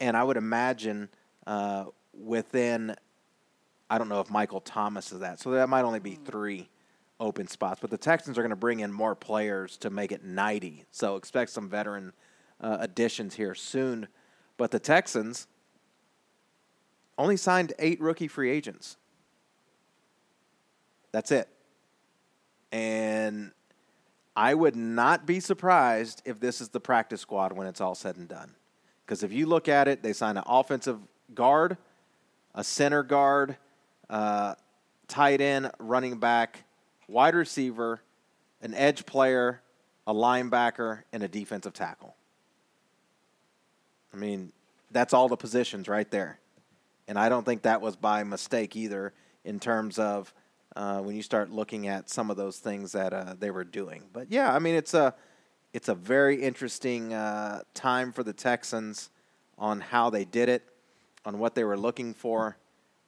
And 0.01 0.15
I 0.19 0.23
would 0.23 0.37
imagine 0.37 1.09
uh, 1.47 1.87
within, 2.13 2.95
I 3.89 3.97
don't 3.97 4.11
know 4.11 4.21
if 4.21 4.29
Michael 4.29 4.61
Thomas 4.61 5.13
is 5.13 5.21
that. 5.21 5.41
So 5.41 5.53
that 5.53 5.71
might 5.71 5.85
only 5.85 6.01
be 6.01 6.15
three 6.15 6.69
open 7.19 7.49
spots. 7.49 7.81
But 7.81 7.89
the 7.89 7.97
Texans 7.97 8.37
are 8.37 8.43
going 8.43 8.51
to 8.51 8.55
bring 8.55 8.81
in 8.81 8.93
more 8.93 9.15
players 9.15 9.79
to 9.79 9.89
make 9.89 10.13
it 10.13 10.23
90. 10.23 10.85
So 10.91 11.17
expect 11.17 11.51
some 11.51 11.71
veteran 11.71 12.13
uh, 12.61 12.77
additions 12.81 13.35
here 13.35 13.55
soon. 13.55 14.09
But 14.59 14.73
the 14.73 14.79
Texans 14.79 15.47
only 17.17 17.39
signed 17.39 17.73
eight 17.79 17.99
rookie 17.99 18.29
free 18.29 18.51
agents. 18.51 18.99
That's 21.13 21.31
it. 21.33 21.49
And 22.71 23.53
I 24.37 24.53
would 24.53 24.77
not 24.77 25.25
be 25.25 25.41
surprised 25.41 26.21
if 26.27 26.39
this 26.39 26.61
is 26.61 26.69
the 26.69 26.81
practice 26.81 27.23
squad 27.23 27.53
when 27.53 27.67
it's 27.67 27.81
all 27.81 27.95
said 27.95 28.17
and 28.17 28.29
done. 28.29 28.55
Because 29.05 29.23
if 29.23 29.33
you 29.33 29.47
look 29.47 29.67
at 29.67 29.89
it, 29.89 30.03
they 30.03 30.13
sign 30.13 30.37
an 30.37 30.45
offensive 30.47 30.99
guard, 31.35 31.79
a 32.55 32.63
center 32.63 33.03
guard, 33.03 33.57
uh, 34.11 34.55
tight 35.09 35.41
end, 35.41 35.71
running 35.79 36.19
back, 36.19 36.65
wide 37.09 37.35
receiver, 37.35 38.03
an 38.61 38.75
edge 38.75 39.07
player, 39.07 39.63
a 40.07 40.13
linebacker, 40.13 41.03
and 41.13 41.23
a 41.23 41.29
defensive 41.29 41.73
tackle. 41.73 42.15
I 44.13 44.17
mean, 44.17 44.53
that's 44.91 45.15
all 45.15 45.29
the 45.29 45.37
positions 45.37 45.89
right 45.89 46.11
there. 46.11 46.39
and 47.09 47.19
I 47.19 47.29
don't 47.29 47.45
think 47.45 47.63
that 47.63 47.81
was 47.81 47.97
by 47.97 48.25
mistake 48.25 48.77
either. 48.77 49.13
In 49.45 49.61
terms 49.61 49.99
of 50.01 50.35
uh, 50.77 51.01
when 51.01 51.17
you 51.17 51.23
start 51.23 51.51
looking 51.51 51.89
at 51.89 52.09
some 52.09 52.31
of 52.31 52.37
those 52.37 52.59
things 52.59 52.93
that 52.93 53.13
uh, 53.13 53.35
they 53.39 53.51
were 53.51 53.65
doing, 53.65 54.05
but 54.13 54.31
yeah, 54.31 54.55
I 54.55 54.59
mean 54.59 54.75
it's 54.75 54.95
a 54.95 55.15
it's 55.73 55.89
a 55.89 55.95
very 55.95 56.43
interesting 56.43 57.13
uh, 57.13 57.63
time 57.75 58.13
for 58.13 58.23
the 58.23 58.33
Texans 58.33 59.11
on 59.59 59.81
how 59.81 60.11
they 60.11 60.25
did 60.25 60.49
it, 60.49 60.63
on 61.25 61.39
what 61.39 61.55
they 61.55 61.65
were 61.65 61.77
looking 61.77 62.15
for. 62.15 62.57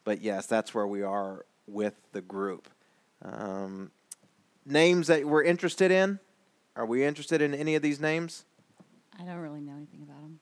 But 0.04 0.22
yes, 0.22 0.46
that's 0.46 0.74
where 0.74 0.86
we 0.86 1.02
are 1.02 1.44
with 1.66 1.94
the 2.12 2.20
group. 2.20 2.68
Um, 3.22 3.90
names 4.66 5.06
that 5.06 5.24
we're 5.24 5.44
interested 5.44 5.90
in. 5.90 6.18
Are 6.76 6.86
we 6.86 7.04
interested 7.04 7.42
in 7.42 7.54
any 7.54 7.74
of 7.74 7.82
these 7.82 8.00
names? 8.00 8.44
I 9.18 9.24
don't 9.24 9.38
really 9.38 9.60
know 9.60 9.74
anything 9.76 10.02
about 10.02 10.20
them. 10.20 10.40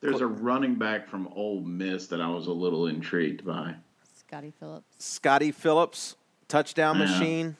There's 0.00 0.20
a 0.20 0.26
running 0.26 0.76
back 0.76 1.08
from 1.08 1.28
Ole 1.34 1.60
Miss 1.60 2.06
that 2.06 2.20
I 2.20 2.28
was 2.28 2.46
a 2.46 2.52
little 2.52 2.86
intrigued 2.86 3.44
by. 3.44 3.74
Scottie 4.30 4.52
Phillips. 4.52 4.94
Scottie 5.04 5.50
Phillips, 5.50 6.14
touchdown 6.46 7.00
Yeah. 7.00 7.06
machine. 7.06 7.56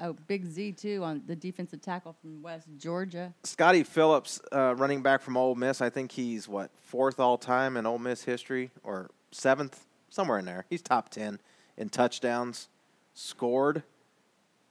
Oh, 0.00 0.14
Big 0.26 0.46
Z 0.46 0.72
too 0.72 1.04
on 1.04 1.22
the 1.26 1.36
defensive 1.36 1.82
tackle 1.82 2.14
from 2.14 2.40
West 2.40 2.66
Georgia. 2.78 3.34
Scottie 3.42 3.82
Phillips, 3.82 4.40
uh, 4.50 4.74
running 4.74 5.02
back 5.02 5.20
from 5.20 5.36
Ole 5.36 5.54
Miss. 5.54 5.82
I 5.82 5.90
think 5.90 6.12
he's 6.12 6.48
what 6.48 6.70
fourth 6.78 7.20
all 7.20 7.36
time 7.36 7.76
in 7.76 7.84
Ole 7.84 7.98
Miss 7.98 8.24
history, 8.24 8.70
or 8.82 9.10
seventh, 9.32 9.84
somewhere 10.08 10.38
in 10.38 10.46
there. 10.46 10.64
He's 10.70 10.80
top 10.80 11.10
ten 11.10 11.40
in 11.76 11.90
touchdowns 11.90 12.70
scored, 13.12 13.82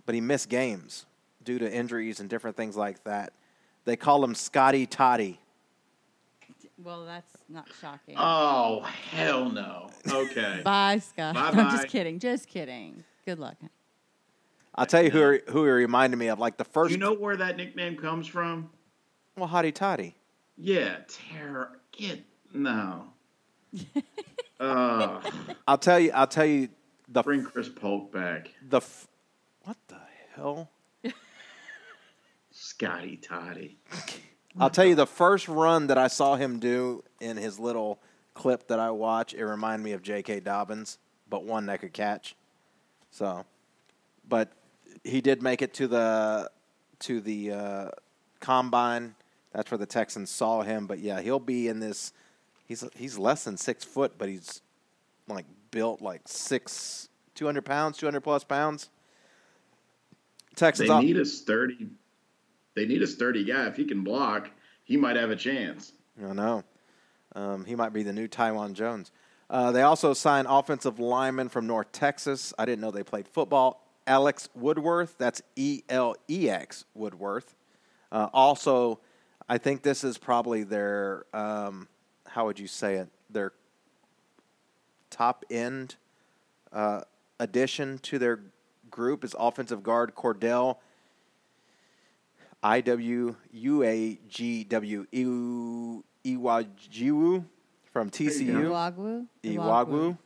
but 0.08 0.16
he 0.16 0.22
missed 0.22 0.50
games 0.50 1.06
due 1.44 1.60
to 1.60 1.72
injuries 1.72 2.20
and 2.20 2.28
different 2.28 2.58
things 2.58 2.76
like 2.76 3.04
that. 3.04 3.32
They 3.86 3.96
call 3.96 4.24
him 4.24 4.34
Scotty 4.34 4.88
Toddy. 4.88 5.40
Well, 6.78 7.06
that's 7.06 7.38
not 7.50 7.68
shocking. 7.80 8.16
Oh 8.18 8.82
hell 8.82 9.50
no. 9.50 9.90
Okay. 10.10 10.62
Bye, 10.66 11.00
Scott. 11.00 11.36
I'm 11.38 11.72
just 11.72 11.88
kidding. 11.88 12.20
Just 12.20 12.48
kidding. 12.48 13.04
Good 13.26 13.40
luck. 13.40 13.58
I'll 14.76 14.86
tell 14.88 15.04
you 15.04 15.12
who 15.12 15.32
he, 15.32 15.40
who 15.50 15.66
he 15.66 15.72
reminded 15.72 16.18
me 16.18 16.28
of. 16.28 16.40
Like 16.40 16.58
the 16.58 16.64
first, 16.64 16.92
you 16.92 16.98
know 16.98 17.14
where 17.14 17.38
that 17.38 17.58
nickname 17.58 17.96
comes 17.96 18.28
from? 18.28 18.70
well, 19.38 19.48
Hottie 19.48 19.74
Toddy. 19.74 20.16
Yeah, 20.58 20.98
terror. 21.08 21.80
Get 21.92 22.24
no. 22.54 23.06
uh, 24.60 25.22
I'll 25.68 25.78
tell 25.78 26.00
you. 26.00 26.12
I'll 26.12 26.28
tell 26.28 26.46
you 26.46 26.70
the 27.08 27.22
bring 27.22 27.44
Chris 27.44 27.70
Polk 27.70 28.12
back. 28.12 28.50
the 28.68 28.78
f- 28.78 29.08
what 29.64 29.78
the 29.88 29.98
hell. 30.36 30.70
Scotty 32.52 33.18
Toddy. 33.18 33.78
I'll 34.60 34.70
tell 34.70 34.86
you 34.86 34.96
the 34.96 35.08
first 35.08 35.48
run 35.48 35.88
that 35.88 35.98
I 35.98 36.08
saw 36.08 36.36
him 36.36 36.60
do 36.60 37.04
in 37.20 37.38
his 37.38 37.60
little 37.60 38.00
clip 38.34 38.68
that 38.68 38.80
I 38.80 38.92
watch, 38.92 39.34
it 39.34 39.44
reminded 39.46 39.84
me 39.84 39.94
of 39.94 40.02
J.K. 40.02 40.42
Dobbins, 40.42 41.00
but 41.30 41.44
one 41.44 41.68
that 41.68 41.82
could 41.82 41.94
catch. 41.94 42.36
So, 43.12 43.46
but 44.28 44.52
he 45.04 45.22
did 45.22 45.42
make 45.42 45.62
it 45.62 45.74
to 45.76 45.88
the 45.88 46.50
to 47.00 47.22
the 47.22 47.52
uh, 47.52 47.90
combine. 48.40 49.16
That's 49.52 49.70
where 49.70 49.78
the 49.78 49.86
Texans 49.86 50.30
saw 50.32 50.62
him. 50.62 50.88
But 50.88 51.00
yeah, 51.00 51.22
he'll 51.22 51.40
be 51.40 51.68
in 51.68 51.80
this. 51.80 52.14
He's 52.68 52.84
he's 52.96 53.18
less 53.18 53.44
than 53.44 53.58
six 53.58 53.84
foot, 53.84 54.14
but 54.18 54.30
he's 54.30 54.62
like 55.28 55.46
built 55.72 56.02
like 56.02 56.22
six, 56.26 57.10
two 57.36 57.46
hundred 57.46 57.66
pounds, 57.66 57.98
two 57.98 58.06
hundred 58.06 58.22
plus 58.22 58.44
pounds. 58.44 58.90
Texans. 60.56 60.90
They 60.90 61.00
need 61.00 61.18
a 61.18 61.26
sturdy. 61.26 61.90
They 62.76 62.86
need 62.86 63.02
a 63.02 63.08
sturdy 63.08 63.44
guy. 63.44 63.68
If 63.68 63.76
he 63.76 63.86
can 63.86 64.04
block, 64.04 64.50
he 64.84 64.98
might 64.98 65.16
have 65.16 65.30
a 65.30 65.36
chance. 65.36 65.94
I 66.24 66.34
know. 66.34 66.64
Um, 67.36 67.66
he 67.66 67.76
might 67.76 67.94
be 67.94 68.04
the 68.04 68.14
new 68.14 68.28
Taiwan 68.28 68.74
Jones. 68.74 69.12
Uh, 69.50 69.72
they 69.72 69.82
also 69.82 70.14
signed 70.14 70.48
offensive 70.50 71.00
lineman 71.00 71.50
from 71.50 71.68
North 71.68 71.92
Texas. 71.92 72.54
I 72.58 72.66
didn't 72.66 72.82
know 72.82 72.92
they 72.92 73.04
played 73.04 73.28
football. 73.28 73.86
Elex 74.08 74.50
Woodworth. 74.56 75.18
That's 75.18 75.42
E 75.56 75.84
L 75.90 76.16
E 76.30 76.50
X 76.50 76.86
Woodworth. 76.94 77.56
Uh, 78.12 78.30
also, 78.34 79.00
I 79.48 79.58
think 79.58 79.82
this 79.82 80.04
is 80.04 80.18
probably 80.18 80.64
their 80.64 81.26
um, 81.34 81.88
how 82.28 82.46
would 82.46 82.60
you 82.60 82.68
say 82.68 82.96
it? 82.96 83.10
Their 83.30 83.54
top 85.10 85.46
end 85.50 85.96
uh, 86.72 87.02
addition 87.40 88.00
to 88.00 88.18
their 88.20 88.40
group 88.90 89.24
is 89.24 89.36
offensive 89.38 89.84
guard 89.84 90.16
Cordel 90.16 90.78
I 92.64 92.80
W 92.82 93.36
U 93.52 93.84
A 93.84 94.18
G 94.30 94.64
W 94.64 95.06
Iwuagwu 96.26 97.46
from 97.92 98.10
TCU. 98.10 98.64
Iwagwu. 98.70 99.28
Iwagwu 99.44 100.18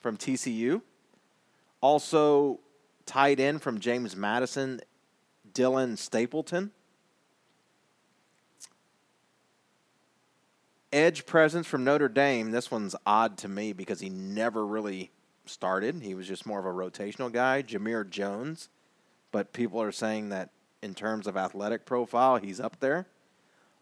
from 0.00 0.18
TCU. 0.18 0.82
Also 1.80 2.60
tied 3.06 3.40
in 3.40 3.58
from 3.58 3.80
James 3.80 4.14
Madison, 4.14 4.82
Dylan 5.54 5.96
Stapleton. 5.96 6.70
Edge 10.92 11.24
presence 11.24 11.66
from 11.66 11.84
Notre 11.84 12.08
Dame. 12.08 12.50
This 12.50 12.70
one's 12.70 12.94
odd 13.06 13.38
to 13.38 13.48
me 13.48 13.72
because 13.72 14.00
he 14.00 14.10
never 14.10 14.66
really 14.66 15.10
started. 15.46 16.02
He 16.02 16.14
was 16.14 16.28
just 16.28 16.44
more 16.44 16.58
of 16.58 16.66
a 16.66 16.68
rotational 16.68 17.32
guy. 17.32 17.62
Jamir 17.62 18.08
Jones. 18.08 18.68
But 19.32 19.52
people 19.52 19.80
are 19.80 19.92
saying 19.92 20.28
that 20.30 20.50
in 20.82 20.94
terms 20.94 21.26
of 21.26 21.36
athletic 21.36 21.84
profile, 21.84 22.36
he's 22.36 22.60
up 22.60 22.80
there. 22.80 23.06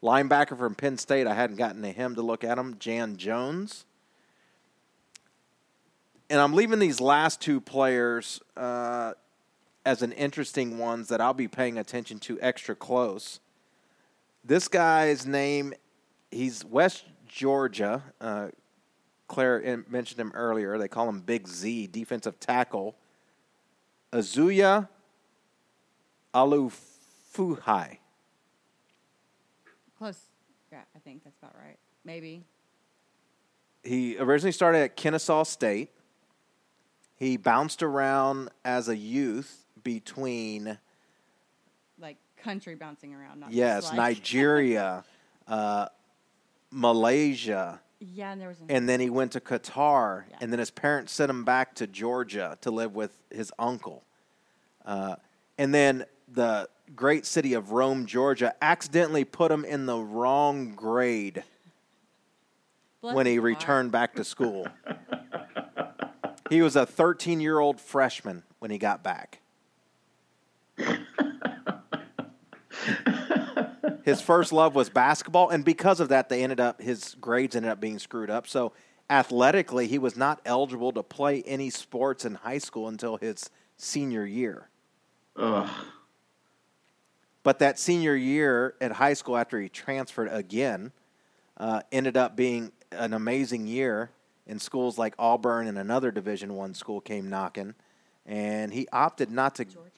Linebacker 0.02 0.56
from 0.56 0.74
Penn 0.74 0.98
State, 0.98 1.26
I 1.26 1.34
hadn't 1.34 1.56
gotten 1.56 1.82
to 1.82 1.92
him 1.92 2.14
to 2.14 2.22
look 2.22 2.44
at 2.44 2.58
him. 2.58 2.76
Jan 2.78 3.16
Jones. 3.16 3.84
And 6.30 6.40
I'm 6.40 6.52
leaving 6.52 6.78
these 6.78 7.00
last 7.00 7.40
two 7.40 7.60
players 7.60 8.40
uh, 8.56 9.14
as 9.84 10.02
an 10.02 10.12
interesting 10.12 10.78
ones 10.78 11.08
that 11.08 11.20
I'll 11.20 11.34
be 11.34 11.48
paying 11.48 11.78
attention 11.78 12.18
to 12.20 12.38
extra 12.40 12.74
close. 12.74 13.40
This 14.44 14.68
guy's 14.68 15.26
name, 15.26 15.72
he's 16.30 16.64
West 16.64 17.04
Georgia. 17.26 18.02
Uh, 18.20 18.48
Claire 19.26 19.84
mentioned 19.88 20.20
him 20.20 20.32
earlier. 20.34 20.78
They 20.78 20.88
call 20.88 21.08
him 21.08 21.20
Big 21.20 21.48
Z, 21.48 21.88
defensive 21.88 22.38
tackle. 22.40 22.94
Auzoyah 24.12 24.88
Alufohai. 27.38 27.98
Close. 29.96 30.18
Yeah, 30.70 30.80
I 30.94 30.98
think 30.98 31.24
that's 31.24 31.38
about 31.38 31.54
right. 31.56 31.76
Maybe. 32.04 32.44
He 33.82 34.18
originally 34.18 34.52
started 34.52 34.78
at 34.78 34.96
Kennesaw 34.96 35.44
State. 35.44 35.90
He 37.16 37.36
bounced 37.36 37.82
around 37.82 38.50
as 38.64 38.88
a 38.88 38.96
youth 38.96 39.64
between 39.82 40.78
Like 41.98 42.16
country 42.36 42.74
bouncing 42.74 43.14
around. 43.14 43.40
Not 43.40 43.52
yes, 43.52 43.86
like, 43.86 43.96
Nigeria, 43.96 45.04
uh, 45.48 45.86
Malaysia, 46.70 47.80
Yeah, 47.98 48.32
and 48.32 48.40
there 48.40 48.48
was. 48.48 48.58
and 48.68 48.88
then 48.88 49.00
he 49.00 49.10
went 49.10 49.32
to 49.32 49.40
Qatar, 49.40 50.24
Yeah. 50.30 50.36
and 50.40 50.52
then 50.52 50.58
his 50.60 50.70
parents 50.70 51.12
sent 51.12 51.30
him 51.30 51.44
back 51.44 51.74
to 51.76 51.86
Georgia 51.86 52.56
to 52.60 52.70
live 52.70 52.94
with 52.94 53.16
his 53.30 53.50
uncle. 53.58 54.04
Uh, 54.84 55.16
and 55.56 55.74
then 55.74 56.04
the 56.28 56.68
great 56.94 57.26
city 57.26 57.54
of 57.54 57.72
Rome, 57.72 58.06
Georgia, 58.06 58.54
accidentally 58.60 59.24
put 59.24 59.50
him 59.50 59.64
in 59.64 59.86
the 59.86 59.98
wrong 59.98 60.74
grade 60.74 61.44
Bless 63.00 63.14
when 63.14 63.26
he 63.26 63.38
returned 63.38 63.92
back 63.92 64.14
to 64.14 64.24
school. 64.24 64.66
he 66.50 66.62
was 66.62 66.76
a 66.76 66.86
13 66.86 67.40
year 67.40 67.58
old 67.58 67.80
freshman 67.80 68.42
when 68.58 68.70
he 68.70 68.78
got 68.78 69.02
back. 69.02 69.40
his 74.04 74.20
first 74.20 74.52
love 74.52 74.74
was 74.74 74.88
basketball, 74.88 75.50
and 75.50 75.64
because 75.64 76.00
of 76.00 76.08
that, 76.08 76.28
they 76.28 76.42
ended 76.42 76.60
up 76.60 76.80
his 76.80 77.16
grades 77.20 77.54
ended 77.54 77.70
up 77.70 77.80
being 77.80 77.98
screwed 77.98 78.30
up. 78.30 78.46
So 78.46 78.72
athletically, 79.10 79.86
he 79.86 79.98
was 79.98 80.16
not 80.16 80.40
eligible 80.44 80.92
to 80.92 81.02
play 81.02 81.42
any 81.42 81.70
sports 81.70 82.24
in 82.24 82.34
high 82.34 82.58
school 82.58 82.88
until 82.88 83.16
his 83.16 83.50
senior 83.76 84.24
year. 84.26 84.68
Ugh. 85.36 85.68
But 87.48 87.60
that 87.60 87.78
senior 87.78 88.14
year 88.14 88.74
at 88.78 88.92
high 88.92 89.14
school, 89.14 89.34
after 89.34 89.58
he 89.58 89.70
transferred 89.70 90.28
again, 90.30 90.92
uh, 91.56 91.80
ended 91.90 92.14
up 92.14 92.36
being 92.36 92.72
an 92.92 93.14
amazing 93.14 93.66
year. 93.66 94.10
In 94.46 94.58
schools 94.58 94.98
like 94.98 95.14
Auburn 95.18 95.66
and 95.66 95.78
another 95.78 96.10
Division 96.10 96.56
One 96.56 96.74
school 96.74 97.00
came 97.00 97.30
knocking, 97.30 97.74
and 98.26 98.70
he 98.70 98.86
opted 98.92 99.30
not 99.30 99.54
to. 99.54 99.64
Georgia. 99.64 99.88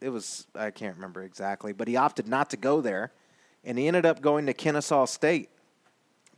It 0.00 0.10
was 0.10 0.46
I 0.54 0.70
can't 0.70 0.94
remember 0.94 1.24
exactly, 1.24 1.72
but 1.72 1.88
he 1.88 1.96
opted 1.96 2.28
not 2.28 2.50
to 2.50 2.56
go 2.56 2.80
there, 2.80 3.10
and 3.64 3.76
he 3.76 3.88
ended 3.88 4.06
up 4.06 4.20
going 4.20 4.46
to 4.46 4.54
Kennesaw 4.54 5.06
State 5.06 5.48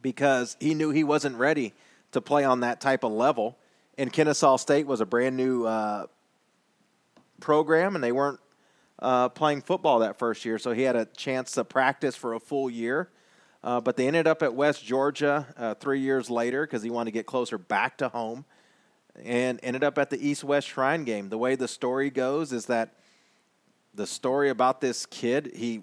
because 0.00 0.56
he 0.60 0.72
knew 0.72 0.88
he 0.88 1.04
wasn't 1.04 1.36
ready 1.36 1.74
to 2.12 2.22
play 2.22 2.44
on 2.44 2.60
that 2.60 2.80
type 2.80 3.04
of 3.04 3.12
level. 3.12 3.58
And 3.98 4.10
Kennesaw 4.10 4.56
State 4.56 4.86
was 4.86 5.02
a 5.02 5.06
brand 5.06 5.36
new 5.36 5.66
uh, 5.66 6.06
program, 7.38 7.96
and 7.96 8.02
they 8.02 8.12
weren't 8.12 8.40
uh, 8.98 9.28
playing 9.28 9.62
football 9.62 10.00
that 10.00 10.18
first 10.18 10.44
year, 10.44 10.58
so 10.58 10.72
he 10.72 10.82
had 10.82 10.96
a 10.96 11.04
chance 11.04 11.52
to 11.52 11.64
practice 11.64 12.16
for 12.16 12.34
a 12.34 12.40
full 12.40 12.68
year. 12.68 13.10
Uh, 13.62 13.80
but 13.80 13.96
they 13.96 14.06
ended 14.06 14.26
up 14.26 14.42
at 14.42 14.54
West 14.54 14.84
Georgia 14.84 15.46
uh, 15.56 15.74
three 15.74 16.00
years 16.00 16.30
later 16.30 16.64
because 16.64 16.82
he 16.82 16.90
wanted 16.90 17.06
to 17.06 17.12
get 17.12 17.26
closer 17.26 17.58
back 17.58 17.98
to 17.98 18.08
home 18.08 18.44
and 19.24 19.58
ended 19.62 19.82
up 19.82 19.98
at 19.98 20.10
the 20.10 20.26
East 20.26 20.44
West 20.44 20.68
Shrine 20.68 21.04
game. 21.04 21.28
The 21.28 21.38
way 21.38 21.56
the 21.56 21.68
story 21.68 22.10
goes 22.10 22.52
is 22.52 22.66
that 22.66 22.94
the 23.94 24.06
story 24.06 24.48
about 24.48 24.80
this 24.80 25.06
kid, 25.06 25.52
he 25.56 25.82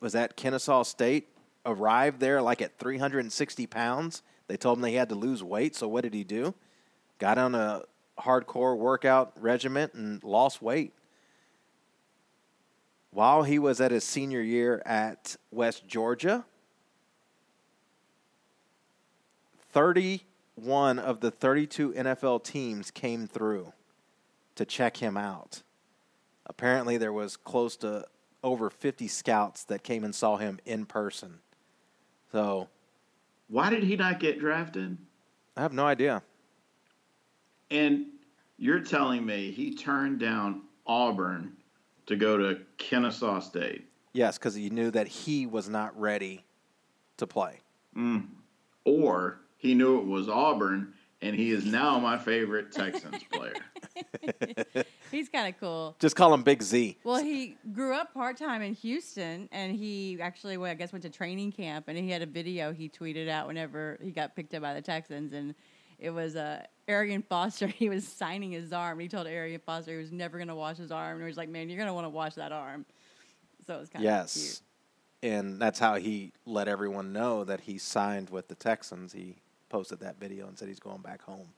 was 0.00 0.14
at 0.14 0.36
Kennesaw 0.36 0.82
State, 0.82 1.28
arrived 1.64 2.20
there 2.20 2.42
like 2.42 2.60
at 2.60 2.78
360 2.78 3.66
pounds. 3.66 4.22
They 4.48 4.56
told 4.56 4.78
him 4.78 4.84
he 4.84 4.94
had 4.94 5.10
to 5.10 5.14
lose 5.14 5.42
weight. 5.42 5.76
So 5.76 5.86
what 5.86 6.02
did 6.02 6.14
he 6.14 6.24
do? 6.24 6.54
Got 7.18 7.38
on 7.38 7.54
a 7.54 7.82
hardcore 8.18 8.76
workout 8.76 9.32
regimen 9.40 9.90
and 9.94 10.24
lost 10.24 10.60
weight. 10.60 10.92
While 13.12 13.42
he 13.42 13.58
was 13.58 13.80
at 13.80 13.90
his 13.90 14.04
senior 14.04 14.40
year 14.40 14.82
at 14.86 15.36
West 15.50 15.86
Georgia, 15.88 16.44
31 19.72 20.98
of 20.98 21.20
the 21.20 21.30
32 21.30 21.92
NFL 21.92 22.44
teams 22.44 22.90
came 22.90 23.26
through 23.26 23.72
to 24.54 24.64
check 24.64 24.98
him 24.98 25.16
out. 25.16 25.62
Apparently, 26.46 26.96
there 26.96 27.12
was 27.12 27.36
close 27.36 27.76
to 27.78 28.04
over 28.42 28.70
50 28.70 29.08
scouts 29.08 29.64
that 29.64 29.82
came 29.82 30.04
and 30.04 30.14
saw 30.14 30.36
him 30.36 30.58
in 30.64 30.86
person. 30.86 31.38
So, 32.32 32.68
Why 33.48 33.70
did 33.70 33.82
he 33.82 33.96
not 33.96 34.20
get 34.20 34.38
drafted? 34.38 34.96
I 35.56 35.62
have 35.62 35.72
no 35.72 35.84
idea. 35.84 36.22
And 37.70 38.06
you're 38.56 38.80
telling 38.80 39.24
me 39.26 39.50
he 39.50 39.74
turned 39.74 40.20
down 40.20 40.62
Auburn 40.86 41.52
to 42.10 42.16
go 42.16 42.36
to 42.36 42.58
Kennesaw 42.76 43.38
State, 43.40 43.86
Yes, 44.12 44.36
because 44.36 44.56
he 44.56 44.68
knew 44.70 44.90
that 44.90 45.06
he 45.06 45.46
was 45.46 45.68
not 45.68 45.98
ready 45.98 46.44
to 47.18 47.26
play. 47.26 47.60
or 48.84 49.38
he 49.56 49.74
knew 49.74 49.98
it 50.00 50.06
was 50.06 50.28
Auburn, 50.28 50.92
and 51.22 51.36
he 51.36 51.50
is 51.52 51.64
now 51.64 51.98
my 52.00 52.18
favorite 52.18 52.72
Texans 52.72 53.22
player. 53.32 53.54
He's 55.12 55.28
kind 55.28 55.54
of 55.54 55.60
cool. 55.60 55.94
Just 56.00 56.16
call 56.16 56.34
him 56.34 56.42
Big 56.42 56.62
Z. 56.62 56.98
Well, 57.04 57.22
he 57.22 57.56
grew 57.72 57.94
up 57.94 58.12
part 58.12 58.36
time 58.36 58.62
in 58.62 58.74
Houston, 58.74 59.48
and 59.52 59.76
he 59.76 60.18
actually, 60.20 60.56
well, 60.56 60.70
I 60.70 60.74
guess, 60.74 60.92
went 60.92 61.02
to 61.02 61.10
training 61.10 61.52
camp. 61.52 61.86
And 61.86 61.96
he 61.96 62.10
had 62.10 62.22
a 62.22 62.26
video 62.26 62.72
he 62.72 62.88
tweeted 62.88 63.28
out 63.28 63.46
whenever 63.46 63.98
he 64.02 64.10
got 64.10 64.34
picked 64.34 64.54
up 64.54 64.62
by 64.62 64.74
the 64.74 64.82
Texans, 64.82 65.32
and 65.32 65.54
it 66.00 66.10
was 66.10 66.34
uh, 66.34 66.64
Arian 66.90 67.22
Foster. 67.22 67.66
He 67.80 67.88
was 67.88 68.06
signing 68.06 68.50
his 68.50 68.72
arm. 68.72 68.98
He 68.98 69.08
told 69.08 69.26
Arian 69.26 69.60
Foster 69.64 69.92
he 69.92 69.98
was 69.98 70.12
never 70.12 70.36
going 70.36 70.48
to 70.48 70.54
wash 70.54 70.76
his 70.76 70.90
arm, 70.90 71.16
and 71.16 71.22
he 71.22 71.26
was 71.28 71.36
like, 71.36 71.48
"Man, 71.48 71.68
you're 71.68 71.78
going 71.78 71.86
to 71.86 71.94
want 71.94 72.04
to 72.04 72.10
wash 72.10 72.34
that 72.34 72.52
arm." 72.52 72.84
So 73.66 73.76
it 73.76 73.80
was 73.80 73.88
kind 73.88 74.04
of 74.04 74.10
Yes. 74.10 74.62
And 75.22 75.60
that's 75.60 75.78
how 75.78 75.96
he 75.96 76.32
let 76.46 76.66
everyone 76.66 77.12
know 77.12 77.44
that 77.44 77.60
he 77.60 77.78
signed 77.78 78.30
with 78.30 78.48
the 78.48 78.54
Texans. 78.54 79.12
He 79.12 79.36
posted 79.68 80.00
that 80.00 80.18
video 80.18 80.48
and 80.48 80.58
said 80.58 80.68
he's 80.68 80.80
going 80.80 81.02
back 81.02 81.22
home. 81.22 81.48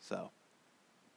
So, 0.00 0.30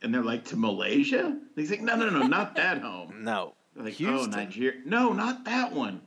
And 0.03 0.13
they're 0.13 0.23
like, 0.23 0.45
to 0.45 0.55
Malaysia? 0.55 1.35
He's 1.55 1.71
like, 1.71 1.81
no, 1.81 1.95
no, 1.95 2.09
no, 2.09 2.27
not 2.27 2.55
that 2.55 2.81
home. 2.81 3.15
no. 3.23 3.55
They're 3.75 3.85
like, 3.85 3.93
oh, 3.93 3.97
Houston. 3.97 4.31
Nigeria. 4.31 4.79
No, 4.85 5.11
not 5.11 5.43
that 5.45 5.73
one. 5.73 6.01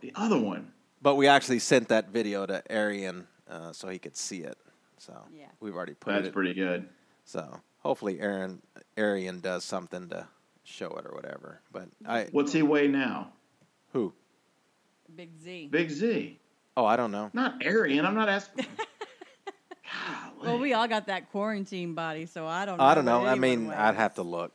The 0.00 0.12
other 0.16 0.38
one. 0.38 0.72
But 1.00 1.14
we 1.14 1.28
actually 1.28 1.60
sent 1.60 1.88
that 1.88 2.08
video 2.08 2.44
to 2.44 2.62
Arian 2.70 3.28
uh, 3.48 3.72
so 3.72 3.88
he 3.88 4.00
could 4.00 4.16
see 4.16 4.40
it. 4.40 4.58
So 5.02 5.20
Yeah. 5.36 5.46
we've 5.60 5.74
already 5.74 5.94
put 5.94 6.10
it. 6.10 6.14
That's 6.14 6.28
it. 6.28 6.32
pretty 6.32 6.54
good. 6.54 6.88
So 7.24 7.60
hopefully 7.80 8.20
Aaron 8.20 8.62
Arian 8.96 9.40
does 9.40 9.64
something 9.64 10.08
to 10.10 10.28
show 10.62 10.90
it 10.96 11.06
or 11.06 11.14
whatever. 11.14 11.60
But 11.72 11.88
I 12.06 12.28
What's 12.30 12.52
he 12.52 12.62
weigh 12.62 12.86
now? 12.86 13.32
who? 13.92 14.12
Big 15.14 15.30
Z. 15.36 15.68
Big 15.72 15.90
Z. 15.90 16.38
Oh, 16.76 16.84
I 16.86 16.96
don't 16.96 17.10
know. 17.10 17.30
Not 17.32 17.64
Arian. 17.64 18.06
I'm 18.06 18.14
not 18.14 18.28
asking. 18.28 18.64
Golly. 20.36 20.48
Well, 20.48 20.58
we 20.58 20.72
all 20.72 20.88
got 20.88 21.06
that 21.08 21.30
quarantine 21.30 21.94
body, 21.94 22.26
so 22.26 22.46
I 22.46 22.64
don't. 22.64 22.78
know 22.78 22.84
I 22.84 22.94
don't 22.94 23.04
know. 23.04 23.26
I 23.26 23.34
mean, 23.34 23.68
weighs. 23.68 23.76
I'd 23.78 23.94
have 23.96 24.14
to 24.14 24.22
look. 24.22 24.52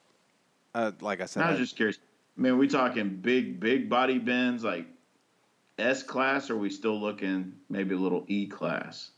Uh, 0.74 0.92
like 1.02 1.22
I 1.22 1.26
said, 1.26 1.44
I 1.44 1.52
was 1.52 1.60
I- 1.60 1.64
just 1.64 1.76
curious. 1.76 2.00
I 2.38 2.42
mean, 2.42 2.54
are 2.54 2.58
we 2.58 2.68
talking 2.68 3.10
big, 3.18 3.60
big 3.60 3.90
body 3.90 4.18
bends 4.20 4.64
like 4.64 4.86
S 5.78 6.04
class, 6.04 6.50
or 6.50 6.54
are 6.54 6.58
we 6.58 6.70
still 6.70 7.00
looking 7.00 7.54
maybe 7.70 7.96
a 7.96 7.98
little 7.98 8.26
E 8.28 8.48
class? 8.48 9.12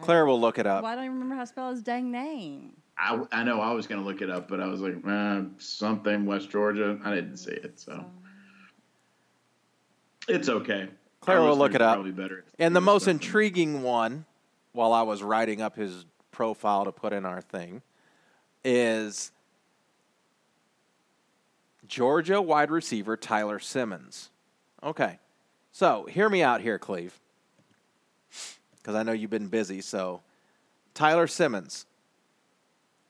Claire 0.00 0.26
will 0.26 0.40
look 0.40 0.58
it 0.58 0.66
up. 0.66 0.82
Well, 0.82 0.92
I 0.92 0.94
don't 0.94 1.04
even 1.04 1.14
remember 1.14 1.36
how 1.36 1.42
to 1.42 1.46
spell 1.46 1.70
his 1.70 1.82
dang 1.82 2.10
name. 2.10 2.72
I, 2.98 3.20
I 3.32 3.44
know 3.44 3.60
I 3.60 3.72
was 3.72 3.86
going 3.86 4.00
to 4.00 4.06
look 4.06 4.22
it 4.22 4.30
up, 4.30 4.48
but 4.48 4.60
I 4.60 4.66
was 4.66 4.80
like, 4.80 4.96
uh, 5.06 5.42
something 5.58 6.24
West 6.24 6.50
Georgia. 6.50 6.98
I 7.04 7.14
didn't 7.14 7.36
see 7.36 7.52
it, 7.52 7.78
so 7.78 8.04
it's 10.28 10.48
okay. 10.48 10.88
Claire 11.20 11.42
will 11.42 11.56
look 11.56 11.74
it 11.74 11.82
up. 11.82 11.96
Probably 11.96 12.12
better. 12.12 12.44
And 12.58 12.74
the 12.74 12.80
most 12.80 13.08
intriguing 13.08 13.82
one, 13.82 14.24
while 14.72 14.92
I 14.92 15.02
was 15.02 15.22
writing 15.22 15.60
up 15.60 15.76
his 15.76 16.06
profile 16.30 16.84
to 16.84 16.92
put 16.92 17.12
in 17.12 17.26
our 17.26 17.40
thing, 17.40 17.82
is 18.64 19.32
Georgia 21.86 22.40
wide 22.40 22.70
receiver 22.70 23.16
Tyler 23.16 23.58
Simmons. 23.58 24.30
Okay. 24.82 25.18
So 25.72 26.06
hear 26.06 26.28
me 26.28 26.42
out 26.42 26.60
here, 26.60 26.78
Cleve, 26.78 27.20
because 28.86 28.94
I 28.94 29.02
know 29.02 29.10
you've 29.10 29.30
been 29.30 29.48
busy. 29.48 29.80
So, 29.80 30.20
Tyler 30.94 31.26
Simmons. 31.26 31.86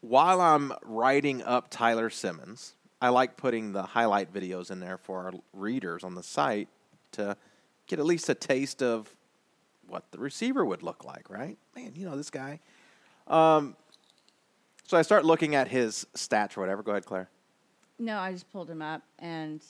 While 0.00 0.40
I'm 0.40 0.72
writing 0.82 1.42
up 1.42 1.66
Tyler 1.68 2.08
Simmons, 2.08 2.74
I 3.02 3.10
like 3.10 3.36
putting 3.36 3.72
the 3.72 3.82
highlight 3.82 4.32
videos 4.32 4.70
in 4.70 4.80
there 4.80 4.96
for 4.96 5.24
our 5.24 5.32
readers 5.52 6.02
on 6.02 6.14
the 6.14 6.22
site 6.22 6.68
to 7.12 7.36
get 7.88 7.98
at 7.98 8.06
least 8.06 8.30
a 8.30 8.34
taste 8.34 8.82
of 8.82 9.14
what 9.86 10.10
the 10.12 10.18
receiver 10.18 10.64
would 10.64 10.82
look 10.82 11.04
like, 11.04 11.28
right? 11.28 11.58
Man, 11.74 11.92
you 11.94 12.06
know 12.06 12.16
this 12.16 12.30
guy. 12.30 12.60
Um, 13.26 13.76
so 14.86 14.96
I 14.96 15.02
start 15.02 15.26
looking 15.26 15.56
at 15.56 15.68
his 15.68 16.06
stats 16.16 16.56
or 16.56 16.60
whatever. 16.60 16.82
Go 16.82 16.92
ahead, 16.92 17.04
Claire. 17.04 17.28
No, 17.98 18.18
I 18.18 18.32
just 18.32 18.50
pulled 18.50 18.70
him 18.70 18.80
up, 18.80 19.02
and 19.18 19.62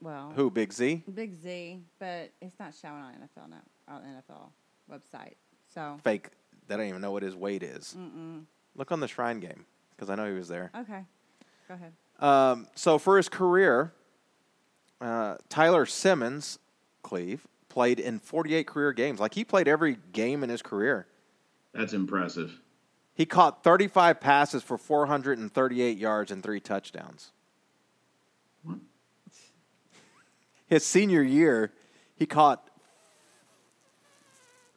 well, 0.00 0.32
Who? 0.36 0.50
Big 0.50 0.72
Z? 0.72 1.02
Big 1.12 1.34
Z, 1.34 1.80
but 1.98 2.30
it's 2.40 2.58
not 2.58 2.72
showing 2.80 3.02
on 3.02 3.12
NFL 3.12 3.50
now 3.50 3.62
on 3.88 4.02
NFL 4.02 4.52
website. 4.90 5.34
So 5.74 5.98
Fake. 6.02 6.28
They 6.68 6.76
don't 6.76 6.86
even 6.86 7.00
know 7.00 7.10
what 7.10 7.22
his 7.22 7.34
weight 7.34 7.62
is. 7.62 7.96
Look 8.76 8.92
on 8.92 9.00
the 9.00 9.08
Shrine 9.08 9.40
game 9.40 9.66
because 9.96 10.08
I 10.08 10.14
know 10.14 10.26
he 10.26 10.34
was 10.36 10.48
there. 10.48 10.70
okay, 10.76 11.04
go 11.66 11.74
ahead. 11.74 11.92
Um, 12.20 12.68
so 12.74 12.98
for 12.98 13.16
his 13.16 13.28
career, 13.28 13.92
uh, 15.00 15.36
Tyler 15.48 15.86
Simmons, 15.86 16.58
Cleve, 17.02 17.46
played 17.68 17.98
in 17.98 18.18
48 18.18 18.66
career 18.66 18.92
games. 18.92 19.18
Like 19.18 19.34
he 19.34 19.44
played 19.44 19.66
every 19.66 19.96
game 20.12 20.44
in 20.44 20.50
his 20.50 20.62
career. 20.62 21.06
That's 21.72 21.92
impressive. 21.92 22.60
He 23.14 23.26
caught 23.26 23.64
35 23.64 24.20
passes 24.20 24.62
for 24.62 24.78
438 24.78 25.98
yards 25.98 26.30
and 26.30 26.42
three 26.42 26.60
touchdowns. 26.60 27.32
What? 28.62 28.78
His 30.68 30.86
senior 30.86 31.22
year, 31.22 31.72
he 32.16 32.26
caught 32.26 32.69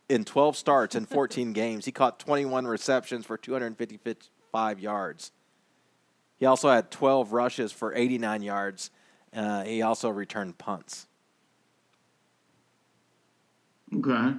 in 0.10 0.26
12 0.26 0.56
starts 0.58 0.96
in 0.96 1.06
14 1.08 1.54
games. 1.54 1.86
He 1.86 1.92
caught 1.92 2.20
21 2.20 2.66
receptions 2.68 3.26
for 3.26 3.38
255 3.38 4.80
yards. 4.80 5.32
He 6.38 6.46
also 6.46 6.70
had 6.70 6.92
12 6.92 7.32
rushes 7.32 7.72
for 7.72 7.94
89 7.94 8.42
yards. 8.42 8.92
Uh, 9.34 9.64
he 9.64 9.82
also 9.82 10.10
returned 10.10 10.58
punts. 10.58 11.08
Okay. 13.96 14.34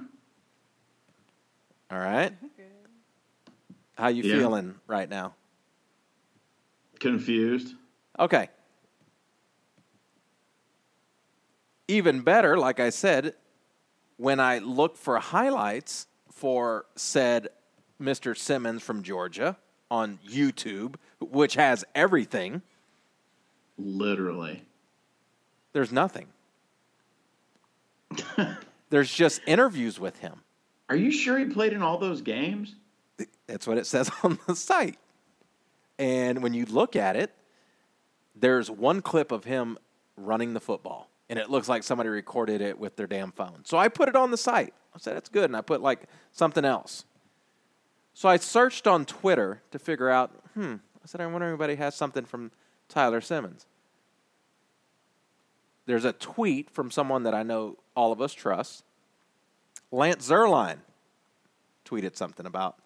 All 1.91 1.99
right. 1.99 2.33
How 3.97 4.07
you 4.09 4.23
Yeah. 4.23 4.37
feeling 4.39 4.75
right 4.87 5.09
now? 5.09 5.33
Confused. 6.99 7.75
Okay. 8.19 8.49
Even 11.87 12.21
better, 12.21 12.57
like 12.57 12.79
I 12.79 12.89
said, 12.89 13.35
when 14.17 14.39
I 14.39 14.59
look 14.59 14.97
for 14.97 15.19
highlights 15.19 16.07
for 16.31 16.85
said 16.95 17.49
Mr. 18.01 18.37
Simmons 18.37 18.81
from 18.81 19.03
Georgia 19.03 19.57
on 19.89 20.19
YouTube, 20.27 20.95
which 21.19 21.55
has 21.55 21.85
everything, 21.93 22.61
Literally. 23.77 24.63
there's 25.73 25.91
nothing. 25.91 26.27
there's 28.89 29.13
just 29.13 29.41
interviews 29.45 29.99
with 29.99 30.17
him. 30.19 30.41
Are 30.89 30.95
you 30.95 31.11
sure 31.11 31.37
he 31.37 31.45
played 31.45 31.73
in 31.73 31.81
all 31.81 31.97
those 31.97 32.21
games? 32.21 32.75
That's 33.47 33.67
what 33.67 33.77
it 33.77 33.85
says 33.85 34.09
on 34.23 34.39
the 34.47 34.55
site. 34.55 34.97
And 35.97 36.43
when 36.43 36.53
you 36.53 36.65
look 36.65 36.95
at 36.95 37.15
it, 37.15 37.33
there's 38.35 38.69
one 38.69 39.01
clip 39.01 39.31
of 39.31 39.45
him 39.45 39.77
running 40.17 40.53
the 40.53 40.59
football, 40.59 41.09
and 41.29 41.39
it 41.39 41.49
looks 41.49 41.67
like 41.67 41.83
somebody 41.83 42.09
recorded 42.09 42.61
it 42.61 42.77
with 42.77 42.95
their 42.95 43.07
damn 43.07 43.31
phone. 43.31 43.63
So 43.63 43.77
I 43.77 43.87
put 43.87 44.09
it 44.09 44.15
on 44.15 44.31
the 44.31 44.37
site. 44.37 44.73
I 44.93 44.99
said, 44.99 45.15
that's 45.15 45.29
good. 45.29 45.45
And 45.45 45.57
I 45.57 45.61
put 45.61 45.81
like 45.81 46.03
something 46.31 46.63
else. 46.63 47.05
So 48.13 48.29
I 48.29 48.37
searched 48.37 48.87
on 48.87 49.05
Twitter 49.05 49.61
to 49.71 49.79
figure 49.79 50.09
out, 50.09 50.31
hmm, 50.53 50.75
I 51.03 51.07
said, 51.07 51.21
I 51.21 51.25
wonder 51.25 51.47
if 51.47 51.51
anybody 51.51 51.75
has 51.75 51.95
something 51.95 52.25
from 52.25 52.51
Tyler 52.87 53.21
Simmons. 53.21 53.65
There's 55.85 56.05
a 56.05 56.13
tweet 56.13 56.69
from 56.69 56.89
someone 56.91 57.23
that 57.23 57.35
I 57.35 57.43
know 57.43 57.77
all 57.95 58.11
of 58.11 58.21
us 58.21 58.33
trust. 58.33 58.83
Lance 59.91 60.29
Zierlein 60.29 60.77
tweeted 61.85 62.15
something 62.15 62.45
about 62.45 62.77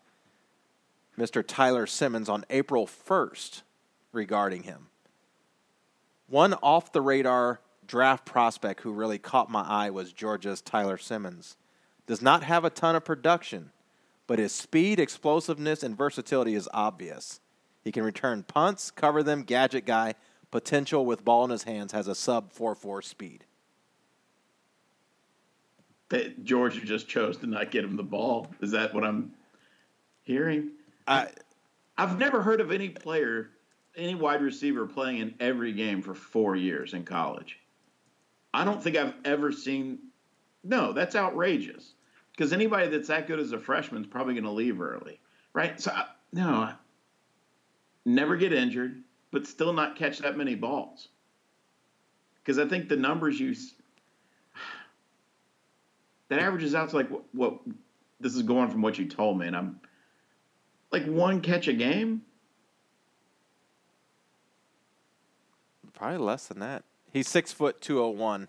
Mr. 1.18 1.44
Tyler 1.46 1.86
Simmons 1.86 2.30
on 2.30 2.46
April 2.50 2.88
1st 2.88 3.62
regarding 4.12 4.64
him. 4.64 4.88
One 6.28 6.54
off 6.56 6.92
the 6.92 7.02
radar 7.02 7.60
draft 7.90 8.24
prospect 8.24 8.82
who 8.82 8.92
really 8.92 9.18
caught 9.18 9.50
my 9.50 9.64
eye 9.64 9.90
was 9.90 10.14
Georgia's 10.14 10.62
Tyler 10.62 10.98
Simmons. 10.98 11.58
Does 12.06 12.22
not 12.22 12.44
have 12.44 12.64
a 12.64 12.70
ton 12.70 12.96
of 12.96 13.04
production, 13.04 13.72
but 14.28 14.40
his 14.40 14.52
speed, 14.54 15.00
explosiveness, 15.00 15.82
and 15.84 15.98
versatility 15.98 16.54
is 16.54 16.70
obvious. 16.72 17.42
He 17.84 17.92
can 17.92 18.04
return 18.04 18.44
punts, 18.44 18.92
cover 18.92 19.24
them, 19.24 19.42
gadget 19.42 19.86
guy, 19.86 20.14
potential 20.52 21.04
with 21.04 21.26
ball 21.26 21.46
in 21.46 21.50
his 21.50 21.64
hands, 21.64 21.92
has 21.92 22.08
a 22.08 22.16
sub 22.16 22.54
4 22.54 22.76
4 22.76 23.02
speed. 23.02 23.44
That 26.10 26.44
Georgia 26.44 26.82
just 26.82 27.08
chose 27.08 27.38
to 27.38 27.48
not 27.48 27.72
get 27.72 27.84
him 27.84 27.96
the 27.96 28.04
ball. 28.04 28.48
Is 28.62 28.72
that 28.72 28.94
what 28.94 29.04
I'm 29.04 29.32
hearing? 30.22 30.72
I, 31.08 31.30
I've 31.98 32.20
never 32.20 32.44
heard 32.44 32.62
of 32.62 32.72
any 32.72 32.90
player, 32.90 33.50
any 33.96 34.14
wide 34.14 34.42
receiver 34.42 34.86
playing 34.86 35.18
in 35.20 35.34
every 35.40 35.74
game 35.74 36.04
for 36.04 36.14
four 36.14 36.56
years 36.56 36.94
in 36.94 37.04
college. 37.04 37.60
I 38.54 38.64
don't 38.64 38.82
think 38.82 38.98
I've 38.98 39.14
ever 39.26 39.52
seen. 39.52 40.00
No, 40.64 40.94
that's 40.94 41.16
outrageous. 41.16 41.94
Because 42.32 42.54
anybody 42.54 42.88
that's 42.88 43.10
that 43.10 43.28
good 43.28 43.40
as 43.40 43.52
a 43.52 43.60
freshman 43.60 44.02
is 44.02 44.08
probably 44.08 44.34
going 44.34 44.46
to 44.46 44.52
leave 44.52 44.82
early, 44.82 45.20
right? 45.54 45.80
So 45.80 45.92
uh, 45.92 45.96
I, 45.96 46.06
no, 46.32 46.72
never 48.06 48.38
get 48.38 48.54
injured, 48.54 49.04
but 49.32 49.46
still 49.46 49.74
not 49.74 49.98
catch 49.98 50.20
that 50.20 50.38
many 50.38 50.56
balls. 50.56 51.10
Because 52.42 52.58
I 52.58 52.68
think 52.68 52.88
the 52.88 52.96
numbers 52.96 53.40
you 53.40 53.52
that 56.30 56.40
averages 56.40 56.76
out 56.76 56.92
to 56.92 56.96
like 56.96 57.10
what, 57.10 57.24
what 57.34 57.60
this 58.22 58.36
is 58.36 58.44
going 58.44 58.70
from 58.70 58.82
what 58.82 58.98
you 58.98 59.08
told 59.08 59.38
me, 59.38 59.48
and 59.48 59.56
I'm 59.56 59.82
like 60.92 61.06
one 61.06 61.42
catch 61.42 61.68
a 61.68 61.74
game. 61.74 62.22
probably 66.00 66.18
less 66.18 66.48
than 66.48 66.60
that. 66.60 66.84
He's 67.12 67.28
six 67.28 67.52
foot 67.52 67.82
two 67.82 68.02
oh 68.02 68.10
one. 68.10 68.48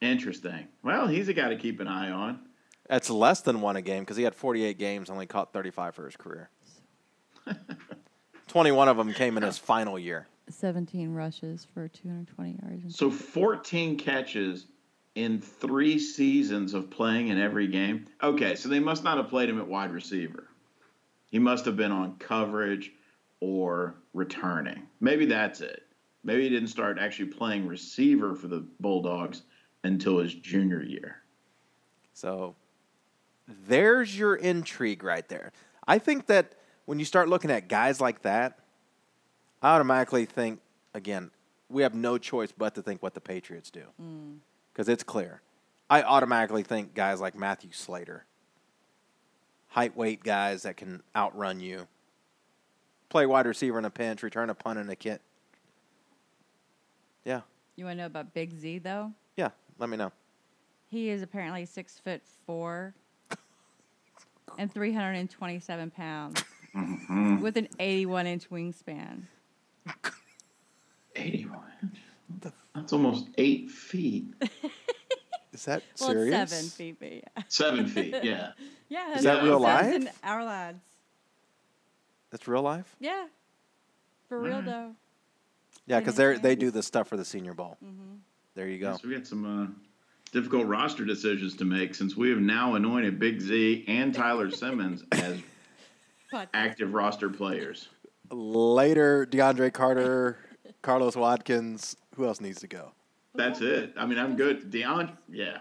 Interesting. 0.00 0.68
Well, 0.82 1.06
he's 1.06 1.28
a 1.28 1.32
guy 1.32 1.48
to 1.48 1.56
keep 1.56 1.80
an 1.80 1.88
eye 1.88 2.10
on. 2.10 2.40
That's 2.88 3.10
less 3.10 3.40
than 3.40 3.60
one 3.60 3.76
a 3.76 3.82
game 3.82 4.02
because 4.02 4.16
he 4.16 4.22
had 4.22 4.34
48 4.34 4.78
games, 4.78 5.10
only 5.10 5.26
caught 5.26 5.52
35 5.52 5.94
for 5.94 6.04
his 6.06 6.16
career. 6.16 6.50
21 8.48 8.88
of 8.88 8.96
them 8.96 9.12
came 9.12 9.36
in 9.36 9.42
his 9.42 9.58
final 9.58 9.98
year. 9.98 10.26
17 10.48 11.12
rushes 11.12 11.66
for 11.74 11.88
220 11.88 12.58
yards. 12.62 12.82
and- 12.84 12.94
So 12.94 13.10
14 13.10 13.96
catches 13.98 14.66
in 15.16 15.40
three 15.40 15.98
seasons 15.98 16.74
of 16.74 16.90
playing 16.90 17.28
in 17.28 17.38
every 17.40 17.66
game. 17.66 18.06
Okay, 18.22 18.54
so 18.54 18.68
they 18.68 18.78
must 18.78 19.02
not 19.02 19.16
have 19.16 19.28
played 19.28 19.48
him 19.48 19.58
at 19.58 19.66
wide 19.66 19.90
receiver. 19.90 20.46
He 21.30 21.38
must 21.40 21.64
have 21.64 21.76
been 21.76 21.90
on 21.90 22.16
coverage 22.18 22.92
or 23.40 23.96
returning. 24.16 24.86
Maybe 25.00 25.26
that's 25.26 25.60
it. 25.60 25.82
Maybe 26.24 26.44
he 26.44 26.48
didn't 26.48 26.68
start 26.68 26.98
actually 26.98 27.26
playing 27.26 27.66
receiver 27.66 28.34
for 28.34 28.48
the 28.48 28.66
Bulldogs 28.80 29.42
until 29.84 30.18
his 30.18 30.34
junior 30.34 30.82
year. 30.82 31.22
So 32.14 32.56
there's 33.46 34.18
your 34.18 34.34
intrigue 34.34 35.04
right 35.04 35.28
there. 35.28 35.52
I 35.86 35.98
think 35.98 36.26
that 36.26 36.54
when 36.86 36.98
you 36.98 37.04
start 37.04 37.28
looking 37.28 37.50
at 37.50 37.68
guys 37.68 38.00
like 38.00 38.22
that, 38.22 38.58
I 39.62 39.74
automatically 39.74 40.24
think, 40.24 40.60
again, 40.94 41.30
we 41.68 41.82
have 41.82 41.94
no 41.94 42.18
choice 42.18 42.52
but 42.56 42.74
to 42.76 42.82
think 42.82 43.02
what 43.02 43.14
the 43.14 43.20
Patriots 43.20 43.70
do 43.70 43.82
mm. 44.00 44.38
because 44.72 44.88
it's 44.88 45.02
clear. 45.02 45.42
I 45.88 46.02
automatically 46.02 46.62
think 46.62 46.94
guys 46.94 47.20
like 47.20 47.36
Matthew 47.36 47.70
Slater, 47.72 48.24
height 49.68 49.96
weight 49.96 50.24
guys 50.24 50.62
that 50.62 50.76
can 50.76 51.02
outrun 51.14 51.60
you, 51.60 51.86
play 53.08 53.26
wide 53.26 53.46
receiver 53.46 53.78
in 53.78 53.84
a 53.84 53.90
pinch, 53.90 54.22
return 54.22 54.50
a 54.50 54.54
punt 54.54 54.78
in 54.78 54.88
a 54.88 54.96
kit. 54.96 55.20
Yeah, 57.24 57.40
You 57.74 57.84
want 57.86 57.96
to 57.96 58.02
know 58.02 58.06
about 58.06 58.32
Big 58.34 58.56
Z 58.58 58.78
though? 58.78 59.12
yeah. 59.36 59.50
Let 59.78 59.90
me 59.90 59.96
know. 59.98 60.10
He 60.88 61.10
is 61.10 61.20
apparently 61.22 61.66
six 61.66 61.98
foot 61.98 62.22
four 62.46 62.94
and 64.58 64.72
327 64.72 65.90
pounds 65.90 66.42
mm-hmm. 66.74 67.40
with 67.42 67.56
an 67.58 67.68
81 67.78 68.26
inch 68.26 68.48
wingspan. 68.48 69.22
81. 71.16 71.60
That's 72.74 72.92
almost 72.92 73.28
eight 73.38 73.70
feet. 73.70 74.26
Is 75.52 75.64
that 75.64 75.82
Well, 76.00 76.10
serious? 76.10 76.34
it's 76.34 76.52
seven 76.52 76.70
feet, 76.70 77.22
yeah. 77.36 77.42
Seven 77.48 77.86
feet, 77.86 78.14
yeah. 78.22 78.52
Yeah, 78.88 79.16
Is 79.16 79.24
that 79.24 79.42
real 79.42 79.58
life? 79.58 80.06
Our 80.22 80.44
lads. 80.44 80.84
That's 82.36 82.46
real 82.46 82.60
life. 82.60 82.94
Yeah. 83.00 83.28
For 84.28 84.38
real 84.38 84.56
Alright. 84.56 84.66
though. 84.66 84.90
Yeah, 85.86 86.00
because 86.00 86.16
they 86.16 86.36
they 86.36 86.54
do 86.54 86.70
the 86.70 86.82
stuff 86.82 87.08
for 87.08 87.16
the 87.16 87.24
Senior 87.24 87.54
Bowl. 87.54 87.78
Mm-hmm. 87.82 88.16
There 88.54 88.68
you 88.68 88.78
go. 88.78 88.98
So 88.98 89.08
we 89.08 89.14
got 89.14 89.26
some 89.26 89.62
uh, 89.62 89.66
difficult 90.32 90.66
roster 90.66 91.06
decisions 91.06 91.56
to 91.56 91.64
make 91.64 91.94
since 91.94 92.14
we 92.14 92.28
have 92.28 92.38
now 92.38 92.74
anointed 92.74 93.18
Big 93.18 93.40
Z 93.40 93.86
and 93.88 94.14
Tyler 94.14 94.50
Simmons 94.50 95.02
as 95.12 95.38
active 96.52 96.92
roster 96.92 97.30
players. 97.30 97.88
Later, 98.30 99.26
DeAndre 99.30 99.72
Carter, 99.72 100.36
Carlos 100.82 101.16
Watkins. 101.16 101.96
Who 102.16 102.26
else 102.26 102.42
needs 102.42 102.60
to 102.60 102.66
go? 102.66 102.92
That's 103.34 103.62
it. 103.62 103.94
I 103.96 104.04
mean, 104.04 104.18
I'm 104.18 104.36
good. 104.36 104.70
Deion, 104.70 105.16
yeah. 105.30 105.60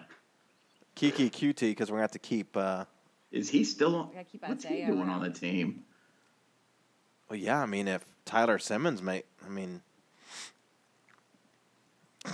Keke 0.98 1.32
Coutee 1.32 1.70
because 1.70 1.90
we're 1.90 2.00
going 2.00 2.10
to 2.10 2.12
have 2.12 2.12
to 2.12 2.20
keep. 2.20 2.58
Uh, 2.58 2.84
Is 3.32 3.50
he 3.50 3.64
still 3.64 3.96
on? 3.96 4.12
gotta 4.12 4.26
keep 4.26 4.46
What's 4.46 4.66
he 4.66 4.84
Isaiah 4.84 4.88
doing 4.88 5.08
on 5.08 5.22
the 5.22 5.30
team? 5.30 5.86
Well, 7.30 7.38
yeah, 7.40 7.62
I 7.62 7.66
mean, 7.66 7.88
if 7.88 8.06
Tyler 8.26 8.60
Simmons 8.60 9.02
might, 9.02 9.26
I 9.46 9.50
mean, 9.50 9.82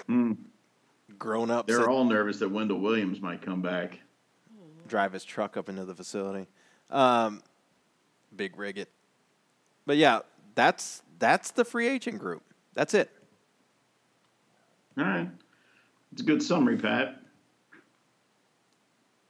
Hmm. 0.08 0.34
grown 1.18 1.52
up, 1.52 1.68
They're 1.68 1.90
all 1.90 2.06
nervous 2.06 2.40
that 2.40 2.50
Wendell 2.50 2.80
Williams 2.80 3.20
might 3.22 3.42
come 3.42 3.62
back. 3.62 4.00
drive 4.88 5.14
his 5.14 5.24
truck 5.24 5.56
up 5.58 5.70
into 5.70 5.86
the 5.86 5.96
facility. 5.96 6.48
Um, 6.90 7.42
big 8.36 8.58
rig 8.58 8.78
it. 8.78 8.90
But 9.86 9.96
yeah, 9.98 10.20
that's 10.56 11.02
that's 11.20 11.52
the 11.52 11.64
free 11.64 11.88
agent 11.88 12.20
group. 12.20 12.44
That's 12.74 12.94
it. 12.94 13.10
All 14.98 15.04
right. 15.06 15.30
It's 16.12 16.22
a 16.22 16.26
good 16.26 16.44
summary, 16.44 16.78
Pat. 16.78 17.22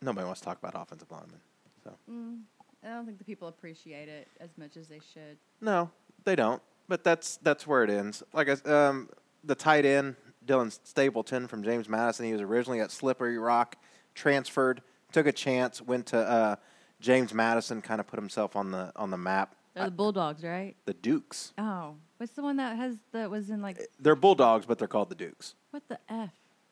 Nobody 0.01 0.25
wants 0.25 0.41
to 0.41 0.45
talk 0.45 0.57
about 0.57 0.73
offensive 0.75 1.11
linemen. 1.11 1.39
So 1.83 1.95
I 2.83 2.89
don't 2.89 3.05
think 3.05 3.17
the 3.19 3.23
people 3.23 3.47
appreciate 3.47 4.09
it 4.09 4.27
as 4.39 4.49
much 4.57 4.75
as 4.77 4.87
they 4.87 4.99
should. 5.13 5.37
no, 5.61 5.89
they 6.23 6.35
don't. 6.35 6.61
But 6.87 7.03
that's 7.03 7.37
that's 7.37 7.65
where 7.65 7.83
it 7.83 7.89
ends. 7.89 8.21
Like 8.33 8.49
I, 8.49 8.51
s- 8.53 8.65
um, 8.67 9.09
the 9.43 9.55
tight 9.55 9.85
end 9.85 10.15
Dylan 10.45 10.77
Stapleton 10.83 11.47
from 11.47 11.63
James 11.63 11.87
Madison. 11.87 12.25
He 12.25 12.33
was 12.33 12.41
originally 12.41 12.79
at 12.81 12.91
Slippery 12.91 13.37
Rock, 13.37 13.77
transferred, 14.15 14.81
took 15.13 15.25
a 15.25 15.31
chance, 15.31 15.81
went 15.81 16.07
to 16.07 16.17
uh, 16.17 16.55
James 16.99 17.33
Madison, 17.33 17.81
kind 17.81 18.01
of 18.01 18.07
put 18.07 18.19
himself 18.19 18.55
on 18.55 18.71
the 18.71 18.91
on 18.95 19.09
the 19.09 19.17
map. 19.17 19.55
They're 19.73 19.85
the 19.85 19.91
Bulldogs, 19.91 20.43
right? 20.43 20.75
The 20.85 20.93
Dukes. 20.93 21.53
Oh, 21.57 21.95
what's 22.17 22.33
the 22.33 22.43
one 22.43 22.57
that 22.57 22.75
has 22.75 22.97
that 23.13 23.29
was 23.31 23.49
in 23.49 23.61
like 23.61 23.79
They're 23.99 24.15
Bulldogs, 24.15 24.65
but 24.65 24.77
they're 24.77 24.87
called 24.89 25.09
the 25.09 25.15
Dukes. 25.15 25.55
what 25.69 25.83
the 25.87 25.97
f? 26.09 26.31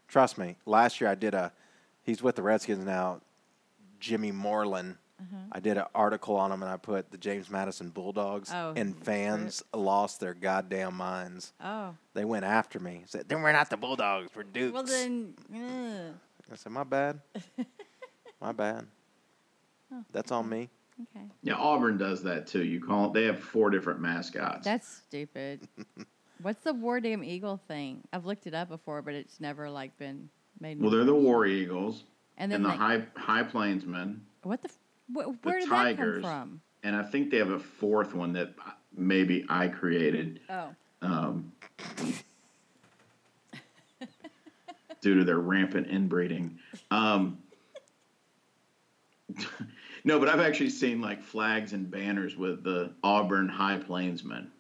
Trust 0.10 0.38
me. 0.38 0.58
Last 0.66 1.00
year 1.00 1.10
I 1.10 1.16
did 1.16 1.34
a. 1.34 1.54
He's 2.04 2.22
with 2.22 2.36
the 2.36 2.42
Redskins 2.44 2.84
now. 2.86 3.22
Jimmy 4.02 4.32
Moreland. 4.34 4.98
Mm-hmm. 5.22 5.36
I 5.52 5.60
did 5.60 5.78
an 5.78 5.86
article 5.94 6.36
on 6.38 6.50
them 6.50 6.62
and 6.64 6.72
I 6.72 6.78
put 6.78 7.12
the 7.12 7.18
James 7.18 7.50
Madison 7.50 7.90
Bulldogs, 7.90 8.52
Oh, 8.54 8.74
and 8.76 8.96
fans 9.04 9.62
lost 9.74 10.20
their 10.20 10.34
goddamn 10.34 10.96
minds. 10.96 11.54
Oh, 11.64 11.96
They 12.14 12.26
went 12.26 12.46
after 12.46 12.80
me. 12.80 13.04
Said, 13.06 13.28
"Then 13.28 13.42
we're 13.42 13.52
not 13.52 13.70
the 13.70 13.78
Bulldogs. 13.78 14.30
We're 14.36 14.44
Dukes." 14.44 14.74
well 14.74 14.84
then. 14.84 15.34
ugh. 15.54 16.14
I 16.52 16.56
said, 16.56 16.72
"My 16.72 16.84
bad. 16.84 17.20
My 18.42 18.52
bad. 18.54 18.88
That's 20.12 20.32
on 20.32 20.48
me." 20.48 20.70
Okay, 21.16 21.26
Yeah, 21.44 21.54
Auburn 21.56 21.98
does 21.98 22.24
that 22.24 22.46
too. 22.48 22.64
You 22.64 22.82
call 22.82 23.10
they 23.10 23.24
have 23.24 23.40
four 23.40 23.70
different 23.70 24.02
mascots. 24.02 24.66
that's 24.66 24.88
stupid. 25.08 25.68
What's 26.42 26.64
the 26.64 26.74
War 26.74 27.00
Damn 27.02 27.24
Eagle 27.24 27.60
thing? 27.68 28.02
I've 28.14 28.26
looked 28.26 28.48
it 28.48 28.54
up 28.54 28.70
before, 28.70 29.02
but 29.02 29.14
it's 29.14 29.40
never 29.42 29.70
like 29.70 29.98
been 29.98 30.30
made. 30.60 30.80
well, 30.82 30.90
they're 30.92 31.04
the 31.06 31.14
War 31.16 31.46
Eagles 31.46 32.04
and 32.38 32.52
and 32.54 32.64
then 32.64 32.64
the 32.64 32.70
like, 32.78 32.78
High 32.78 33.04
High 33.16 33.44
Plainsmen, 33.44 34.22
what 34.44 34.62
the 34.62 34.70
f- 35.18 35.26
wh- 35.26 35.46
where 35.46 35.60
did 35.60 35.70
Tigers. 35.70 36.22
that 36.24 36.30
come 36.30 36.42
from? 36.50 36.62
and 36.84 36.96
I 36.96 37.04
think 37.04 37.30
they 37.32 37.38
have 37.38 37.50
a 37.50 37.60
fourth 37.60 38.14
one 38.14 38.34
that 38.34 38.54
maybe 38.96 39.46
I 39.50 39.68
created. 39.68 40.40
Oh, 40.50 40.70
um, 41.02 41.52
due 45.02 45.16
to 45.16 45.24
their 45.24 45.40
rampant 45.40 45.88
inbreeding. 45.88 46.60
Um, 46.92 47.38
no, 50.04 50.20
but 50.20 50.28
I've 50.28 50.42
actually 50.42 50.70
seen 50.72 51.02
like 51.02 51.22
flags 51.22 51.72
and 51.74 51.90
banners 51.90 52.36
with 52.36 52.64
the 52.64 52.92
Auburn 53.04 53.48
High 53.48 53.78
Plainsmen. 53.78 54.52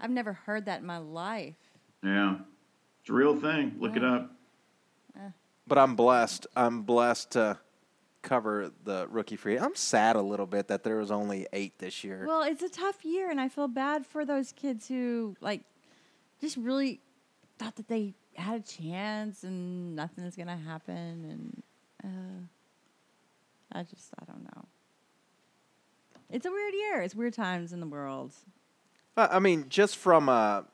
I've 0.00 0.10
never 0.10 0.32
heard 0.32 0.64
that 0.66 0.80
in 0.80 0.86
my 0.86 0.98
life. 0.98 1.54
Yeah, 2.02 2.36
It's 3.00 3.10
a 3.10 3.12
real 3.12 3.36
thing. 3.36 3.76
Look 3.78 3.96
it 3.96 4.04
up. 4.04 4.30
But 5.68 5.78
I'm 5.78 5.94
blessed. 5.94 6.48
I'm 6.56 6.82
blessed 6.82 7.30
to 7.32 7.56
cover 8.22 8.70
the 8.84 9.06
rookie 9.10 9.36
free. 9.36 9.58
I'm 9.58 9.74
sad 9.74 10.16
a 10.16 10.22
little 10.22 10.46
bit 10.46 10.68
that 10.68 10.84
there 10.84 10.96
was 10.96 11.10
only 11.10 11.46
eight 11.52 11.78
this 11.78 12.02
year. 12.04 12.24
Well, 12.26 12.42
it's 12.42 12.62
a 12.62 12.68
tough 12.68 13.04
year, 13.04 13.30
and 13.30 13.40
I 13.40 13.48
feel 13.48 13.68
bad 13.68 14.06
for 14.06 14.24
those 14.24 14.52
kids 14.52 14.88
who 14.88 15.36
like 15.40 15.62
just 16.40 16.56
really 16.56 17.00
thought 17.58 17.76
that 17.76 17.88
they 17.88 18.14
had 18.34 18.60
a 18.60 18.64
chance 18.64 19.44
and 19.44 19.94
nothing 19.94 20.24
is 20.24 20.36
gonna 20.36 20.56
happen, 20.56 20.92
and 20.94 21.62
uh, 22.04 23.78
I 23.78 23.82
just 23.82 24.10
I 24.20 24.24
don't 24.24 24.44
know. 24.44 24.64
It's 26.30 26.46
a 26.46 26.50
weird 26.50 26.74
year. 26.74 27.02
It's 27.02 27.14
weird 27.14 27.34
times 27.34 27.72
in 27.72 27.80
the 27.80 27.86
world. 27.86 28.32
Uh, 29.16 29.28
I 29.30 29.38
mean, 29.38 29.66
just 29.68 29.96
from 29.96 30.28
a 30.28 30.64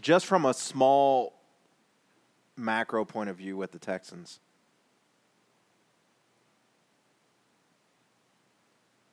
just 0.00 0.26
from 0.26 0.44
a 0.46 0.54
small 0.54 1.34
macro 2.56 3.04
point 3.04 3.28
of 3.28 3.36
view 3.36 3.56
with 3.56 3.72
the 3.72 3.78
Texans. 3.78 4.40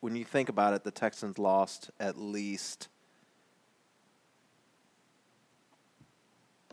When 0.03 0.17
you 0.17 0.25
think 0.25 0.49
about 0.49 0.73
it, 0.73 0.83
the 0.83 0.91
Texans 0.91 1.39
lost 1.39 1.89
at 1.97 2.17
least 2.17 2.89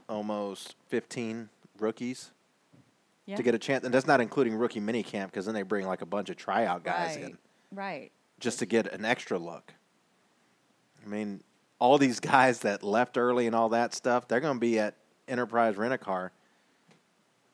almost 0.09 0.75
15 0.89 1.49
rookies 1.79 2.33
Yeah. 3.27 3.37
to 3.37 3.45
get 3.45 3.55
a 3.55 3.59
chance, 3.61 3.85
and 3.85 3.95
that's 3.95 4.09
not 4.09 4.21
including 4.21 4.57
rookie 4.57 4.81
minicamp 4.81 5.27
because 5.27 5.45
then 5.47 5.55
they 5.55 5.63
bring 5.63 5.87
like 5.87 6.03
a 6.03 6.07
bunch 6.07 6.29
of 6.29 6.39
tryout 6.39 6.83
guys 6.83 7.15
right. 7.15 7.25
in 7.27 7.39
Right. 7.71 8.11
just 8.41 8.59
to 8.59 8.67
get 8.67 8.93
an 8.93 9.05
extra 9.05 9.39
look. 9.39 9.75
I 11.05 11.07
mean, 11.07 11.45
all 11.79 11.99
these 11.99 12.19
guys 12.35 12.59
that 12.63 12.83
left 12.83 13.17
early 13.17 13.47
and 13.47 13.55
all 13.55 13.69
that 13.69 13.95
stuff, 13.95 14.27
they're 14.27 14.41
going 14.41 14.57
to 14.57 14.61
be 14.61 14.81
at 14.81 14.97
Enterprise 15.29 15.77
Rent 15.77 15.95
a 15.95 15.99
Car. 15.99 16.33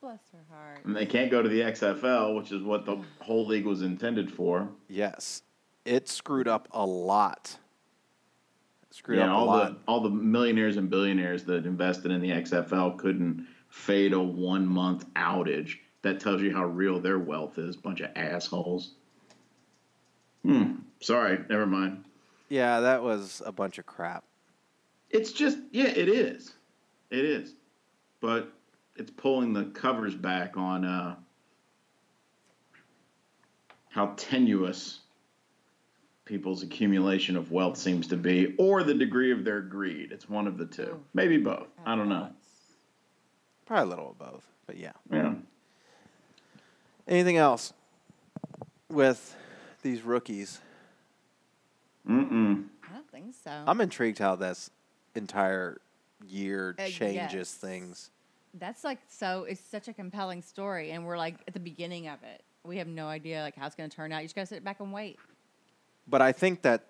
Bless 0.01 0.21
her 0.31 0.43
heart. 0.49 0.85
And 0.85 0.95
they 0.95 1.05
can't 1.05 1.29
go 1.29 1.43
to 1.43 1.49
the 1.49 1.61
XFL, 1.61 2.35
which 2.35 2.51
is 2.51 2.63
what 2.63 2.85
the 2.87 2.97
whole 3.19 3.45
league 3.45 3.65
was 3.65 3.83
intended 3.83 4.31
for. 4.31 4.69
Yes, 4.87 5.43
it 5.87 6.09
screwed 6.09 6.47
up 6.47 6.67
a 6.71 6.85
lot. 6.85 7.57
Screwed 8.91 9.19
yeah, 9.19 9.25
up 9.25 9.29
a 9.29 9.33
all 9.33 9.45
lot. 9.45 9.71
the 9.71 9.79
all 9.87 10.01
the 10.01 10.09
millionaires 10.09 10.77
and 10.77 10.89
billionaires 10.89 11.43
that 11.45 11.65
invested 11.65 12.11
in 12.11 12.21
the 12.21 12.29
XFL 12.29 12.97
couldn't 12.97 13.47
fade 13.69 14.13
a 14.13 14.19
one 14.19 14.65
month 14.65 15.05
outage. 15.13 15.77
That 16.01 16.19
tells 16.19 16.41
you 16.41 16.53
how 16.53 16.65
real 16.65 16.99
their 16.99 17.19
wealth 17.19 17.57
is. 17.57 17.75
Bunch 17.75 18.01
of 18.01 18.11
assholes. 18.15 18.91
Hmm. 20.43 20.75
Sorry. 20.99 21.39
Never 21.49 21.65
mind. 21.65 22.05
Yeah, 22.49 22.79
that 22.81 23.03
was 23.03 23.41
a 23.45 23.51
bunch 23.51 23.77
of 23.77 23.85
crap. 23.85 24.23
It's 25.09 25.31
just 25.31 25.57
yeah, 25.71 25.87
it 25.87 26.09
is. 26.09 26.53
It 27.11 27.23
is. 27.23 27.53
But 28.19 28.51
it's 28.95 29.11
pulling 29.11 29.53
the 29.53 29.65
covers 29.65 30.15
back 30.15 30.57
on 30.57 30.85
uh, 30.85 31.15
how 33.89 34.13
tenuous 34.17 35.01
people's 36.27 36.61
accumulation 36.61 37.37
of 37.37 37.51
wealth 37.51 37.77
seems 37.77 38.05
to 38.07 38.17
be, 38.17 38.53
or 38.57 38.83
the 38.83 38.93
degree 38.93 39.31
of 39.31 39.43
their 39.45 39.61
greed. 39.61 40.11
It's 40.11 40.29
one 40.29 40.45
of 40.45 40.57
the 40.57 40.65
two. 40.65 40.91
Oh. 40.95 40.99
Maybe 41.13 41.37
both. 41.37 41.67
I 41.85 41.95
don't 41.95 42.09
know. 42.09 42.29
Probably 43.65 43.85
a 43.85 43.87
little 43.87 44.11
of 44.11 44.19
both, 44.19 44.43
but 44.65 44.77
yeah. 44.77 44.91
Yeah. 45.11 45.33
Anything 47.07 47.37
else 47.37 47.73
with 48.89 49.35
these 49.81 50.01
rookies? 50.01 50.59
Mm-mm. 52.07 52.65
I 52.89 52.93
don't 52.93 53.09
think 53.09 53.33
so. 53.43 53.51
I'm 53.65 53.79
intrigued 53.81 54.19
how 54.19 54.35
this 54.35 54.69
entire 55.15 55.79
year 56.27 56.75
Uh, 56.77 56.87
changes 56.87 57.33
yes. 57.33 57.53
things. 57.53 58.11
That's 58.53 58.83
like 58.83 58.99
so. 59.07 59.43
It's 59.43 59.61
such 59.61 59.87
a 59.87 59.93
compelling 59.93 60.41
story, 60.41 60.91
and 60.91 61.05
we're 61.05 61.17
like 61.17 61.35
at 61.47 61.53
the 61.53 61.59
beginning 61.59 62.07
of 62.07 62.21
it. 62.23 62.43
We 62.63 62.77
have 62.77 62.87
no 62.87 63.07
idea 63.07 63.41
like 63.41 63.55
how 63.55 63.65
it's 63.65 63.75
going 63.75 63.89
to 63.89 63.95
turn 63.95 64.11
out. 64.11 64.21
You 64.21 64.25
just 64.25 64.35
got 64.35 64.41
to 64.41 64.47
sit 64.47 64.63
back 64.63 64.79
and 64.79 64.91
wait. 64.91 65.19
But 66.07 66.21
I 66.21 66.31
think 66.31 66.61
that 66.61 66.85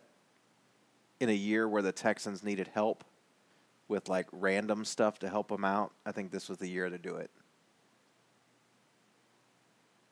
in 1.20 1.30
a 1.30 1.34
year 1.34 1.68
where 1.68 1.82
the 1.82 1.92
Texans 1.92 2.44
needed 2.44 2.70
help 2.74 3.04
with 3.88 4.10
like 4.10 4.28
random 4.32 4.86
stuff 4.86 5.20
to 5.20 5.30
help 5.30 5.48
them 5.48 5.66
out, 5.66 5.92
I 6.06 6.12
think 6.12 6.32
this 6.32 6.50
was 6.50 6.58
the 6.58 6.68
year 6.68 6.90
to 6.90 6.98
do 6.98 7.16
it. 7.16 7.32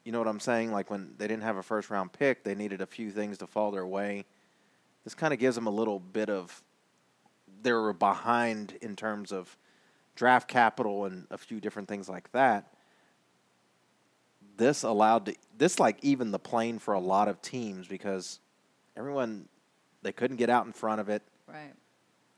You 0.03 0.11
know 0.11 0.19
what 0.19 0.27
I'm 0.27 0.39
saying? 0.39 0.71
Like 0.71 0.89
when 0.89 1.13
they 1.17 1.27
didn't 1.27 1.43
have 1.43 1.57
a 1.57 1.63
first 1.63 1.89
round 1.89 2.13
pick, 2.13 2.43
they 2.43 2.55
needed 2.55 2.81
a 2.81 2.85
few 2.85 3.11
things 3.11 3.39
to 3.39 3.47
fall 3.47 3.71
their 3.71 3.85
way. 3.85 4.25
This 5.03 5.15
kind 5.15 5.33
of 5.33 5.39
gives 5.39 5.55
them 5.55 5.67
a 5.67 5.71
little 5.71 5.99
bit 5.99 6.29
of 6.29 6.63
they 7.61 7.71
were 7.71 7.93
behind 7.93 8.77
in 8.81 8.95
terms 8.95 9.31
of 9.31 9.57
draft 10.15 10.47
capital 10.47 11.05
and 11.05 11.27
a 11.31 11.37
few 11.37 11.59
different 11.59 11.87
things 11.87 12.07
like 12.07 12.31
that. 12.31 12.71
This 14.57 14.83
allowed 14.83 15.25
to, 15.25 15.35
this 15.57 15.79
like 15.79 15.97
even 16.01 16.31
the 16.31 16.39
plane 16.39 16.79
for 16.79 16.93
a 16.93 16.99
lot 16.99 17.27
of 17.27 17.41
teams 17.41 17.87
because 17.87 18.39
everyone 18.97 19.47
they 20.01 20.11
couldn't 20.11 20.37
get 20.37 20.49
out 20.49 20.65
in 20.65 20.71
front 20.71 21.01
of 21.01 21.09
it. 21.09 21.23
Right. 21.47 21.73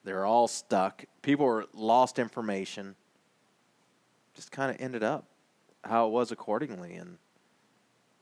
They're 0.04 0.26
all 0.26 0.48
stuck. 0.48 1.04
People 1.22 1.46
were 1.46 1.66
lost 1.74 2.18
information. 2.18 2.96
Just 4.36 4.52
kind 4.52 4.72
of 4.72 4.80
ended 4.80 5.04
up 5.04 5.26
how 5.84 6.08
it 6.08 6.12
was 6.12 6.32
accordingly, 6.32 6.96
and 6.96 7.18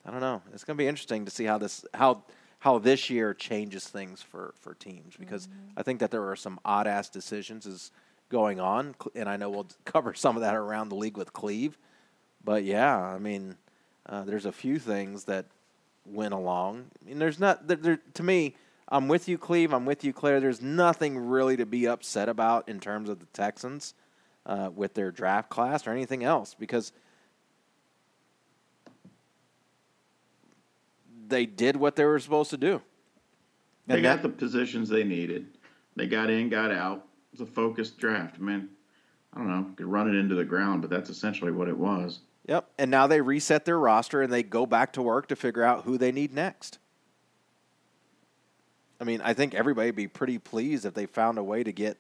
I 0.06 0.12
don't 0.12 0.20
know. 0.20 0.42
It's 0.54 0.64
going 0.64 0.78
to 0.78 0.82
be 0.82 0.88
interesting 0.88 1.26
to 1.26 1.32
see 1.32 1.44
how 1.44 1.58
this 1.58 1.86
how 1.94 2.24
how 2.60 2.80
this 2.80 3.10
year 3.10 3.34
changes 3.34 3.88
things 3.88 4.22
for 4.22 4.54
for 4.60 4.74
teams 4.74 5.16
because 5.16 5.48
I 5.78 5.84
think 5.84 6.00
that 6.00 6.10
there 6.10 6.28
are 6.30 6.36
some 6.36 6.60
odd 6.66 6.88
ass 6.88 7.10
decisions 7.10 7.66
is 7.66 7.92
going 8.30 8.60
on, 8.60 8.96
and 9.14 9.30
I 9.30 9.38
know 9.38 9.50
we'll 9.50 9.68
cover 9.84 10.14
some 10.16 10.36
of 10.36 10.42
that 10.42 10.56
around 10.56 10.90
the 10.90 10.96
league 10.96 11.18
with 11.18 11.34
Cleve. 11.34 11.78
But 12.44 12.64
yeah, 12.64 12.98
I 12.98 13.18
mean, 13.20 13.58
uh, 14.08 14.24
there's 14.24 14.46
a 14.46 14.52
few 14.52 14.80
things 14.80 15.26
that 15.26 15.46
went 16.06 16.34
along. 16.34 16.86
I 17.02 17.10
mean, 17.10 17.20
there's 17.20 17.40
not 17.40 17.68
there, 17.68 17.78
there, 17.78 18.00
to 18.14 18.24
me. 18.24 18.56
I'm 18.88 19.08
with 19.08 19.28
you, 19.28 19.38
Cleve. 19.38 19.74
I'm 19.74 19.86
with 19.86 20.04
you, 20.04 20.14
Claire. 20.14 20.40
There's 20.40 20.62
nothing 20.62 21.18
really 21.18 21.58
to 21.58 21.66
be 21.66 21.88
upset 21.88 22.30
about 22.30 22.70
in 22.70 22.80
terms 22.80 23.10
of 23.10 23.20
the 23.20 23.26
Texans 23.28 23.96
uh, 24.46 24.70
with 24.74 24.94
their 24.94 25.12
draft 25.12 25.50
class 25.50 25.88
or 25.88 25.92
anything 25.92 26.24
else 26.24 26.54
because 26.54 26.92
they 31.28 31.46
did 31.46 31.76
what 31.76 31.96
they 31.96 32.06
were 32.06 32.20
supposed 32.20 32.52
to 32.52 32.58
do. 32.58 32.82
They 33.88 34.02
got 34.02 34.22
the 34.22 34.30
positions 34.30 34.90
they 34.90 35.04
needed. 35.04 35.48
They 35.96 36.08
got 36.08 36.30
in, 36.30 36.50
got 36.50 36.72
out. 36.72 37.06
It 37.34 37.40
was 37.40 37.42
a 37.42 37.52
focused 37.52 37.98
draft. 37.98 38.36
I 38.40 38.44
mean, 38.44 38.70
I 39.34 39.38
don't 39.40 39.48
know, 39.48 39.72
could 39.76 39.86
run 39.86 40.10
it 40.10 40.16
into 40.16 40.36
the 40.36 40.46
ground, 40.46 40.82
but 40.82 40.90
that's 40.90 41.10
essentially 41.10 41.52
what 41.52 41.68
it 41.68 41.78
was. 41.78 42.20
Yep. 42.48 42.70
And 42.78 42.92
now 42.92 43.08
they 43.08 43.22
reset 43.22 43.66
their 43.66 43.80
roster 43.80 44.22
and 44.22 44.32
they 44.32 44.44
go 44.44 44.66
back 44.66 44.94
to 44.94 45.02
work 45.02 45.28
to 45.28 45.36
figure 45.36 45.64
out 45.64 45.84
who 45.84 45.98
they 45.98 46.12
need 46.12 46.34
next. 46.34 46.78
I 49.00 49.04
mean, 49.04 49.22
I 49.22 49.34
think 49.34 49.54
everybody 49.54 49.88
would 49.88 49.96
be 49.96 50.08
pretty 50.08 50.38
pleased 50.38 50.86
if 50.86 50.94
they 50.94 51.06
found 51.06 51.38
a 51.38 51.44
way 51.44 51.64
to 51.64 51.72
get. 51.72 51.98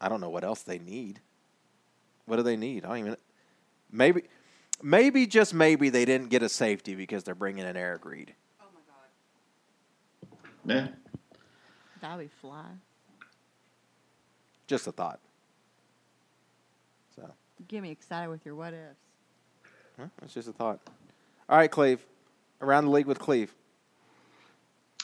I 0.00 0.08
don't 0.08 0.20
know 0.20 0.30
what 0.30 0.44
else 0.44 0.62
they 0.62 0.78
need. 0.78 1.20
What 2.24 2.36
do 2.36 2.42
they 2.42 2.56
need? 2.56 2.84
I 2.84 2.88
don't 2.88 2.98
even. 2.98 3.16
Maybe, 3.92 4.22
maybe 4.82 5.26
just 5.26 5.54
maybe 5.54 5.90
they 5.90 6.04
didn't 6.04 6.28
get 6.28 6.42
a 6.42 6.48
safety 6.48 6.94
because 6.94 7.22
they're 7.22 7.36
bringing 7.36 7.64
in 7.64 7.76
Eric 7.76 8.04
Reid. 8.04 8.34
Oh 8.60 8.64
my 8.74 8.80
god. 10.74 10.88
Yeah. 10.88 10.88
That 12.00 12.16
would 12.16 12.24
be 12.24 12.30
fly. 12.40 12.64
Just 14.66 14.86
a 14.88 14.92
thought. 14.92 15.20
So, 17.14 17.30
Get 17.68 17.82
me 17.82 17.90
excited 17.90 18.28
with 18.28 18.44
your 18.44 18.56
what 18.56 18.74
ifs. 18.74 19.05
Well, 19.98 20.10
it's 20.22 20.34
just 20.34 20.48
a 20.48 20.52
thought. 20.52 20.80
All 21.48 21.58
right, 21.58 21.70
Cleve. 21.70 22.04
Around 22.60 22.86
the 22.86 22.90
league 22.90 23.06
with 23.06 23.18
Cleve. 23.18 23.54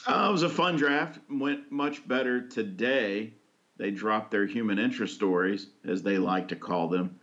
Uh, 0.05 0.27
it 0.29 0.31
was 0.31 0.43
a 0.43 0.49
fun 0.49 0.75
draft. 0.75 1.19
Went 1.29 1.71
much 1.71 2.05
better 2.07 2.47
today. 2.47 3.33
They 3.77 3.91
dropped 3.91 4.31
their 4.31 4.45
human 4.45 4.79
interest 4.79 5.15
stories, 5.15 5.67
as 5.87 6.03
they 6.03 6.17
like 6.17 6.49
to 6.49 6.55
call 6.55 6.89
them, 6.89 7.19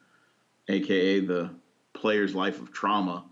aka 0.68 1.20
the 1.20 1.50
player's 1.92 2.34
life 2.34 2.60
of 2.60 2.72
trauma, 2.72 3.24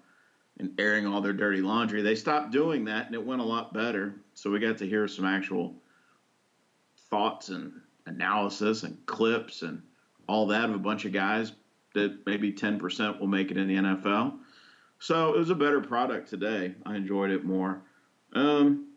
and 0.59 0.79
airing 0.79 1.07
all 1.07 1.21
their 1.21 1.33
dirty 1.33 1.61
laundry. 1.61 2.03
They 2.03 2.15
stopped 2.15 2.51
doing 2.51 2.85
that, 2.87 3.07
and 3.07 3.15
it 3.15 3.25
went 3.25 3.41
a 3.41 3.45
lot 3.45 3.73
better. 3.73 4.17
So 4.35 4.51
we 4.51 4.59
got 4.59 4.79
to 4.79 4.87
hear 4.87 5.09
some 5.09 5.25
actual 5.25 5.75
thoughts 7.11 7.49
and 7.49 7.73
analysis 8.07 8.83
and 8.83 9.05
clips 9.07 9.63
and 9.63 9.83
all 10.29 10.47
that 10.49 10.69
of 10.69 10.75
a 10.75 10.79
bunch 10.79 11.05
of 11.05 11.13
guys 11.13 11.53
that 11.95 12.27
maybe 12.27 12.53
10% 12.53 13.19
will 13.19 13.27
make 13.27 13.51
it 13.51 13.57
in 13.57 13.69
the 13.69 13.75
NFL. 13.75 14.39
So 14.99 15.35
it 15.35 15.39
was 15.39 15.51
a 15.51 15.55
better 15.55 15.81
product 15.81 16.29
today. 16.29 16.75
I 16.85 16.97
enjoyed 16.97 17.31
it 17.31 17.45
more. 17.45 17.83
Um, 18.33 18.89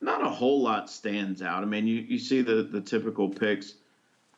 not 0.00 0.24
a 0.24 0.30
whole 0.30 0.62
lot 0.62 0.88
stands 0.88 1.42
out. 1.42 1.62
I 1.62 1.66
mean, 1.66 1.86
you, 1.86 1.96
you 1.96 2.18
see 2.18 2.42
the, 2.42 2.62
the 2.62 2.80
typical 2.80 3.28
picks, 3.28 3.74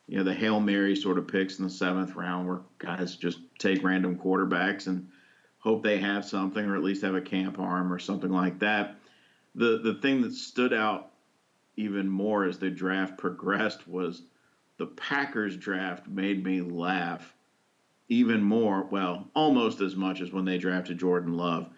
you 0.06 0.18
know, 0.18 0.24
the 0.24 0.34
Hail 0.34 0.58
Mary 0.58 0.96
sort 0.96 1.18
of 1.18 1.28
picks 1.28 1.58
in 1.58 1.64
the 1.64 1.70
seventh 1.70 2.14
round 2.16 2.48
where 2.48 2.60
guys 2.78 3.16
just 3.16 3.38
take 3.58 3.84
random 3.84 4.16
quarterbacks 4.16 4.86
and 4.86 5.08
hope 5.58 5.82
they 5.82 5.98
have 5.98 6.24
something 6.24 6.64
or 6.64 6.76
at 6.76 6.82
least 6.82 7.02
have 7.02 7.14
a 7.14 7.20
camp 7.20 7.58
arm 7.58 7.92
or 7.92 7.98
something 7.98 8.30
like 8.30 8.58
that. 8.58 8.96
The 9.54 9.78
the 9.78 9.94
thing 9.94 10.22
that 10.22 10.32
stood 10.32 10.72
out 10.72 11.10
even 11.76 12.08
more 12.08 12.44
as 12.44 12.58
the 12.58 12.70
draft 12.70 13.18
progressed 13.18 13.86
was 13.86 14.22
the 14.80 14.86
Packers 14.86 15.58
draft 15.58 16.08
made 16.08 16.42
me 16.42 16.62
laugh 16.62 17.34
even 18.08 18.42
more. 18.42 18.84
Well, 18.90 19.28
almost 19.34 19.82
as 19.82 19.94
much 19.94 20.22
as 20.22 20.32
when 20.32 20.46
they 20.46 20.56
drafted 20.56 20.98
Jordan 20.98 21.36
Love. 21.36 21.68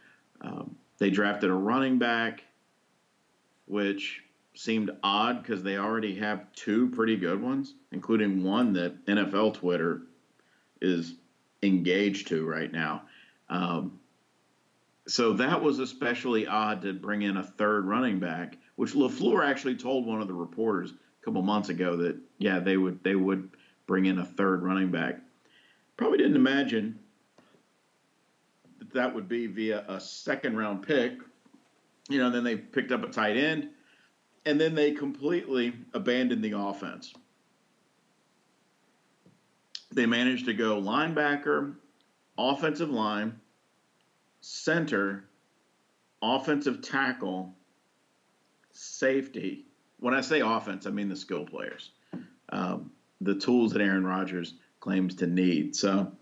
Um, 0.40 0.76
they 0.98 1.10
drafted 1.10 1.50
a 1.50 1.54
running 1.54 1.98
back, 1.98 2.44
which 3.66 4.22
seemed 4.54 4.92
odd 5.02 5.42
because 5.42 5.64
they 5.64 5.78
already 5.78 6.14
have 6.20 6.52
two 6.52 6.90
pretty 6.90 7.16
good 7.16 7.42
ones, 7.42 7.74
including 7.90 8.44
one 8.44 8.72
that 8.74 9.04
NFL 9.06 9.54
Twitter 9.54 10.02
is 10.80 11.16
engaged 11.60 12.28
to 12.28 12.46
right 12.46 12.70
now. 12.70 13.02
Um, 13.48 13.98
so 15.08 15.32
that 15.32 15.60
was 15.60 15.80
especially 15.80 16.46
odd 16.46 16.82
to 16.82 16.92
bring 16.92 17.22
in 17.22 17.36
a 17.36 17.42
third 17.42 17.84
running 17.84 18.20
back, 18.20 18.58
which 18.76 18.94
LaFleur 18.94 19.44
actually 19.44 19.74
told 19.74 20.06
one 20.06 20.22
of 20.22 20.28
the 20.28 20.34
reporters 20.34 20.92
a 20.92 21.24
couple 21.24 21.42
months 21.42 21.68
ago 21.68 21.96
that 21.96 22.16
yeah 22.42 22.58
they 22.58 22.76
would 22.76 23.02
they 23.04 23.14
would 23.14 23.50
bring 23.86 24.06
in 24.06 24.18
a 24.18 24.24
third 24.24 24.62
running 24.62 24.90
back. 24.90 25.20
Probably 25.96 26.18
didn't 26.18 26.36
imagine 26.36 26.98
that 28.78 28.92
that 28.92 29.14
would 29.14 29.28
be 29.28 29.46
via 29.46 29.84
a 29.88 30.00
second 30.00 30.56
round 30.56 30.86
pick. 30.86 31.12
You 32.08 32.18
know, 32.18 32.30
then 32.30 32.42
they 32.42 32.56
picked 32.56 32.90
up 32.90 33.04
a 33.04 33.08
tight 33.08 33.36
end, 33.36 33.68
and 34.44 34.60
then 34.60 34.74
they 34.74 34.90
completely 34.90 35.72
abandoned 35.94 36.42
the 36.42 36.58
offense. 36.58 37.14
They 39.92 40.06
managed 40.06 40.46
to 40.46 40.54
go 40.54 40.80
linebacker, 40.80 41.74
offensive 42.36 42.90
line, 42.90 43.38
center, 44.40 45.28
offensive 46.22 46.82
tackle, 46.82 47.54
safety. 48.72 49.66
When 50.00 50.14
I 50.14 50.22
say 50.22 50.40
offense, 50.40 50.86
I 50.86 50.90
mean 50.90 51.08
the 51.08 51.16
skill 51.16 51.44
players, 51.44 51.90
um, 52.52 52.90
the 53.20 53.34
tools 53.34 53.72
that 53.72 53.82
Aaron 53.82 54.06
Rodgers 54.06 54.54
claims 54.80 55.14
to 55.16 55.26
need. 55.26 55.74
So 55.74 56.12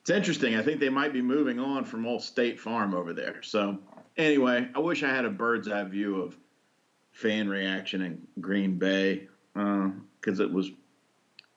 it's 0.00 0.10
interesting. 0.10 0.56
I 0.56 0.62
think 0.62 0.80
they 0.80 0.88
might 0.88 1.12
be 1.12 1.22
moving 1.22 1.60
on 1.60 1.84
from 1.84 2.06
old 2.06 2.22
State 2.22 2.58
Farm 2.58 2.94
over 2.94 3.12
there. 3.12 3.42
So 3.42 3.78
anyway, 4.16 4.68
I 4.74 4.78
wish 4.78 5.02
I 5.02 5.08
had 5.08 5.24
a 5.24 5.30
bird's 5.30 5.68
eye 5.68 5.84
view 5.84 6.22
of 6.22 6.36
fan 7.12 7.48
reaction 7.48 8.02
in 8.02 8.26
Green 8.40 8.78
Bay 8.78 9.28
because 9.52 10.40
uh, 10.40 10.44
it 10.44 10.52
was 10.52 10.70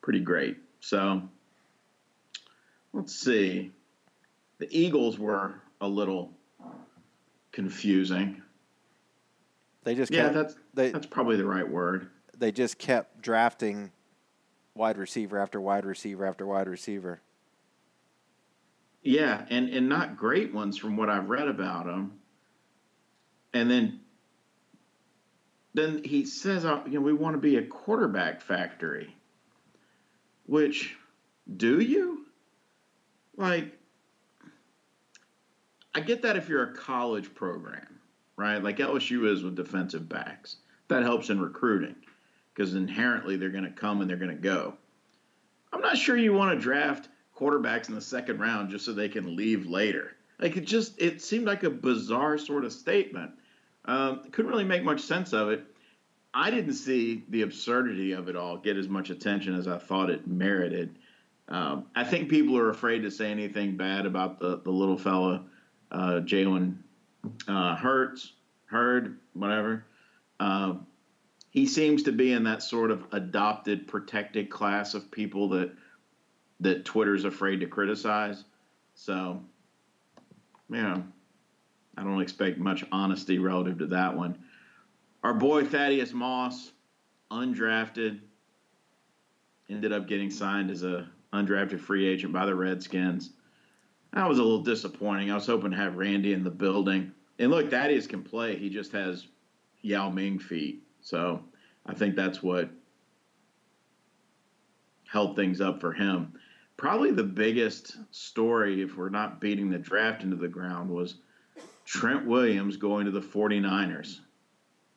pretty 0.02 0.20
great. 0.20 0.58
So 0.80 1.22
let's 2.94 3.16
see. 3.16 3.72
The 4.58 4.68
Eagles 4.70 5.18
were 5.18 5.62
a 5.80 5.88
little 5.88 6.34
confusing. 7.52 8.42
They 9.84 9.96
just 9.96 10.12
yeah, 10.12 10.24
kept, 10.24 10.34
that's 10.36 10.56
they 10.74 10.90
that's 10.92 11.08
probably 11.08 11.38
the 11.38 11.46
right 11.46 11.68
word. 11.68 12.10
they 12.38 12.52
just 12.52 12.78
kept 12.78 13.22
drafting 13.22 13.92
wide 14.76 14.98
receiver 14.98 15.40
after 15.40 15.60
wide 15.60 15.86
receiver 15.86 16.26
after 16.26 16.46
wide 16.46 16.68
receiver. 16.68 17.22
Yeah, 19.04 19.46
and 19.50 19.70
and 19.70 19.90
not 19.90 20.18
great 20.18 20.54
ones 20.54 20.78
from 20.78 20.96
what 20.96 21.10
I've 21.10 21.30
read 21.30 21.48
about 21.48 21.88
him. 21.88 22.20
And 23.54 23.70
then 23.70 24.00
then 25.74 26.04
he 26.04 26.26
says, 26.26 26.66
uh, 26.66 26.82
you 26.86 26.94
know, 26.94 27.02
we 27.02 27.14
want 27.14 27.36
to 27.36 27.40
be 27.40 27.58
a 27.58 27.64
quarterback 27.64 28.42
factory. 28.42 29.16
Which 30.46 30.96
do 31.58 31.80
you? 31.80 32.26
Like 33.38 33.78
I 35.96 36.00
get 36.00 36.22
that 36.22 36.38
if 36.38 36.48
you're 36.48 36.64
a 36.64 36.74
college 36.74 37.34
program, 37.34 38.00
right? 38.36 38.64
Like 38.64 38.78
LSU 38.78 39.32
is 39.32 39.44
with 39.44 39.56
defensive 39.56 40.08
backs. 40.08 40.58
That 40.90 41.04
helps 41.04 41.30
in 41.30 41.40
recruiting 41.40 41.96
because 42.54 42.76
inherently 42.76 43.38
they're 43.38 43.50
going 43.50 43.64
to 43.64 43.72
come 43.72 44.02
and 44.02 44.10
they're 44.10 44.18
going 44.18 44.36
to 44.36 44.42
go. 44.42 44.76
I'm 45.74 45.82
not 45.82 45.98
sure 45.98 46.18
you 46.18 46.34
want 46.34 46.54
to 46.54 46.62
draft 46.62 47.10
quarterbacks 47.38 47.90
in 47.90 47.96
the 47.96 48.02
second 48.02 48.40
round 48.40 48.70
just 48.70 48.86
so 48.86 48.94
they 48.94 49.10
can 49.10 49.36
leave 49.36 49.66
later. 49.66 50.16
Like 50.40 50.58
it 50.58 50.66
just 50.66 51.00
it 51.00 51.22
seemed 51.22 51.46
like 51.46 51.64
a 51.64 51.70
bizarre 51.70 52.38
sort 52.38 52.66
of 52.66 52.74
statement. 52.74 53.32
Um, 53.86 54.24
couldn't 54.32 54.52
really 54.52 54.64
make 54.64 54.84
much 54.84 55.02
sense 55.02 55.34
of 55.34 55.50
it. 55.50 55.64
I 56.34 56.50
didn't 56.50 56.74
see 56.74 57.24
the 57.30 57.42
absurdity 57.42 58.14
of 58.14 58.30
it 58.30 58.36
all 58.36 58.58
get 58.58 58.78
as 58.78 58.88
much 58.88 59.10
attention 59.10 59.56
as 59.56 59.68
I 59.68 59.78
thought 59.78 60.10
it 60.10 60.28
merited. 60.28 60.98
Um, 61.50 61.86
I 61.96 62.04
think 62.04 62.30
people 62.30 62.58
are 62.58 62.70
afraid 62.70 63.02
to 63.04 63.12
say 63.12 63.30
anything 63.30 63.76
bad 63.76 64.06
about 64.06 64.40
the 64.40 64.58
the 64.58 64.72
little 64.72 64.98
fella, 64.98 65.44
uh, 65.92 66.22
Jalen 66.24 66.78
uh, 67.48 67.76
Hurts, 67.76 68.34
Hurd, 68.66 69.18
whatever. 69.34 69.86
Um, 70.40 70.88
he 71.52 71.66
seems 71.66 72.04
to 72.04 72.12
be 72.12 72.32
in 72.32 72.46
that 72.46 72.64
sort 72.64 72.92
of 72.92 73.06
adopted, 73.12 73.88
protected 73.88 74.50
class 74.50 74.94
of 74.94 75.12
people 75.12 75.50
that 75.50 75.72
that 76.62 76.86
Twitter's 76.86 77.26
afraid 77.26 77.60
to 77.60 77.66
criticize. 77.66 78.44
So, 78.94 79.42
yeah, 80.70 81.02
I 81.98 82.04
don't 82.04 82.22
expect 82.22 82.58
much 82.58 82.86
honesty 82.92 83.40
relative 83.40 83.80
to 83.80 83.88
that 83.88 84.16
one. 84.16 84.38
Our 85.24 85.34
boy 85.34 85.66
Thaddeus 85.66 86.14
Moss, 86.14 86.72
undrafted, 87.32 88.20
ended 89.70 89.92
up 89.92 90.08
getting 90.08 90.30
signed 90.30 90.70
as 90.70 90.84
a 90.84 91.10
undrafted 91.34 91.80
free 91.80 92.08
agent 92.08 92.32
by 92.32 92.46
the 92.46 92.56
Redskins. 92.56 93.32
That 94.14 94.30
was 94.30 94.38
a 94.38 94.44
little 94.44 94.64
disappointing. 94.64 95.32
I 95.32 95.36
was 95.36 95.48
hoping 95.48 95.72
to 95.72 95.78
have 95.78 95.96
Randy 95.96 96.34
in 96.34 96.44
the 96.44 96.52
building. 96.52 97.12
And 97.40 97.50
look, 97.50 97.72
Thaddeus 97.72 98.08
can 98.08 98.24
play. 98.24 98.56
He 98.56 98.70
just 98.70 98.92
has 98.92 99.26
Yao 99.82 100.10
Ming 100.10 100.38
feet. 100.38 100.84
So 101.02 101.44
I 101.86 101.94
think 101.94 102.16
that's 102.16 102.42
what 102.42 102.70
held 105.08 105.36
things 105.36 105.60
up 105.62 105.82
for 105.82 105.92
him. 105.92 106.34
Probably 106.78 107.12
the 107.12 107.24
biggest 107.24 107.98
story, 108.12 108.82
if 108.82 108.98
we're 108.98 109.10
not 109.10 109.42
beating 109.42 109.70
the 109.70 109.78
draft 109.78 110.24
into 110.24 110.36
the 110.36 110.48
ground, 110.48 110.90
was 110.90 111.16
Trent 111.86 112.26
Williams 112.26 112.78
going 112.78 113.06
to 113.06 113.12
the 113.12 113.22
49ers. 113.22 114.20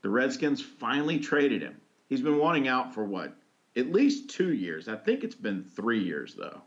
The 0.03 0.09
Redskins 0.09 0.63
finally 0.63 1.19
traded 1.19 1.63
him. 1.63 1.81
He's 2.09 2.21
been 2.21 2.39
wanting 2.39 2.69
out 2.69 2.95
for 2.95 3.05
what? 3.05 3.35
At 3.77 3.91
least 3.91 4.31
two 4.31 4.53
years. 4.53 4.89
I 4.89 4.97
think 4.97 5.25
it's 5.25 5.35
been 5.35 5.65
three 5.65 6.03
years, 6.03 6.35
though. 6.35 6.63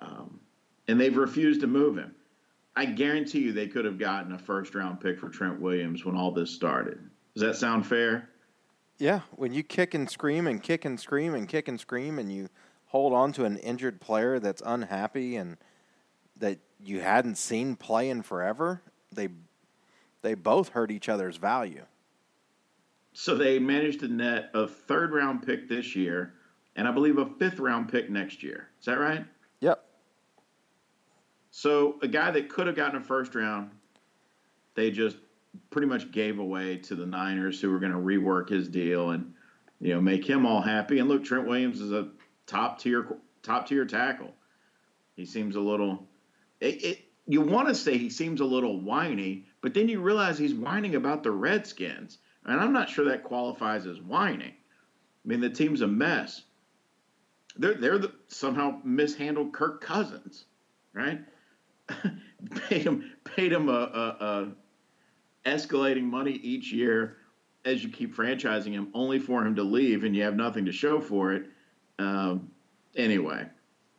Um, 0.00 0.38
and 0.86 1.00
they've 1.00 1.16
refused 1.16 1.62
to 1.62 1.66
move 1.66 1.96
him. 1.96 2.14
I 2.76 2.84
guarantee 2.84 3.40
you 3.40 3.52
they 3.52 3.66
could 3.66 3.84
have 3.84 3.98
gotten 3.98 4.32
a 4.32 4.38
first 4.38 4.74
round 4.74 5.00
pick 5.00 5.18
for 5.18 5.28
Trent 5.28 5.60
Williams 5.60 6.04
when 6.04 6.16
all 6.16 6.30
this 6.30 6.50
started. 6.50 6.98
Does 7.34 7.42
that 7.42 7.56
sound 7.56 7.86
fair? 7.86 8.28
Yeah, 9.00 9.20
when 9.30 9.54
you 9.54 9.62
kick 9.62 9.94
and 9.94 10.08
scream 10.10 10.46
and 10.46 10.62
kick 10.62 10.84
and 10.84 11.00
scream 11.00 11.34
and 11.34 11.48
kick 11.48 11.68
and 11.68 11.80
scream 11.80 12.18
and 12.18 12.30
you 12.30 12.50
hold 12.88 13.14
on 13.14 13.32
to 13.32 13.46
an 13.46 13.56
injured 13.56 13.98
player 13.98 14.38
that's 14.38 14.62
unhappy 14.64 15.36
and 15.36 15.56
that 16.36 16.58
you 16.78 17.00
hadn't 17.00 17.36
seen 17.36 17.76
play 17.76 18.10
in 18.10 18.20
forever, 18.20 18.82
they 19.10 19.30
they 20.20 20.34
both 20.34 20.68
hurt 20.68 20.90
each 20.90 21.08
other's 21.08 21.38
value. 21.38 21.86
So 23.14 23.34
they 23.34 23.58
managed 23.58 24.00
to 24.00 24.08
net 24.08 24.50
a 24.52 24.66
third 24.68 25.14
round 25.14 25.46
pick 25.46 25.66
this 25.66 25.96
year 25.96 26.34
and 26.76 26.86
I 26.86 26.92
believe 26.92 27.16
a 27.16 27.24
fifth 27.24 27.58
round 27.58 27.90
pick 27.90 28.10
next 28.10 28.42
year. 28.42 28.68
Is 28.80 28.84
that 28.84 29.00
right? 29.00 29.24
Yep. 29.60 29.82
So 31.50 31.98
a 32.02 32.08
guy 32.08 32.30
that 32.32 32.50
could 32.50 32.66
have 32.66 32.76
gotten 32.76 33.00
a 33.00 33.02
first 33.02 33.34
round, 33.34 33.70
they 34.74 34.90
just 34.90 35.16
pretty 35.70 35.86
much 35.86 36.12
gave 36.12 36.38
away 36.38 36.76
to 36.78 36.94
the 36.94 37.06
Niners, 37.06 37.60
who 37.60 37.70
were 37.70 37.78
going 37.78 37.92
to 37.92 37.98
rework 37.98 38.48
his 38.48 38.68
deal 38.68 39.10
and 39.10 39.34
you 39.80 39.94
know 39.94 40.00
make 40.00 40.28
him 40.28 40.46
all 40.46 40.60
happy. 40.60 40.98
And 40.98 41.08
look, 41.08 41.24
Trent 41.24 41.46
Williams 41.46 41.80
is 41.80 41.92
a 41.92 42.08
top 42.46 42.80
tier 42.80 43.16
top 43.42 43.68
tier 43.68 43.84
tackle. 43.84 44.32
He 45.16 45.26
seems 45.26 45.56
a 45.56 45.60
little. 45.60 46.06
It, 46.60 46.84
it, 46.84 46.98
you 47.26 47.40
want 47.40 47.68
to 47.68 47.74
say 47.74 47.96
he 47.96 48.10
seems 48.10 48.40
a 48.40 48.44
little 48.44 48.80
whiny, 48.80 49.46
but 49.60 49.74
then 49.74 49.88
you 49.88 50.00
realize 50.00 50.38
he's 50.38 50.54
whining 50.54 50.94
about 50.94 51.22
the 51.22 51.30
Redskins, 51.30 52.18
and 52.44 52.60
I'm 52.60 52.72
not 52.72 52.88
sure 52.88 53.06
that 53.06 53.24
qualifies 53.24 53.86
as 53.86 54.00
whining. 54.00 54.52
I 55.24 55.28
mean, 55.28 55.40
the 55.40 55.50
team's 55.50 55.80
a 55.80 55.86
mess. 55.86 56.42
They're 57.56 57.74
they're 57.74 57.98
the, 57.98 58.12
somehow 58.28 58.80
mishandled 58.84 59.52
Kirk 59.52 59.80
Cousins, 59.80 60.44
right? 60.92 61.20
paid 62.68 62.82
him 62.82 63.12
paid 63.24 63.52
him 63.52 63.68
a, 63.68 63.72
a, 63.72 64.24
a 64.24 64.48
escalating 65.44 66.04
money 66.04 66.32
each 66.32 66.72
year 66.72 67.16
as 67.64 67.82
you 67.82 67.90
keep 67.90 68.14
franchising 68.14 68.72
him, 68.72 68.88
only 68.94 69.18
for 69.18 69.44
him 69.44 69.54
to 69.56 69.62
leave, 69.62 70.04
and 70.04 70.16
you 70.16 70.22
have 70.22 70.36
nothing 70.36 70.64
to 70.64 70.72
show 70.72 71.00
for 71.00 71.32
it. 71.32 71.46
Um, 71.98 72.50
anyway, 72.96 73.46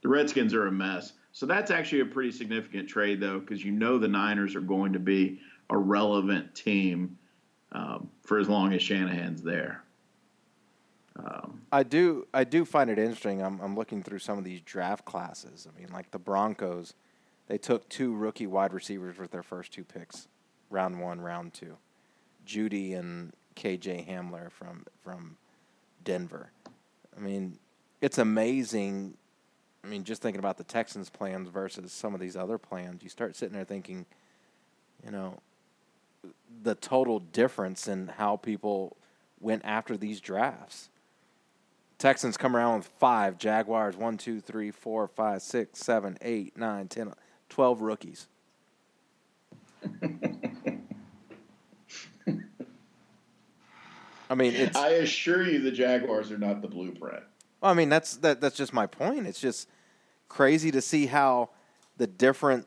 the 0.01 0.09
Redskins 0.09 0.53
are 0.53 0.67
a 0.67 0.71
mess. 0.71 1.13
So 1.33 1.45
that's 1.45 1.71
actually 1.71 2.01
a 2.01 2.05
pretty 2.05 2.31
significant 2.31 2.89
trade, 2.89 3.19
though, 3.19 3.39
because 3.39 3.63
you 3.63 3.71
know 3.71 3.97
the 3.97 4.07
Niners 4.07 4.55
are 4.55 4.61
going 4.61 4.93
to 4.93 4.99
be 4.99 5.39
a 5.69 5.77
relevant 5.77 6.53
team 6.55 7.17
um, 7.71 8.09
for 8.23 8.39
as 8.39 8.49
long 8.49 8.73
as 8.73 8.81
Shanahan's 8.81 9.41
there. 9.41 9.83
Um, 11.15 11.61
I 11.71 11.83
do, 11.83 12.27
I 12.33 12.43
do 12.43 12.65
find 12.65 12.89
it 12.89 12.97
interesting. 12.97 13.41
I'm, 13.41 13.59
I'm 13.61 13.75
looking 13.75 14.01
through 14.01 14.19
some 14.19 14.37
of 14.37 14.43
these 14.43 14.61
draft 14.61 15.05
classes. 15.05 15.67
I 15.71 15.79
mean, 15.79 15.91
like 15.93 16.11
the 16.11 16.19
Broncos, 16.19 16.95
they 17.47 17.57
took 17.57 17.87
two 17.87 18.15
rookie 18.15 18.47
wide 18.47 18.73
receivers 18.73 19.17
with 19.17 19.31
their 19.31 19.43
first 19.43 19.71
two 19.71 19.83
picks 19.83 20.27
round 20.71 20.99
one, 20.99 21.21
round 21.21 21.53
two. 21.53 21.77
Jeudy 22.45 22.97
and 22.97 23.33
KJ 23.55 24.07
Hamler 24.07 24.51
from 24.51 24.85
from 25.03 25.37
Denver. 26.03 26.51
I 27.15 27.19
mean, 27.19 27.59
it's 28.01 28.17
amazing. 28.17 29.15
I 29.83 29.87
mean, 29.87 30.03
just 30.03 30.21
thinking 30.21 30.39
about 30.39 30.57
the 30.57 30.63
Texans' 30.63 31.09
plans 31.09 31.49
versus 31.49 31.91
some 31.91 32.13
of 32.13 32.19
these 32.19 32.35
other 32.35 32.57
plans, 32.57 33.03
you 33.03 33.09
start 33.09 33.35
sitting 33.35 33.55
there 33.55 33.65
thinking, 33.65 34.05
you 35.03 35.11
know, 35.11 35.39
the 36.63 36.75
total 36.75 37.19
difference 37.19 37.87
in 37.87 38.07
how 38.07 38.37
people 38.37 38.95
went 39.39 39.63
after 39.65 39.97
these 39.97 40.21
drafts. 40.21 40.89
Texans 41.97 42.37
come 42.37 42.55
around 42.55 42.77
with 42.77 42.87
five, 42.99 43.37
Jaguars 43.37 43.95
one, 43.95 44.17
two, 44.17 44.39
three, 44.39 44.71
four, 44.71 45.07
five, 45.07 45.41
six, 45.41 45.79
seven, 45.79 46.17
eight, 46.21 46.57
nine, 46.57 46.87
ten, 46.87 47.13
twelve 47.49 47.81
rookies. 47.81 48.27
I 54.31 54.33
mean, 54.33 54.53
it's. 54.55 54.77
I 54.77 54.91
assure 54.91 55.43
you, 55.45 55.59
the 55.59 55.71
Jaguars 55.71 56.31
are 56.31 56.37
not 56.37 56.61
the 56.61 56.67
blueprint. 56.69 57.21
I 57.61 57.73
mean, 57.73 57.89
that's 57.89 58.15
that. 58.17 58.39
That's 58.39 58.55
just 58.55 58.71
my 58.71 58.87
point. 58.87 59.27
It's 59.27 59.41
just 59.41 59.67
crazy 60.29 60.71
to 60.71 60.79
see 60.79 61.07
how 61.07 61.49
the 61.97 62.07
different 62.07 62.65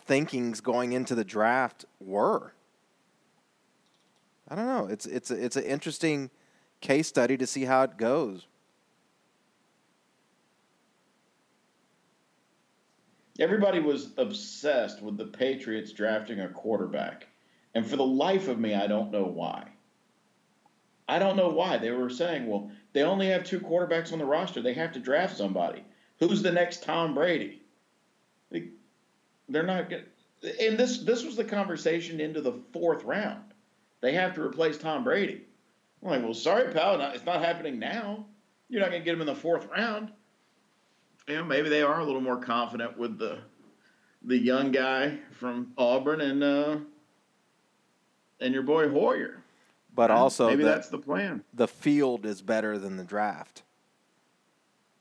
thinkings 0.00 0.62
going 0.62 0.94
into 0.94 1.14
the 1.14 1.22
draft 1.22 1.84
were. 2.00 2.54
I 4.48 4.54
don't 4.54 4.64
know. 4.64 4.86
It's 4.86 5.04
it's 5.04 5.30
a, 5.30 5.44
it's 5.44 5.56
an 5.56 5.64
interesting 5.64 6.30
case 6.80 7.06
study 7.06 7.36
to 7.36 7.46
see 7.46 7.66
how 7.66 7.82
it 7.82 7.98
goes. 7.98 8.46
Everybody 13.38 13.80
was 13.80 14.12
obsessed 14.16 15.02
with 15.02 15.18
the 15.18 15.26
Patriots 15.26 15.92
drafting 15.92 16.40
a 16.40 16.48
quarterback. 16.48 17.26
And 17.74 17.86
for 17.86 17.96
the 17.96 18.06
life 18.06 18.48
of 18.48 18.58
me, 18.58 18.74
I 18.74 18.86
don't 18.86 19.10
know 19.10 19.24
why. 19.24 19.73
I 21.08 21.18
don't 21.18 21.36
know 21.36 21.48
why. 21.48 21.78
They 21.78 21.90
were 21.90 22.10
saying, 22.10 22.46
well, 22.46 22.70
they 22.92 23.02
only 23.02 23.28
have 23.28 23.44
two 23.44 23.60
quarterbacks 23.60 24.12
on 24.12 24.18
the 24.18 24.24
roster. 24.24 24.62
They 24.62 24.74
have 24.74 24.92
to 24.92 25.00
draft 25.00 25.36
somebody. 25.36 25.84
Who's 26.20 26.42
the 26.42 26.52
next 26.52 26.82
Tom 26.82 27.14
Brady? 27.14 27.62
They, 28.50 28.68
they're 29.48 29.64
not 29.64 29.90
going 29.90 30.04
And 30.60 30.78
this, 30.78 30.98
this 30.98 31.24
was 31.24 31.36
the 31.36 31.44
conversation 31.44 32.20
into 32.20 32.40
the 32.40 32.60
fourth 32.72 33.04
round. 33.04 33.42
They 34.00 34.12
have 34.12 34.34
to 34.34 34.42
replace 34.42 34.78
Tom 34.78 35.04
Brady. 35.04 35.42
I'm 36.02 36.10
like, 36.10 36.22
well, 36.22 36.34
sorry, 36.34 36.72
pal. 36.72 37.00
It's 37.12 37.24
not 37.24 37.44
happening 37.44 37.78
now. 37.78 38.26
You're 38.68 38.80
not 38.80 38.90
going 38.90 39.02
to 39.02 39.04
get 39.04 39.14
him 39.14 39.20
in 39.20 39.26
the 39.26 39.34
fourth 39.34 39.68
round 39.70 40.10
you 41.28 41.36
know, 41.36 41.44
maybe 41.44 41.68
they 41.68 41.82
are 41.82 42.00
a 42.00 42.04
little 42.04 42.20
more 42.20 42.38
confident 42.38 42.98
with 42.98 43.18
the 43.18 43.38
the 44.26 44.38
young 44.38 44.72
guy 44.72 45.18
from 45.32 45.72
Auburn 45.76 46.20
and 46.20 46.42
uh, 46.42 46.76
and 48.40 48.54
your 48.54 48.62
boy 48.62 48.88
Hoyer. 48.88 49.42
But 49.94 50.10
also, 50.10 50.48
maybe 50.48 50.64
the, 50.64 50.70
that's 50.70 50.88
the 50.88 50.98
plan. 50.98 51.44
The 51.54 51.68
field 51.68 52.26
is 52.26 52.42
better 52.42 52.78
than 52.78 52.96
the 52.96 53.04
draft. 53.04 53.62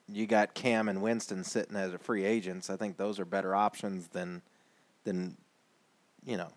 You 0.07 0.27
got 0.27 0.53
Cam 0.53 0.87
and 0.87 1.01
Winston 1.01 1.43
sitting 1.43 1.75
as 1.75 1.93
a 1.93 1.97
free 1.97 2.25
agents. 2.25 2.69
I 2.69 2.75
think 2.75 2.97
those 2.97 3.19
are 3.19 3.25
better 3.25 3.55
options 3.55 4.07
than 4.09 4.41
than 5.03 5.35
you 6.25 6.37
know. 6.37 6.49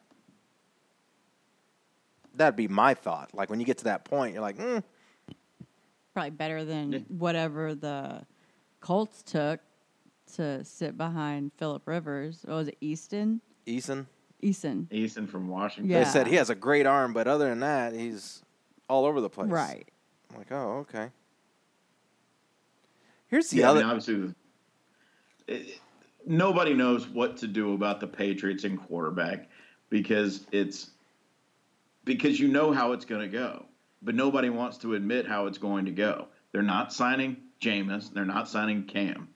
That'd 2.35 2.57
be 2.57 2.69
my 2.69 2.93
thought. 2.93 3.35
Like 3.35 3.49
when 3.49 3.61
you 3.61 3.67
get 3.67 3.79
to 3.79 3.85
that 3.85 4.05
point, 4.05 4.35
you're 4.35 4.43
like, 4.43 4.59
mm. 4.59 4.83
probably 6.13 6.31
better 6.31 6.65
than 6.65 7.07
whatever 7.09 7.75
the 7.75 8.27
Colts 8.81 9.23
took 9.23 9.61
to 10.35 10.63
sit 10.65 10.99
behind 10.99 11.53
Philip 11.57 11.87
Rivers. 11.87 12.41
What 12.45 12.57
was 12.57 12.69
it, 12.69 12.77
Easton? 12.83 13.41
Easton? 13.65 14.07
Eason. 14.43 14.87
Eason. 14.89 15.29
From 15.29 15.49
Washington. 15.49 15.91
Yeah. 15.91 16.05
They 16.05 16.11
said 16.11 16.27
he 16.27 16.37
has 16.37 16.51
a 16.51 16.55
great 16.55 16.87
arm, 16.87 17.13
but 17.13 17.27
other 17.27 17.49
than 17.49 17.61
that, 17.61 17.95
he's 17.95 18.43
all 18.89 19.05
over 19.05 19.21
the 19.21 19.31
place. 19.31 19.49
Right. 19.49 19.89
I'm 20.31 20.39
like, 20.39 20.53
oh, 20.53 20.87
okay. 20.89 21.11
Here's 23.29 23.49
the 23.49 23.59
yeah, 23.59 23.71
other. 23.71 23.81
I 23.81 23.83
mean, 23.83 23.91
obviously, 23.91 24.35
it, 25.49 25.81
nobody 26.27 26.75
knows 26.75 27.09
what 27.09 27.37
to 27.39 27.47
do 27.47 27.75
about 27.75 28.01
the 28.01 28.07
Patriots 28.07 28.65
in 28.65 28.77
quarterback 28.77 29.49
because 29.91 30.47
it's 30.53 30.91
because 32.05 32.39
you 32.39 32.49
know 32.49 32.73
how 32.73 32.93
it's 32.93 33.05
going 33.05 33.23
to 33.23 33.29
go, 33.29 33.67
but 34.03 34.15
nobody 34.15 34.49
wants 34.49 34.79
to 34.79 34.95
admit 34.95 35.27
how 35.27 35.47
it's 35.47 35.59
going 35.59 35.85
to 35.87 35.91
go. 35.91 36.29
They're 36.53 36.63
not 36.63 36.93
signing 36.93 37.37
Jameis. 37.61 38.13
They're 38.13 38.25
not 38.25 38.49
signing 38.49 38.85
Cam. 38.85 39.29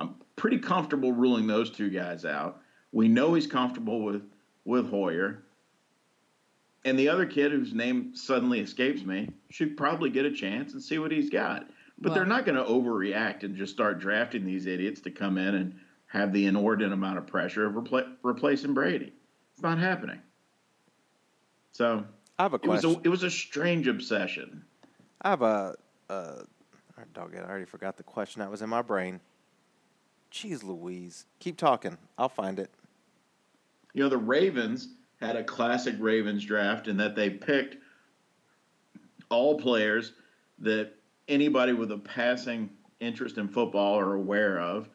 I'm 0.00 0.14
pretty 0.34 0.58
comfortable 0.58 1.12
ruling 1.12 1.46
those 1.46 1.70
two 1.70 1.90
guys 1.90 2.24
out. 2.24 2.60
We 2.92 3.08
know 3.08 3.34
he's 3.34 3.46
comfortable 3.46 4.02
with 4.02 4.22
with 4.66 4.90
Hoyer. 4.90 5.42
And 6.84 6.98
the 6.98 7.08
other 7.08 7.26
kid 7.26 7.52
whose 7.52 7.72
name 7.72 8.14
suddenly 8.14 8.60
escapes 8.60 9.02
me 9.02 9.30
should 9.50 9.76
probably 9.76 10.10
get 10.10 10.24
a 10.26 10.30
chance 10.30 10.72
and 10.72 10.82
see 10.82 10.98
what 10.98 11.10
he's 11.10 11.30
got. 11.30 11.66
But 11.98 12.10
Well- 12.10 12.14
they're 12.14 12.26
not 12.26 12.44
going 12.44 12.58
to 12.58 12.64
overreact 12.64 13.42
and 13.42 13.56
just 13.56 13.72
start 13.72 13.98
drafting 14.00 14.44
these 14.44 14.66
idiots 14.66 15.00
to 15.02 15.10
come 15.10 15.38
in 15.38 15.54
and 15.54 15.80
have 16.06 16.32
the 16.32 16.46
inordinate 16.46 16.92
amount 16.92 17.18
of 17.18 17.26
pressure 17.26 17.66
of 17.66 17.72
repla- 17.72 18.16
replacing 18.22 18.74
Brady. 18.74 19.12
It's 19.54 19.62
not 19.62 19.78
happening. 19.78 20.20
So 21.72 22.04
I 22.38 22.42
have 22.42 22.52
a 22.52 22.56
it 22.56 22.66
was 22.66 22.82
question. 22.82 23.00
a 23.00 23.04
it 23.04 23.08
was 23.08 23.22
a 23.22 23.30
strange 23.30 23.88
obsession. 23.88 24.64
I 25.22 25.30
have 25.30 25.42
a. 25.42 25.74
Uh, 26.08 26.42
dog 27.12 27.34
it. 27.34 27.42
I 27.42 27.48
already 27.48 27.64
forgot 27.64 27.96
the 27.96 28.02
question 28.02 28.40
that 28.40 28.50
was 28.50 28.62
in 28.62 28.68
my 28.68 28.82
brain. 28.82 29.20
Jeez 30.30 30.62
Louise. 30.62 31.26
Keep 31.38 31.56
talking. 31.56 31.96
I'll 32.18 32.28
find 32.28 32.58
it. 32.58 32.70
You 33.96 34.02
know, 34.02 34.10
the 34.10 34.18
Ravens 34.18 34.90
had 35.22 35.36
a 35.36 35.42
classic 35.42 35.94
Ravens 35.98 36.44
draft 36.44 36.86
in 36.86 36.98
that 36.98 37.16
they 37.16 37.30
picked 37.30 37.78
all 39.30 39.58
players 39.58 40.12
that 40.58 40.92
anybody 41.28 41.72
with 41.72 41.90
a 41.90 41.96
passing 41.96 42.68
interest 43.00 43.38
in 43.38 43.48
football 43.48 43.98
are 43.98 44.12
aware 44.12 44.60
of, 44.60 44.90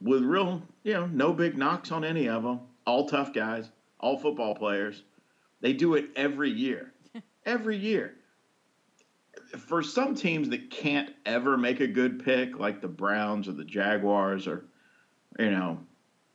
with 0.00 0.22
real, 0.22 0.62
you 0.84 0.94
know, 0.94 1.04
no 1.04 1.34
big 1.34 1.58
knocks 1.58 1.92
on 1.92 2.02
any 2.02 2.30
of 2.30 2.42
them. 2.44 2.60
All 2.86 3.06
tough 3.06 3.34
guys, 3.34 3.68
all 4.00 4.16
football 4.16 4.54
players. 4.54 5.02
They 5.60 5.74
do 5.74 5.96
it 5.96 6.06
every 6.16 6.50
year. 6.50 6.94
every 7.44 7.76
year. 7.76 8.14
For 9.58 9.82
some 9.82 10.14
teams 10.14 10.48
that 10.48 10.70
can't 10.70 11.10
ever 11.26 11.58
make 11.58 11.80
a 11.80 11.86
good 11.86 12.24
pick, 12.24 12.58
like 12.58 12.80
the 12.80 12.88
Browns 12.88 13.48
or 13.48 13.52
the 13.52 13.64
Jaguars 13.64 14.46
or, 14.46 14.64
you 15.38 15.50
know, 15.50 15.78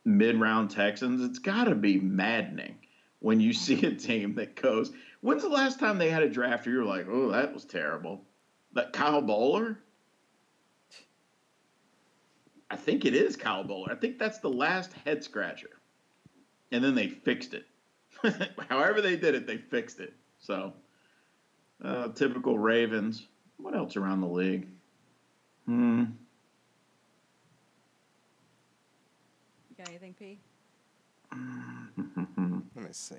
mid 0.04 0.40
round 0.40 0.70
Texans, 0.70 1.22
it's 1.22 1.38
got 1.38 1.64
to 1.64 1.74
be 1.74 1.98
maddening 1.98 2.76
when 3.20 3.40
you 3.40 3.52
see 3.52 3.84
a 3.86 3.94
team 3.94 4.34
that 4.34 4.60
goes. 4.60 4.92
When's 5.20 5.42
the 5.42 5.48
last 5.48 5.78
time 5.78 5.98
they 5.98 6.10
had 6.10 6.22
a 6.22 6.28
draft 6.28 6.66
where 6.66 6.74
you 6.74 6.80
were 6.80 6.86
like, 6.86 7.06
oh, 7.08 7.30
that 7.30 7.54
was 7.54 7.64
terrible? 7.64 8.24
That 8.72 8.92
Kyle 8.92 9.22
Boller? 9.22 9.76
I 12.70 12.76
think 12.76 13.04
it 13.04 13.14
is 13.14 13.36
Kyle 13.36 13.64
Boller. 13.64 13.92
I 13.92 13.94
think 13.94 14.18
that's 14.18 14.38
the 14.38 14.48
last 14.48 14.92
head 15.04 15.22
scratcher. 15.22 15.68
And 16.72 16.82
then 16.82 16.94
they 16.94 17.08
fixed 17.08 17.54
it. 17.54 17.66
However 18.68 19.02
they 19.02 19.16
did 19.16 19.34
it, 19.34 19.46
they 19.46 19.58
fixed 19.58 20.00
it. 20.00 20.14
So, 20.38 20.72
uh, 21.84 22.08
typical 22.08 22.58
Ravens. 22.58 23.26
What 23.58 23.76
else 23.76 23.96
around 23.96 24.22
the 24.22 24.26
league? 24.26 24.68
Hmm. 25.66 26.04
Got 29.82 29.90
anything, 29.90 30.14
P? 30.14 30.38
Mm-hmm. 31.34 32.58
Let 32.76 32.84
me 32.84 32.92
see. 32.92 33.16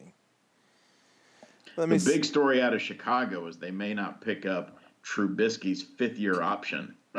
Let 1.76 1.90
me 1.90 1.98
The 1.98 2.06
big 2.06 2.24
see. 2.24 2.30
story 2.30 2.62
out 2.62 2.74
of 2.74 2.82
Chicago 2.82 3.48
is 3.48 3.58
they 3.58 3.72
may 3.72 3.94
not 3.94 4.22
pick 4.22 4.46
up 4.46 4.78
Trubisky's 5.04 5.82
fifth 5.82 6.18
year 6.18 6.42
option. 6.42 6.96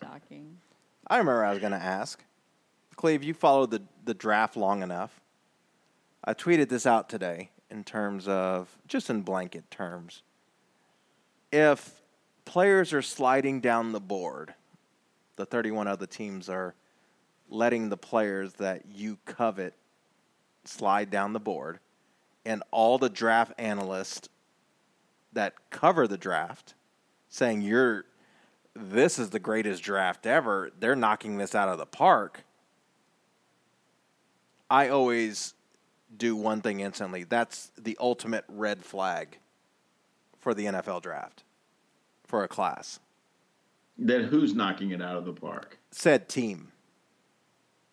Shocking. 0.00 0.56
I 1.08 1.18
remember 1.18 1.44
I 1.44 1.50
was 1.50 1.58
going 1.58 1.72
to 1.72 1.78
ask. 1.78 2.24
Cleve, 2.96 3.22
you 3.22 3.34
followed 3.34 3.70
the, 3.70 3.82
the 4.04 4.14
draft 4.14 4.56
long 4.56 4.82
enough. 4.82 5.20
I 6.24 6.32
tweeted 6.34 6.68
this 6.68 6.86
out 6.86 7.08
today 7.08 7.50
in 7.70 7.84
terms 7.84 8.28
of, 8.28 8.78
just 8.86 9.10
in 9.10 9.22
blanket 9.22 9.70
terms. 9.70 10.22
If 11.50 12.00
players 12.44 12.92
are 12.92 13.02
sliding 13.02 13.60
down 13.60 13.92
the 13.92 14.00
board, 14.00 14.54
the 15.36 15.44
31 15.44 15.88
other 15.88 16.06
teams 16.06 16.48
are 16.48 16.74
letting 17.52 17.88
the 17.88 17.96
players 17.96 18.54
that 18.54 18.82
you 18.86 19.18
covet 19.26 19.74
slide 20.64 21.10
down 21.10 21.32
the 21.32 21.40
board, 21.40 21.78
and 22.44 22.62
all 22.70 22.98
the 22.98 23.10
draft 23.10 23.52
analysts 23.58 24.28
that 25.32 25.54
cover 25.70 26.06
the 26.06 26.16
draft 26.16 26.74
saying 27.28 27.62
you're 27.62 28.04
this 28.74 29.18
is 29.18 29.30
the 29.30 29.38
greatest 29.38 29.82
draft 29.82 30.26
ever. 30.26 30.70
They're 30.78 30.96
knocking 30.96 31.36
this 31.36 31.54
out 31.54 31.68
of 31.68 31.78
the 31.78 31.86
park. 31.86 32.44
I 34.70 34.88
always 34.88 35.52
do 36.16 36.34
one 36.34 36.62
thing 36.62 36.80
instantly. 36.80 37.24
That's 37.24 37.70
the 37.76 37.96
ultimate 38.00 38.44
red 38.48 38.82
flag 38.82 39.38
for 40.38 40.54
the 40.54 40.64
NFL 40.64 41.02
draft 41.02 41.44
for 42.26 42.42
a 42.44 42.48
class. 42.48 42.98
then 43.98 44.24
who's 44.24 44.54
knocking 44.54 44.90
it 44.90 45.02
out 45.02 45.16
of 45.16 45.26
the 45.26 45.34
park? 45.34 45.78
Said 45.90 46.28
team. 46.28 46.72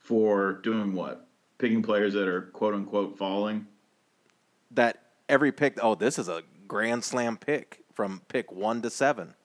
For 0.10 0.54
doing 0.54 0.94
what? 0.94 1.28
Picking 1.60 1.84
players 1.84 2.16
that 2.16 2.28
are 2.28 2.42
quote 2.42 2.74
unquote 2.74 3.16
falling? 3.16 3.68
That 4.72 5.04
every 5.30 5.52
pick, 5.52 5.78
oh, 5.84 5.94
this 5.94 6.18
is 6.18 6.28
a 6.28 6.42
grand 6.68 7.04
slam 7.04 7.38
pick 7.38 7.84
from 7.94 8.24
pick 8.28 8.52
one 8.52 8.82
to 8.82 8.90
seven. 8.90 9.36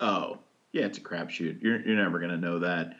Oh. 0.00 0.36
yeah, 0.72 0.84
it's 0.84 0.98
a 0.98 1.00
crapshoot. 1.00 1.62
You're 1.62 1.80
you're 1.80 1.96
never 1.96 2.18
going 2.18 2.32
to 2.32 2.36
know 2.36 2.58
that. 2.58 2.96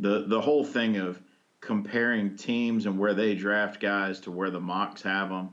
The 0.00 0.24
the 0.26 0.40
whole 0.40 0.64
thing 0.64 0.96
of 0.96 1.22
comparing 1.60 2.34
teams 2.34 2.86
and 2.86 2.98
where 2.98 3.14
they 3.14 3.36
draft 3.36 3.78
guys 3.78 4.18
to 4.22 4.32
where 4.32 4.50
the 4.50 4.58
mocks 4.58 5.00
have 5.02 5.28
them, 5.28 5.50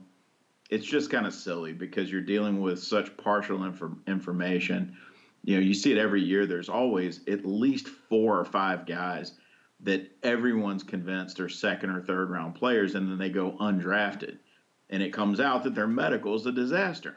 it's 0.70 0.84
just 0.84 1.08
kind 1.08 1.24
of 1.24 1.32
silly 1.32 1.72
because 1.72 2.10
you're 2.10 2.20
dealing 2.20 2.60
with 2.60 2.82
such 2.82 3.16
partial 3.16 3.62
inf- 3.62 3.80
information. 4.08 4.96
You 5.44 5.54
know, 5.54 5.62
you 5.62 5.72
see 5.72 5.92
it 5.92 5.98
every 5.98 6.20
year. 6.20 6.46
There's 6.46 6.68
always 6.68 7.20
at 7.28 7.46
least 7.46 7.86
four 7.86 8.40
or 8.40 8.44
five 8.44 8.86
guys 8.86 9.34
that 9.82 10.10
everyone's 10.22 10.84
convinced 10.84 11.40
are 11.40 11.48
second 11.48 11.90
or 11.90 12.00
third 12.00 12.30
round 12.30 12.54
players, 12.54 12.94
and 12.94 13.10
then 13.10 13.18
they 13.18 13.28
go 13.28 13.56
undrafted. 13.60 14.38
And 14.90 15.02
it 15.02 15.12
comes 15.12 15.40
out 15.40 15.64
that 15.64 15.74
their 15.74 15.88
medical 15.88 16.34
is 16.36 16.46
a 16.46 16.52
disaster, 16.52 17.16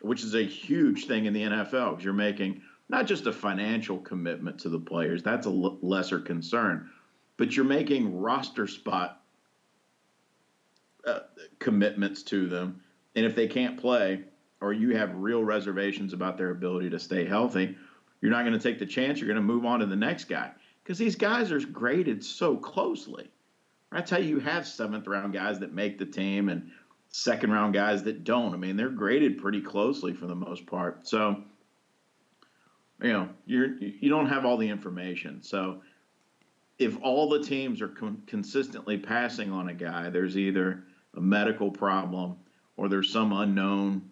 which 0.00 0.22
is 0.22 0.34
a 0.34 0.44
huge 0.44 1.06
thing 1.06 1.24
in 1.26 1.32
the 1.32 1.42
NFL 1.42 1.90
because 1.90 2.04
you're 2.04 2.12
making 2.12 2.62
not 2.88 3.06
just 3.06 3.26
a 3.26 3.32
financial 3.32 3.98
commitment 3.98 4.60
to 4.60 4.68
the 4.68 4.78
players, 4.78 5.22
that's 5.22 5.46
a 5.46 5.50
l- 5.50 5.78
lesser 5.82 6.20
concern, 6.20 6.88
but 7.36 7.56
you're 7.56 7.64
making 7.64 8.20
roster 8.20 8.68
spot 8.68 9.22
uh, 11.04 11.20
commitments 11.58 12.22
to 12.22 12.46
them. 12.46 12.80
And 13.16 13.26
if 13.26 13.34
they 13.34 13.48
can't 13.48 13.80
play, 13.80 14.22
or 14.60 14.72
you 14.72 14.96
have 14.96 15.16
real 15.16 15.42
reservations 15.42 16.12
about 16.12 16.38
their 16.38 16.50
ability 16.50 16.90
to 16.90 17.00
stay 17.00 17.24
healthy, 17.24 17.76
you're 18.20 18.30
not 18.30 18.42
going 18.42 18.58
to 18.58 18.60
take 18.60 18.78
the 18.78 18.86
chance. 18.86 19.18
You're 19.18 19.26
going 19.26 19.36
to 19.36 19.42
move 19.42 19.64
on 19.64 19.80
to 19.80 19.86
the 19.86 19.96
next 19.96 20.24
guy 20.24 20.52
because 20.86 20.98
these 20.98 21.16
guys 21.16 21.50
are 21.50 21.58
graded 21.58 22.24
so 22.24 22.56
closely. 22.56 23.28
That's 23.90 24.08
how 24.08 24.18
you 24.18 24.38
have 24.38 24.68
seventh 24.68 25.08
round 25.08 25.32
guys 25.32 25.58
that 25.58 25.74
make 25.74 25.98
the 25.98 26.06
team 26.06 26.48
and 26.48 26.70
second 27.08 27.50
round 27.50 27.74
guys 27.74 28.04
that 28.04 28.22
don't. 28.22 28.54
I 28.54 28.56
mean, 28.56 28.76
they're 28.76 28.88
graded 28.88 29.38
pretty 29.38 29.60
closely 29.60 30.12
for 30.12 30.28
the 30.28 30.36
most 30.36 30.64
part. 30.64 31.08
So, 31.08 31.42
you 33.02 33.12
know, 33.12 33.28
you're 33.46 33.76
you 33.78 34.08
don't 34.08 34.28
have 34.28 34.44
all 34.44 34.56
the 34.56 34.68
information. 34.68 35.42
So, 35.42 35.80
if 36.78 36.96
all 37.02 37.28
the 37.30 37.42
teams 37.42 37.82
are 37.82 37.88
con- 37.88 38.22
consistently 38.28 38.96
passing 38.96 39.50
on 39.50 39.68
a 39.68 39.74
guy, 39.74 40.08
there's 40.08 40.38
either 40.38 40.84
a 41.16 41.20
medical 41.20 41.68
problem 41.68 42.36
or 42.76 42.88
there's 42.88 43.12
some 43.12 43.32
unknown 43.32 44.08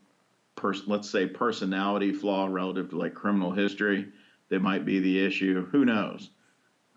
person, 0.57 0.87
let's 0.89 1.09
say 1.09 1.29
personality 1.29 2.13
flaw 2.13 2.47
relative 2.47 2.91
to 2.91 2.99
like 2.99 3.15
criminal 3.15 3.53
history 3.53 4.09
that 4.49 4.61
might 4.61 4.85
be 4.85 4.99
the 4.99 5.25
issue. 5.25 5.67
Who 5.67 5.85
knows? 5.85 6.31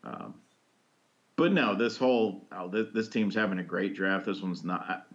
Um, 0.07 0.35
but 1.35 1.51
no, 1.51 1.75
this 1.75 1.97
whole 1.97 2.47
oh, 2.51 2.69
this, 2.69 2.87
this, 2.93 3.09
team's 3.09 3.35
having 3.35 3.59
a 3.59 3.63
great 3.63 3.95
draft. 3.95 4.25
This 4.25 4.41
one's 4.41 4.63
not. 4.63 5.07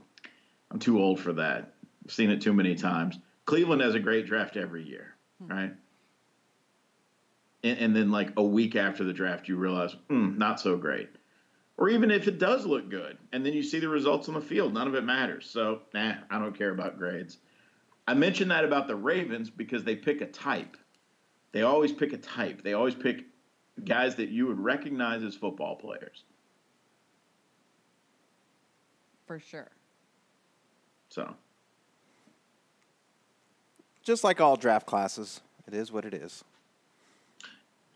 I'm 0.71 0.79
too 0.79 1.01
old 1.01 1.19
for 1.19 1.33
that. 1.35 1.75
I've 2.05 2.13
seen 2.13 2.31
it 2.31 2.41
too 2.41 2.53
many 2.53 2.75
times. 2.75 3.19
Cleveland 3.45 3.83
has 3.83 3.95
a 3.95 4.01
great 4.01 4.27
draft 4.27 4.57
every 4.57 4.85
year, 4.85 5.15
hmm. 5.43 5.51
right? 5.51 5.73
And, 7.65 7.79
and, 7.79 7.97
then 7.97 8.11
like 8.11 8.33
a 8.37 8.43
week 8.43 8.77
after 8.77 9.05
the 9.05 9.13
draft, 9.13 9.49
you 9.49 9.57
realize, 9.57 9.95
mm, 10.11 10.37
not 10.37 10.61
so 10.61 10.77
great. 10.77 11.09
Or 11.77 11.89
even 11.89 12.11
if 12.11 12.29
it 12.29 12.39
does 12.39 12.67
look 12.67 12.91
good, 12.91 13.19
and 13.33 13.47
then 13.47 13.53
you 13.53 13.63
see 13.63 13.79
the 13.79 13.89
results 13.89 14.29
on 14.29 14.35
the 14.35 14.41
field, 14.41 14.75
none 14.75 14.89
of 14.89 14.95
it 14.95 15.05
matters. 15.05 15.49
So, 15.49 15.83
nah, 15.95 16.15
I 16.31 16.39
don't 16.39 16.57
care 16.57 16.71
about 16.71 16.99
grades. 16.99 17.39
I 18.07 18.15
mentioned 18.15 18.51
that 18.51 18.65
about 18.65 18.89
the 18.89 18.97
Ravens 18.97 19.49
because 19.49 19.85
they 19.85 19.97
pick 19.97 20.21
a 20.21 20.27
type. 20.27 20.77
They 21.53 21.63
always 21.63 21.93
pick 21.93 22.13
a 22.13 22.19
type. 22.19 22.63
They 22.63 22.73
always 22.73 22.95
pick 22.95 23.25
guys 23.85 24.17
that 24.17 24.29
you 24.29 24.47
would 24.47 24.59
recognize 24.59 25.23
as 25.23 25.35
football 25.35 25.77
players. 25.77 26.25
For 29.27 29.39
sure. 29.39 29.71
So. 31.09 31.35
Just 34.03 34.25
like 34.25 34.41
all 34.41 34.57
draft 34.57 34.87
classes, 34.87 35.41
it 35.67 35.75
is 35.75 35.93
what 35.93 36.05
it 36.05 36.15
is. 36.15 36.45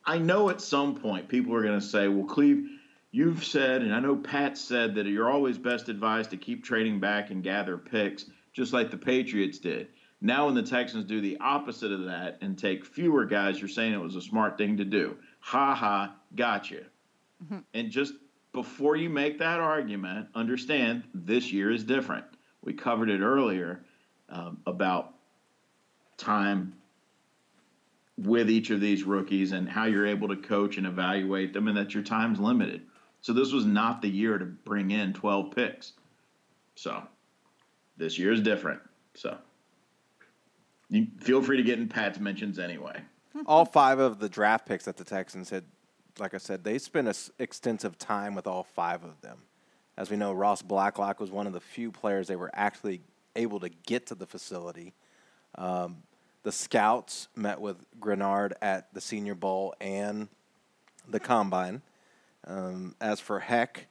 I 0.05 0.19
know 0.19 0.51
at 0.51 0.61
some 0.61 0.95
point 0.95 1.29
people 1.29 1.53
are 1.55 1.63
going 1.63 1.81
to 1.81 1.85
say, 1.85 2.07
well, 2.07 2.27
Cleve, 2.27 2.69
you've 3.11 3.45
said, 3.45 3.83
and 3.83 3.93
I 3.93 3.99
know 3.99 4.17
Pat 4.17 4.57
said 4.57 4.95
that 4.95 5.07
you're 5.07 5.31
always 5.31 5.59
best 5.59 5.89
advised 5.89 6.31
to 6.31 6.37
keep 6.37 6.65
trading 6.65 7.01
back 7.01 7.31
and 7.31 7.43
gather 7.43 7.77
picks, 7.77 8.27
just 8.53 8.73
like 8.73 8.91
the 8.91 8.97
Patriots 8.97 9.59
did. 9.59 9.89
Now, 10.21 10.47
when 10.47 10.55
the 10.55 10.63
Texans 10.63 11.05
do 11.05 11.21
the 11.21 11.37
opposite 11.41 11.93
of 11.93 12.05
that 12.05 12.39
and 12.41 12.57
take 12.57 12.87
fewer 12.87 13.27
guys, 13.27 13.59
you're 13.59 13.69
saying 13.69 13.93
it 13.93 14.01
was 14.01 14.17
a 14.17 14.23
smart 14.23 14.57
thing 14.57 14.77
to 14.77 14.85
do. 14.85 15.17
Ha 15.47 15.77
ha, 15.77 16.17
gotcha. 16.35 16.81
Mm-hmm. 17.45 17.59
And 17.73 17.89
just 17.89 18.15
before 18.53 18.97
you 18.97 19.09
make 19.09 19.39
that 19.39 19.61
argument, 19.61 20.27
understand 20.35 21.05
this 21.15 21.53
year 21.53 21.71
is 21.71 21.85
different. 21.85 22.25
We 22.65 22.73
covered 22.73 23.11
it 23.11 23.21
earlier 23.21 23.85
um, 24.29 24.59
about 24.67 25.15
time 26.17 26.75
with 28.19 28.51
each 28.51 28.71
of 28.71 28.81
these 28.81 29.05
rookies 29.05 29.53
and 29.53 29.69
how 29.69 29.85
you're 29.85 30.09
able 30.09 30.27
to 30.27 30.37
coach 30.37 30.79
and 30.79 30.87
evaluate 30.87 31.53
them, 31.53 31.69
and 31.69 31.77
that 31.77 31.95
your 31.95 32.03
time's 32.03 32.41
limited. 32.41 32.83
So 33.21 33.33
this 33.33 33.53
was 33.53 33.65
not 33.65 34.03
the 34.03 34.11
year 34.11 34.39
to 34.39 34.45
bring 34.45 34.91
in 34.91 35.13
12 35.13 35.55
picks. 35.55 35.93
So 36.75 37.05
this 37.97 38.19
year 38.19 38.33
is 38.33 38.41
different. 38.41 38.81
So 39.15 39.39
you 40.91 41.07
feel 41.21 41.41
free 41.41 41.59
to 41.59 41.63
get 41.63 41.79
in 41.79 41.89
Pat's 41.89 42.19
mentions 42.19 42.59
anyway. 42.59 43.01
All 43.45 43.65
five 43.65 43.99
of 43.99 44.19
the 44.19 44.29
draft 44.29 44.67
picks 44.67 44.85
that 44.87 44.97
the 44.97 45.05
Texans 45.05 45.51
had, 45.51 45.65
like 46.19 46.35
I 46.35 46.39
said, 46.39 46.65
they 46.65 46.79
spent 46.79 47.09
a 47.09 47.15
extensive 47.39 47.99
time 47.99 48.35
with 48.35 48.47
all 48.47 48.63
five 48.63 49.05
of 49.05 49.21
them. 49.21 49.39
As 49.97 50.11
we 50.11 50.17
know, 50.17 50.33
Ross 50.33 50.63
Blacklock 50.63 51.21
was 51.21 51.31
one 51.31 51.47
of 51.47 51.53
the 51.53 51.61
few 51.61 51.91
players 51.91 52.29
they 52.29 52.37
were 52.37 52.51
actually 52.55 53.01
able 53.35 53.61
to 53.61 53.69
get 53.69 54.07
to 54.07 54.15
the 54.15 54.27
facility. 54.27 54.95
Um, 55.57 56.03
the 56.43 56.53
scouts 56.53 57.29
met 57.35 57.61
with 57.61 57.85
Greenard 57.99 58.53
at 58.63 58.93
the 58.95 59.01
Senior 59.01 59.35
Bowl 59.35 59.75
and 59.81 60.29
the 61.09 61.21
Combine. 61.21 61.83
Um, 62.47 62.95
as 63.01 63.21
for 63.21 63.41
Heck, 63.41 63.87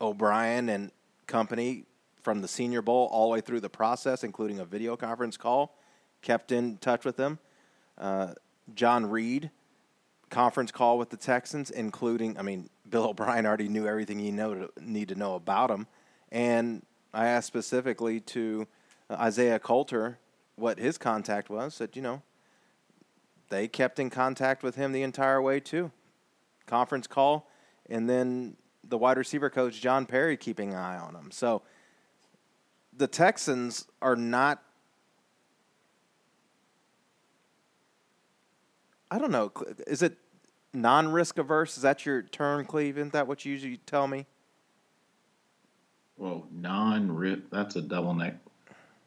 O'Brien 0.00 0.68
and 0.68 0.92
company 1.26 1.84
from 2.22 2.42
the 2.42 2.48
Senior 2.48 2.82
Bowl 2.82 3.08
all 3.10 3.28
the 3.28 3.32
way 3.32 3.40
through 3.40 3.60
the 3.60 3.70
process, 3.70 4.22
including 4.22 4.60
a 4.60 4.64
video 4.64 4.96
conference 4.96 5.36
call, 5.36 5.76
kept 6.22 6.52
in 6.52 6.76
touch 6.78 7.04
with 7.04 7.16
them. 7.16 7.38
Uh, 8.00 8.32
John 8.74 9.06
Reid 9.06 9.50
conference 10.30 10.70
call 10.70 10.96
with 10.96 11.10
the 11.10 11.16
Texans, 11.16 11.70
including, 11.70 12.38
I 12.38 12.42
mean, 12.42 12.70
Bill 12.88 13.10
O'Brien 13.10 13.46
already 13.46 13.68
knew 13.68 13.86
everything 13.86 14.18
he 14.18 14.32
know 14.32 14.54
to, 14.54 14.70
need 14.80 15.08
to 15.08 15.14
know 15.14 15.34
about 15.36 15.70
him, 15.70 15.86
and 16.32 16.84
I 17.12 17.26
asked 17.26 17.46
specifically 17.46 18.18
to 18.20 18.66
uh, 19.08 19.14
Isaiah 19.14 19.58
Coulter 19.58 20.18
what 20.56 20.78
his 20.78 20.98
contact 20.98 21.50
was. 21.50 21.74
Said, 21.74 21.90
you 21.94 22.02
know, 22.02 22.22
they 23.48 23.68
kept 23.68 24.00
in 24.00 24.10
contact 24.10 24.62
with 24.62 24.74
him 24.74 24.92
the 24.92 25.02
entire 25.02 25.40
way 25.40 25.60
too. 25.60 25.92
Conference 26.66 27.06
call, 27.06 27.48
and 27.88 28.08
then 28.08 28.56
the 28.82 28.98
wide 28.98 29.18
receiver 29.18 29.50
coach 29.50 29.80
John 29.80 30.06
Perry, 30.06 30.36
keeping 30.36 30.70
an 30.70 30.76
eye 30.76 30.98
on 30.98 31.14
him. 31.14 31.30
So 31.30 31.62
the 32.96 33.06
Texans 33.06 33.86
are 34.02 34.16
not 34.16 34.62
I 39.10 39.18
don't 39.18 39.32
know. 39.32 39.52
Is 39.86 40.02
it 40.02 40.16
non-risk 40.72 41.38
averse? 41.38 41.76
Is 41.76 41.82
that 41.82 42.06
your 42.06 42.22
term, 42.22 42.64
Cleve? 42.64 42.96
Isn't 42.98 43.12
that 43.12 43.26
what 43.26 43.44
you 43.44 43.52
usually 43.52 43.78
tell 43.78 44.06
me? 44.06 44.26
Well, 46.16 46.46
non-risk. 46.52 47.42
That's 47.50 47.76
a 47.76 47.82
double 47.82 48.14
neck. 48.14 48.36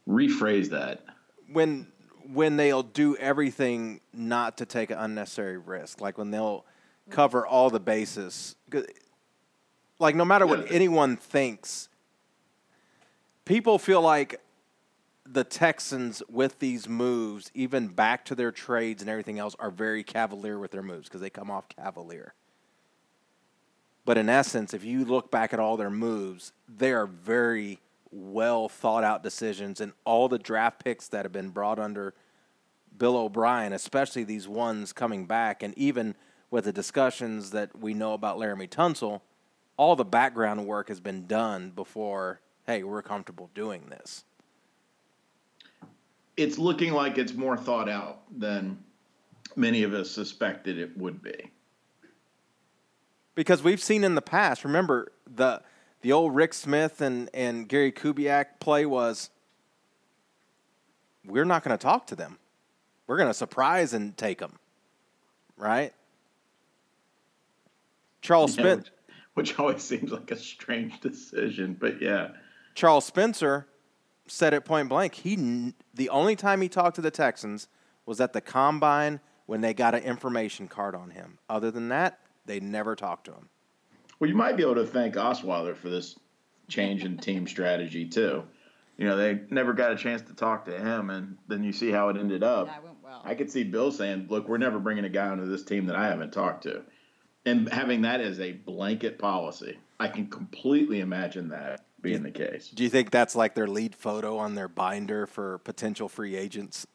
Rephrase 0.07 0.69
that. 0.69 1.05
When 1.51 1.88
when 2.31 2.55
they'll 2.57 2.84
do 2.84 3.15
everything 3.17 3.99
not 4.13 4.57
to 4.57 4.65
take 4.65 4.91
an 4.91 4.97
unnecessary 4.97 5.57
risk, 5.57 5.99
like 6.01 6.17
when 6.17 6.31
they'll 6.31 6.65
cover 7.09 7.45
all 7.45 7.69
the 7.69 7.80
bases. 7.80 8.55
Like 9.99 10.15
no 10.15 10.25
matter 10.25 10.45
what 10.45 10.71
anyone 10.71 11.17
thinks, 11.17 11.89
people 13.45 13.77
feel 13.77 14.01
like 14.01 14.41
the 15.25 15.43
Texans 15.43 16.21
with 16.29 16.59
these 16.59 16.87
moves, 16.87 17.49
even 17.53 17.87
back 17.87 18.25
to 18.25 18.35
their 18.35 18.51
trades 18.51 19.01
and 19.01 19.09
everything 19.09 19.39
else, 19.39 19.55
are 19.59 19.71
very 19.71 20.03
cavalier 20.03 20.59
with 20.59 20.71
their 20.71 20.83
moves 20.83 21.07
because 21.07 21.21
they 21.21 21.29
come 21.29 21.49
off 21.49 21.69
cavalier. 21.69 22.33
But 24.05 24.17
in 24.17 24.27
essence, 24.27 24.73
if 24.73 24.83
you 24.83 25.05
look 25.05 25.31
back 25.31 25.53
at 25.53 25.59
all 25.59 25.77
their 25.77 25.89
moves, 25.89 26.51
they 26.67 26.91
are 26.91 27.07
very 27.07 27.79
well 28.11 28.67
thought 28.67 29.03
out 29.03 29.23
decisions, 29.23 29.79
and 29.79 29.93
all 30.05 30.27
the 30.27 30.37
draft 30.37 30.83
picks 30.83 31.07
that 31.07 31.25
have 31.25 31.31
been 31.31 31.49
brought 31.49 31.79
under 31.79 32.13
Bill 32.97 33.17
O'Brien, 33.17 33.73
especially 33.73 34.23
these 34.23 34.47
ones 34.47 34.93
coming 34.93 35.25
back, 35.25 35.63
and 35.63 35.75
even 35.77 36.15
with 36.51 36.65
the 36.65 36.73
discussions 36.73 37.51
that 37.51 37.75
we 37.79 37.93
know 37.93 38.13
about 38.13 38.37
Laremy 38.37 38.69
Tunsil, 38.69 39.21
all 39.77 39.95
the 39.95 40.05
background 40.05 40.67
work 40.67 40.89
has 40.89 40.99
been 40.99 41.25
done 41.25 41.71
before. 41.71 42.41
Hey, 42.67 42.83
we're 42.83 43.01
comfortable 43.01 43.49
doing 43.55 43.87
this 43.89 44.25
it's 46.38 46.57
looking 46.57 46.93
like 46.93 47.18
it's 47.18 47.34
more 47.34 47.57
thought 47.57 47.89
out 47.89 48.22
than 48.39 48.84
many 49.55 49.84
of 49.84 49.93
us 49.93 50.10
suspected 50.10 50.77
it 50.77 50.97
would 50.97 51.22
be. 51.22 51.51
Because 53.35 53.64
we've 53.64 53.81
seen 53.81 54.03
in 54.03 54.15
the 54.15 54.22
past, 54.22 54.64
remember 54.64 55.11
the 55.27 55.61
the 56.01 56.11
old 56.11 56.35
Rick 56.35 56.53
Smith 56.53 57.01
and, 57.01 57.30
and 57.34 57.68
Gary 57.68 57.91
Kubiak 57.91 58.60
play 58.60 58.85
was 58.85 59.30
we're 61.26 61.45
not 61.45 61.64
going 61.64 61.76
to 61.77 61.81
talk 61.81 62.07
to 62.07 62.15
them. 62.15 62.38
We're 63.07 63.18
going 63.18 63.30
to 63.30 63.34
surprise 63.34 63.93
and 63.93 64.15
take 64.18 64.39
them. 64.39 64.60
right? 65.57 65.93
Charles 68.22 68.57
Yeah, 68.57 68.76
which, 68.76 68.91
which 69.34 69.60
always 69.60 69.81
seems 69.81 70.11
like 70.11 70.31
a 70.31 70.38
strange 70.38 70.99
decision, 70.99 71.77
but 71.80 72.01
yeah. 72.01 72.30
Charles 72.76 73.05
Spencer 73.05 73.68
said 74.27 74.53
it 74.53 74.65
point 74.65 74.89
blank. 74.89 75.15
He 75.15 75.73
the 75.93 76.09
only 76.09 76.35
time 76.35 76.61
he 76.61 76.69
talked 76.69 76.95
to 76.95 77.01
the 77.01 77.11
Texans 77.11 77.67
was 78.05 78.19
at 78.21 78.33
the 78.33 78.41
combine 78.41 79.19
when 79.45 79.61
they 79.61 79.73
got 79.73 79.95
an 79.95 80.03
information 80.03 80.67
card 80.67 80.95
on 80.95 81.11
him. 81.11 81.37
Other 81.49 81.71
than 81.71 81.89
that, 81.89 82.19
they 82.45 82.59
never 82.59 82.95
talked 82.95 83.25
to 83.25 83.31
him. 83.31 83.49
Well, 84.19 84.29
you 84.29 84.35
might 84.35 84.55
be 84.55 84.63
able 84.63 84.75
to 84.75 84.85
thank 84.85 85.15
Osweiler 85.15 85.75
for 85.75 85.89
this 85.89 86.17
change 86.69 87.03
in 87.03 87.17
team 87.17 87.47
strategy 87.47 88.07
too. 88.07 88.43
You 88.97 89.07
know, 89.07 89.17
they 89.17 89.41
never 89.49 89.73
got 89.73 89.91
a 89.91 89.95
chance 89.95 90.21
to 90.23 90.33
talk 90.33 90.65
to 90.65 90.77
him, 90.77 91.09
and 91.09 91.37
then 91.47 91.63
you 91.63 91.73
see 91.73 91.89
how 91.91 92.09
it 92.09 92.17
ended 92.17 92.43
up. 92.43 92.67
That 92.67 92.83
went 92.83 92.97
well. 93.03 93.21
I 93.25 93.35
could 93.35 93.51
see 93.51 93.63
Bill 93.63 93.91
saying, 93.91 94.27
"Look, 94.29 94.47
we're 94.47 94.57
never 94.57 94.79
bringing 94.79 95.03
a 95.03 95.09
guy 95.09 95.27
onto 95.27 95.45
this 95.45 95.63
team 95.63 95.87
that 95.87 95.95
I 95.95 96.07
haven't 96.07 96.31
talked 96.31 96.63
to," 96.63 96.83
and 97.45 97.67
having 97.69 98.01
that 98.03 98.21
as 98.21 98.39
a 98.39 98.51
blanket 98.51 99.17
policy. 99.17 99.79
I 99.99 100.07
can 100.09 100.27
completely 100.27 100.99
imagine 100.99 101.49
that 101.49 101.85
being 102.03 102.21
the 102.21 102.30
case. 102.30 102.69
Do 102.69 102.84
you 102.84 102.89
think 102.89 103.09
that's 103.09 103.35
like 103.35 103.55
their 103.55 103.67
lead 103.67 103.95
photo 103.95 104.38
on 104.38 104.53
their 104.53 104.67
binder 104.67 105.25
for 105.25 105.57
potential 105.59 106.07
free 106.07 106.35
agents? 106.35 106.85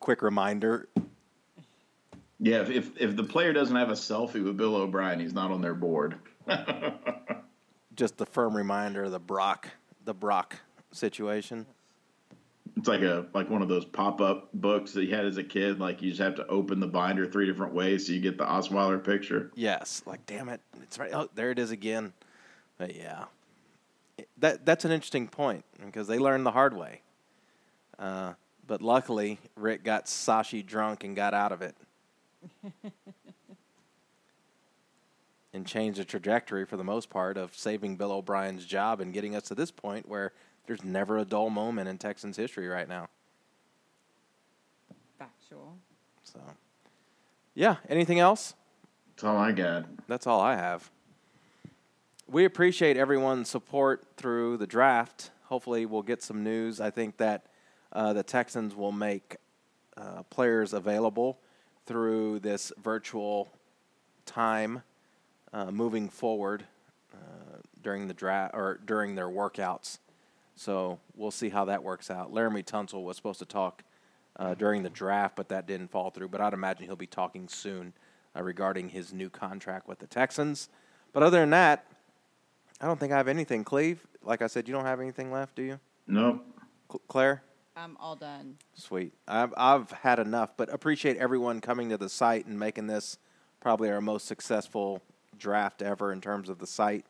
Quick 0.00 0.20
reminder. 0.20 0.88
Yeah, 2.38 2.60
if 2.60 2.68
if, 2.68 2.90
if 3.00 3.16
the 3.16 3.24
player 3.24 3.54
doesn't 3.54 3.74
have 3.74 3.88
a 3.88 3.94
selfie 3.94 4.44
with 4.44 4.58
Bill 4.58 4.76
O'Brien, 4.76 5.20
he's 5.20 5.32
not 5.32 5.50
on 5.50 5.62
their 5.62 5.72
board. 5.74 6.16
Just 7.96 8.18
the 8.18 8.26
firm 8.26 8.54
reminder 8.54 9.04
of 9.04 9.12
the 9.12 9.20
Brock, 9.20 9.70
the 10.04 10.12
Brock 10.12 10.56
situation. 10.90 11.64
It's 12.76 12.88
like 12.88 13.02
a 13.02 13.26
like 13.32 13.48
one 13.48 13.62
of 13.62 13.68
those 13.68 13.84
pop 13.84 14.20
up 14.20 14.50
books 14.52 14.92
that 14.92 15.04
you 15.04 15.14
had 15.14 15.24
as 15.24 15.36
a 15.36 15.44
kid. 15.44 15.78
Like 15.78 16.02
you 16.02 16.10
just 16.10 16.20
have 16.20 16.34
to 16.34 16.46
open 16.48 16.80
the 16.80 16.88
binder 16.88 17.24
three 17.24 17.46
different 17.46 17.72
ways 17.72 18.06
so 18.06 18.12
you 18.12 18.20
get 18.20 18.36
the 18.36 18.44
Osweiler 18.44 19.02
picture. 19.02 19.52
Yes, 19.54 20.02
like 20.06 20.26
damn 20.26 20.48
it, 20.48 20.60
it's 20.82 20.98
right. 20.98 21.12
Oh, 21.14 21.30
there 21.36 21.52
it 21.52 21.60
is 21.60 21.70
again. 21.70 22.12
But 22.76 22.96
yeah, 22.96 23.26
that 24.38 24.64
that's 24.64 24.84
an 24.84 24.92
interesting 24.92 25.28
point 25.28 25.64
because 25.84 26.06
they 26.06 26.18
learned 26.18 26.46
the 26.46 26.50
hard 26.50 26.76
way. 26.76 27.00
Uh, 27.98 28.34
but 28.66 28.82
luckily, 28.82 29.38
Rick 29.56 29.84
got 29.84 30.06
Sashi 30.06 30.64
drunk 30.64 31.04
and 31.04 31.14
got 31.14 31.34
out 31.34 31.52
of 31.52 31.62
it, 31.62 31.76
and 35.52 35.66
changed 35.66 35.98
the 35.98 36.04
trajectory 36.04 36.64
for 36.64 36.76
the 36.76 36.84
most 36.84 37.10
part 37.10 37.36
of 37.36 37.54
saving 37.54 37.96
Bill 37.96 38.12
O'Brien's 38.12 38.64
job 38.64 39.00
and 39.00 39.12
getting 39.12 39.36
us 39.36 39.44
to 39.44 39.54
this 39.54 39.70
point 39.70 40.08
where 40.08 40.32
there's 40.66 40.82
never 40.82 41.18
a 41.18 41.24
dull 41.24 41.50
moment 41.50 41.88
in 41.88 41.98
Texans 41.98 42.36
history 42.36 42.68
right 42.68 42.88
now. 42.88 43.08
Factual. 45.18 45.76
So, 46.22 46.40
yeah. 47.54 47.76
Anything 47.88 48.18
else? 48.18 48.54
That's 49.14 49.24
all 49.24 49.36
I 49.36 49.52
got. 49.52 49.84
That's 50.08 50.26
all 50.26 50.40
I 50.40 50.56
have. 50.56 50.90
We 52.34 52.46
appreciate 52.46 52.96
everyone's 52.96 53.48
support 53.48 54.02
through 54.16 54.56
the 54.56 54.66
draft. 54.66 55.30
Hopefully, 55.44 55.86
we'll 55.86 56.02
get 56.02 56.20
some 56.20 56.42
news. 56.42 56.80
I 56.80 56.90
think 56.90 57.18
that 57.18 57.46
uh, 57.92 58.12
the 58.12 58.24
Texans 58.24 58.74
will 58.74 58.90
make 58.90 59.36
uh, 59.96 60.24
players 60.30 60.72
available 60.72 61.38
through 61.86 62.40
this 62.40 62.72
virtual 62.82 63.52
time 64.26 64.82
uh, 65.52 65.70
moving 65.70 66.08
forward 66.08 66.64
uh, 67.12 67.58
during 67.84 68.08
the 68.08 68.14
draft 68.14 68.52
or 68.52 68.80
during 68.84 69.14
their 69.14 69.28
workouts. 69.28 69.98
So 70.56 70.98
we'll 71.14 71.30
see 71.30 71.50
how 71.50 71.66
that 71.66 71.84
works 71.84 72.10
out. 72.10 72.34
Laremy 72.34 72.64
Tunsil 72.64 73.04
was 73.04 73.14
supposed 73.14 73.38
to 73.38 73.46
talk 73.46 73.84
uh, 74.40 74.54
during 74.54 74.82
the 74.82 74.90
draft, 74.90 75.36
but 75.36 75.50
that 75.50 75.68
didn't 75.68 75.92
fall 75.92 76.10
through. 76.10 76.30
But 76.30 76.40
I'd 76.40 76.52
imagine 76.52 76.86
he'll 76.86 76.96
be 76.96 77.06
talking 77.06 77.46
soon 77.46 77.92
uh, 78.36 78.42
regarding 78.42 78.88
his 78.88 79.12
new 79.12 79.30
contract 79.30 79.86
with 79.86 80.00
the 80.00 80.08
Texans. 80.08 80.68
But 81.12 81.22
other 81.22 81.38
than 81.38 81.50
that, 81.50 81.86
I 82.80 82.86
don't 82.86 82.98
think 82.98 83.12
I 83.12 83.16
have 83.16 83.28
anything. 83.28 83.64
Cleve, 83.64 84.06
like 84.22 84.42
I 84.42 84.46
said, 84.46 84.68
you 84.68 84.74
don't 84.74 84.84
have 84.84 85.00
anything 85.00 85.32
left, 85.32 85.56
do 85.56 85.62
you? 85.62 85.80
Nope. 86.06 86.44
Cl- 86.90 87.02
Claire? 87.08 87.42
I'm 87.76 87.96
all 87.98 88.14
done. 88.14 88.56
Sweet. 88.74 89.12
I've, 89.26 89.52
I've 89.56 89.90
had 89.90 90.18
enough, 90.18 90.56
but 90.56 90.72
appreciate 90.72 91.16
everyone 91.16 91.60
coming 91.60 91.88
to 91.88 91.96
the 91.96 92.08
site 92.08 92.46
and 92.46 92.58
making 92.58 92.86
this 92.86 93.18
probably 93.60 93.90
our 93.90 94.00
most 94.00 94.26
successful 94.26 95.02
draft 95.38 95.82
ever 95.82 96.12
in 96.12 96.20
terms 96.20 96.48
of 96.48 96.58
the 96.58 96.66
site. 96.66 97.04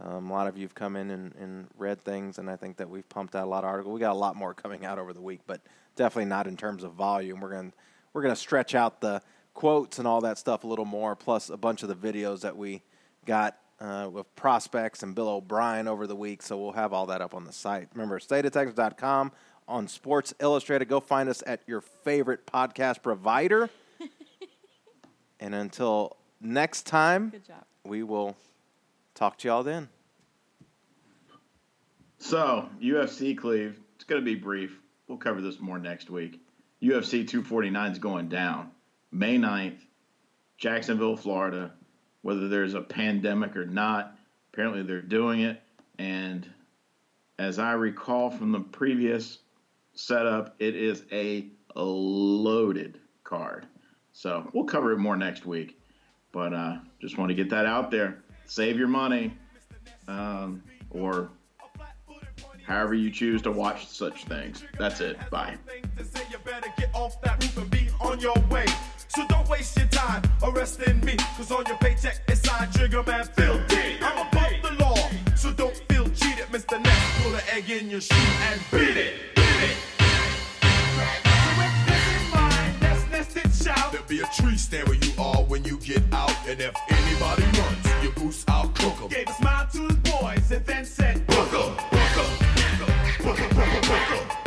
Um, 0.00 0.28
a 0.28 0.32
lot 0.32 0.46
of 0.48 0.56
you 0.56 0.64
have 0.64 0.74
come 0.74 0.96
in 0.96 1.10
and, 1.10 1.34
and 1.36 1.68
read 1.78 2.02
things, 2.02 2.38
and 2.38 2.50
I 2.50 2.56
think 2.56 2.76
that 2.78 2.90
we've 2.90 3.08
pumped 3.08 3.36
out 3.36 3.44
a 3.44 3.48
lot 3.48 3.62
of 3.62 3.70
articles. 3.70 3.94
We 3.94 4.00
got 4.00 4.12
a 4.12 4.18
lot 4.18 4.36
more 4.36 4.52
coming 4.52 4.84
out 4.84 4.98
over 4.98 5.12
the 5.12 5.20
week, 5.20 5.40
but 5.46 5.60
definitely 5.94 6.28
not 6.28 6.46
in 6.46 6.56
terms 6.56 6.82
of 6.82 6.92
volume. 6.92 7.40
We're 7.40 7.50
going 7.50 7.70
to 7.70 7.76
we're 8.12 8.22
going 8.22 8.34
to 8.34 8.40
stretch 8.40 8.74
out 8.74 9.00
the 9.00 9.22
quotes 9.54 9.98
and 9.98 10.06
all 10.06 10.20
that 10.22 10.38
stuff 10.38 10.64
a 10.64 10.66
little 10.66 10.84
more, 10.84 11.14
plus 11.16 11.48
a 11.48 11.56
bunch 11.56 11.82
of 11.82 11.88
the 11.88 11.94
videos 11.94 12.40
that 12.40 12.56
we 12.56 12.82
got 13.24 13.56
uh, 13.84 14.08
with 14.08 14.34
prospects 14.34 15.02
and 15.02 15.14
Bill 15.14 15.28
O'Brien 15.28 15.86
over 15.86 16.06
the 16.06 16.16
week. 16.16 16.42
So 16.42 16.56
we'll 16.56 16.72
have 16.72 16.92
all 16.92 17.06
that 17.06 17.20
up 17.20 17.34
on 17.34 17.44
the 17.44 17.52
site. 17.52 17.88
Remember, 17.92 18.18
stateoftexas.com 18.18 19.32
on 19.68 19.88
Sports 19.88 20.32
Illustrated. 20.40 20.88
Go 20.88 21.00
find 21.00 21.28
us 21.28 21.42
at 21.46 21.60
your 21.66 21.80
favorite 21.80 22.46
podcast 22.46 23.02
provider. 23.02 23.68
and 25.40 25.54
until 25.54 26.16
next 26.40 26.86
time, 26.86 27.30
Good 27.30 27.46
job. 27.46 27.64
we 27.84 28.02
will 28.02 28.36
talk 29.14 29.36
to 29.38 29.48
y'all 29.48 29.62
then. 29.62 29.88
So 32.18 32.68
UFC 32.80 33.36
Cleve, 33.36 33.78
it's 33.96 34.04
going 34.04 34.20
to 34.20 34.24
be 34.24 34.34
brief. 34.34 34.78
We'll 35.08 35.18
cover 35.18 35.42
this 35.42 35.60
more 35.60 35.78
next 35.78 36.08
week. 36.08 36.40
UFC 36.82 37.26
249 37.28 37.92
is 37.92 37.98
going 37.98 38.28
down 38.28 38.70
May 39.12 39.36
9th, 39.36 39.78
Jacksonville, 40.56 41.16
Florida. 41.16 41.72
Whether 42.24 42.48
there's 42.48 42.72
a 42.72 42.80
pandemic 42.80 43.54
or 43.54 43.66
not, 43.66 44.16
apparently 44.50 44.82
they're 44.82 45.02
doing 45.02 45.40
it. 45.40 45.60
And 45.98 46.48
as 47.38 47.58
I 47.58 47.72
recall 47.72 48.30
from 48.30 48.50
the 48.50 48.60
previous 48.60 49.40
setup, 49.92 50.54
it 50.58 50.74
is 50.74 51.02
a 51.12 51.50
loaded 51.74 52.98
card. 53.24 53.66
So 54.12 54.48
we'll 54.54 54.64
cover 54.64 54.92
it 54.92 54.96
more 54.96 55.18
next 55.18 55.44
week. 55.44 55.78
But 56.32 56.54
uh, 56.54 56.78
just 56.98 57.18
want 57.18 57.28
to 57.28 57.34
get 57.34 57.50
that 57.50 57.66
out 57.66 57.90
there. 57.90 58.22
Save 58.46 58.78
your 58.78 58.88
money, 58.88 59.36
um, 60.08 60.62
or 60.88 61.28
however 62.66 62.94
you 62.94 63.10
choose 63.10 63.42
to 63.42 63.52
watch 63.52 63.86
such 63.86 64.24
things. 64.24 64.64
That's 64.78 65.02
it. 65.02 65.18
Bye. 65.28 65.58
So 69.14 69.24
don't 69.28 69.48
waste 69.48 69.76
your 69.76 69.86
time 69.86 70.22
arresting 70.42 70.98
me, 71.04 71.14
cause 71.36 71.52
on 71.52 71.64
your 71.66 71.76
paycheck 71.76 72.20
it's 72.26 72.40
signed 72.40 72.72
Trigger 72.74 73.04
Man 73.04 73.24
Filthy. 73.24 73.98
I'm 74.02 74.26
above 74.26 74.52
the 74.60 74.84
law, 74.84 74.96
so 75.36 75.52
don't 75.52 75.76
feel 75.88 76.08
cheated, 76.10 76.46
Mr. 76.46 76.82
Next. 76.82 77.22
Pull 77.22 77.32
an 77.32 77.42
egg 77.52 77.70
in 77.70 77.90
your 77.90 78.00
shoe 78.00 78.16
and 78.50 78.60
beat 78.72 78.96
it. 78.96 79.14
So 79.36 79.46
with 81.60 81.86
this 81.86 82.04
in 82.16 82.30
mind, 82.32 82.74
that's 82.80 83.08
nested 83.12 83.54
shout. 83.54 83.92
There'll 83.92 84.06
be 84.08 84.18
a 84.18 84.26
tree 84.36 84.56
stand 84.56 84.88
where 84.88 84.96
you 84.96 85.12
are 85.16 85.44
when 85.44 85.62
you 85.62 85.78
get 85.78 86.02
out, 86.12 86.34
and 86.48 86.60
if 86.60 86.74
anybody 86.90 87.44
runs, 87.60 88.02
your 88.02 88.12
boots, 88.14 88.44
I'll 88.48 88.68
cook 88.70 89.00
em. 89.00 89.08
Gave 89.10 89.28
a 89.28 89.32
smile 89.34 89.68
to 89.74 89.82
his 89.82 89.96
boys 89.96 90.50
and 90.50 90.66
then 90.66 90.84
said, 90.84 91.24
Buckle, 91.28 91.76
buckle, 91.92 92.24
buckle, 92.56 93.24
buckle, 93.24 93.48
buckle, 93.54 93.80
buckle. 93.80 94.43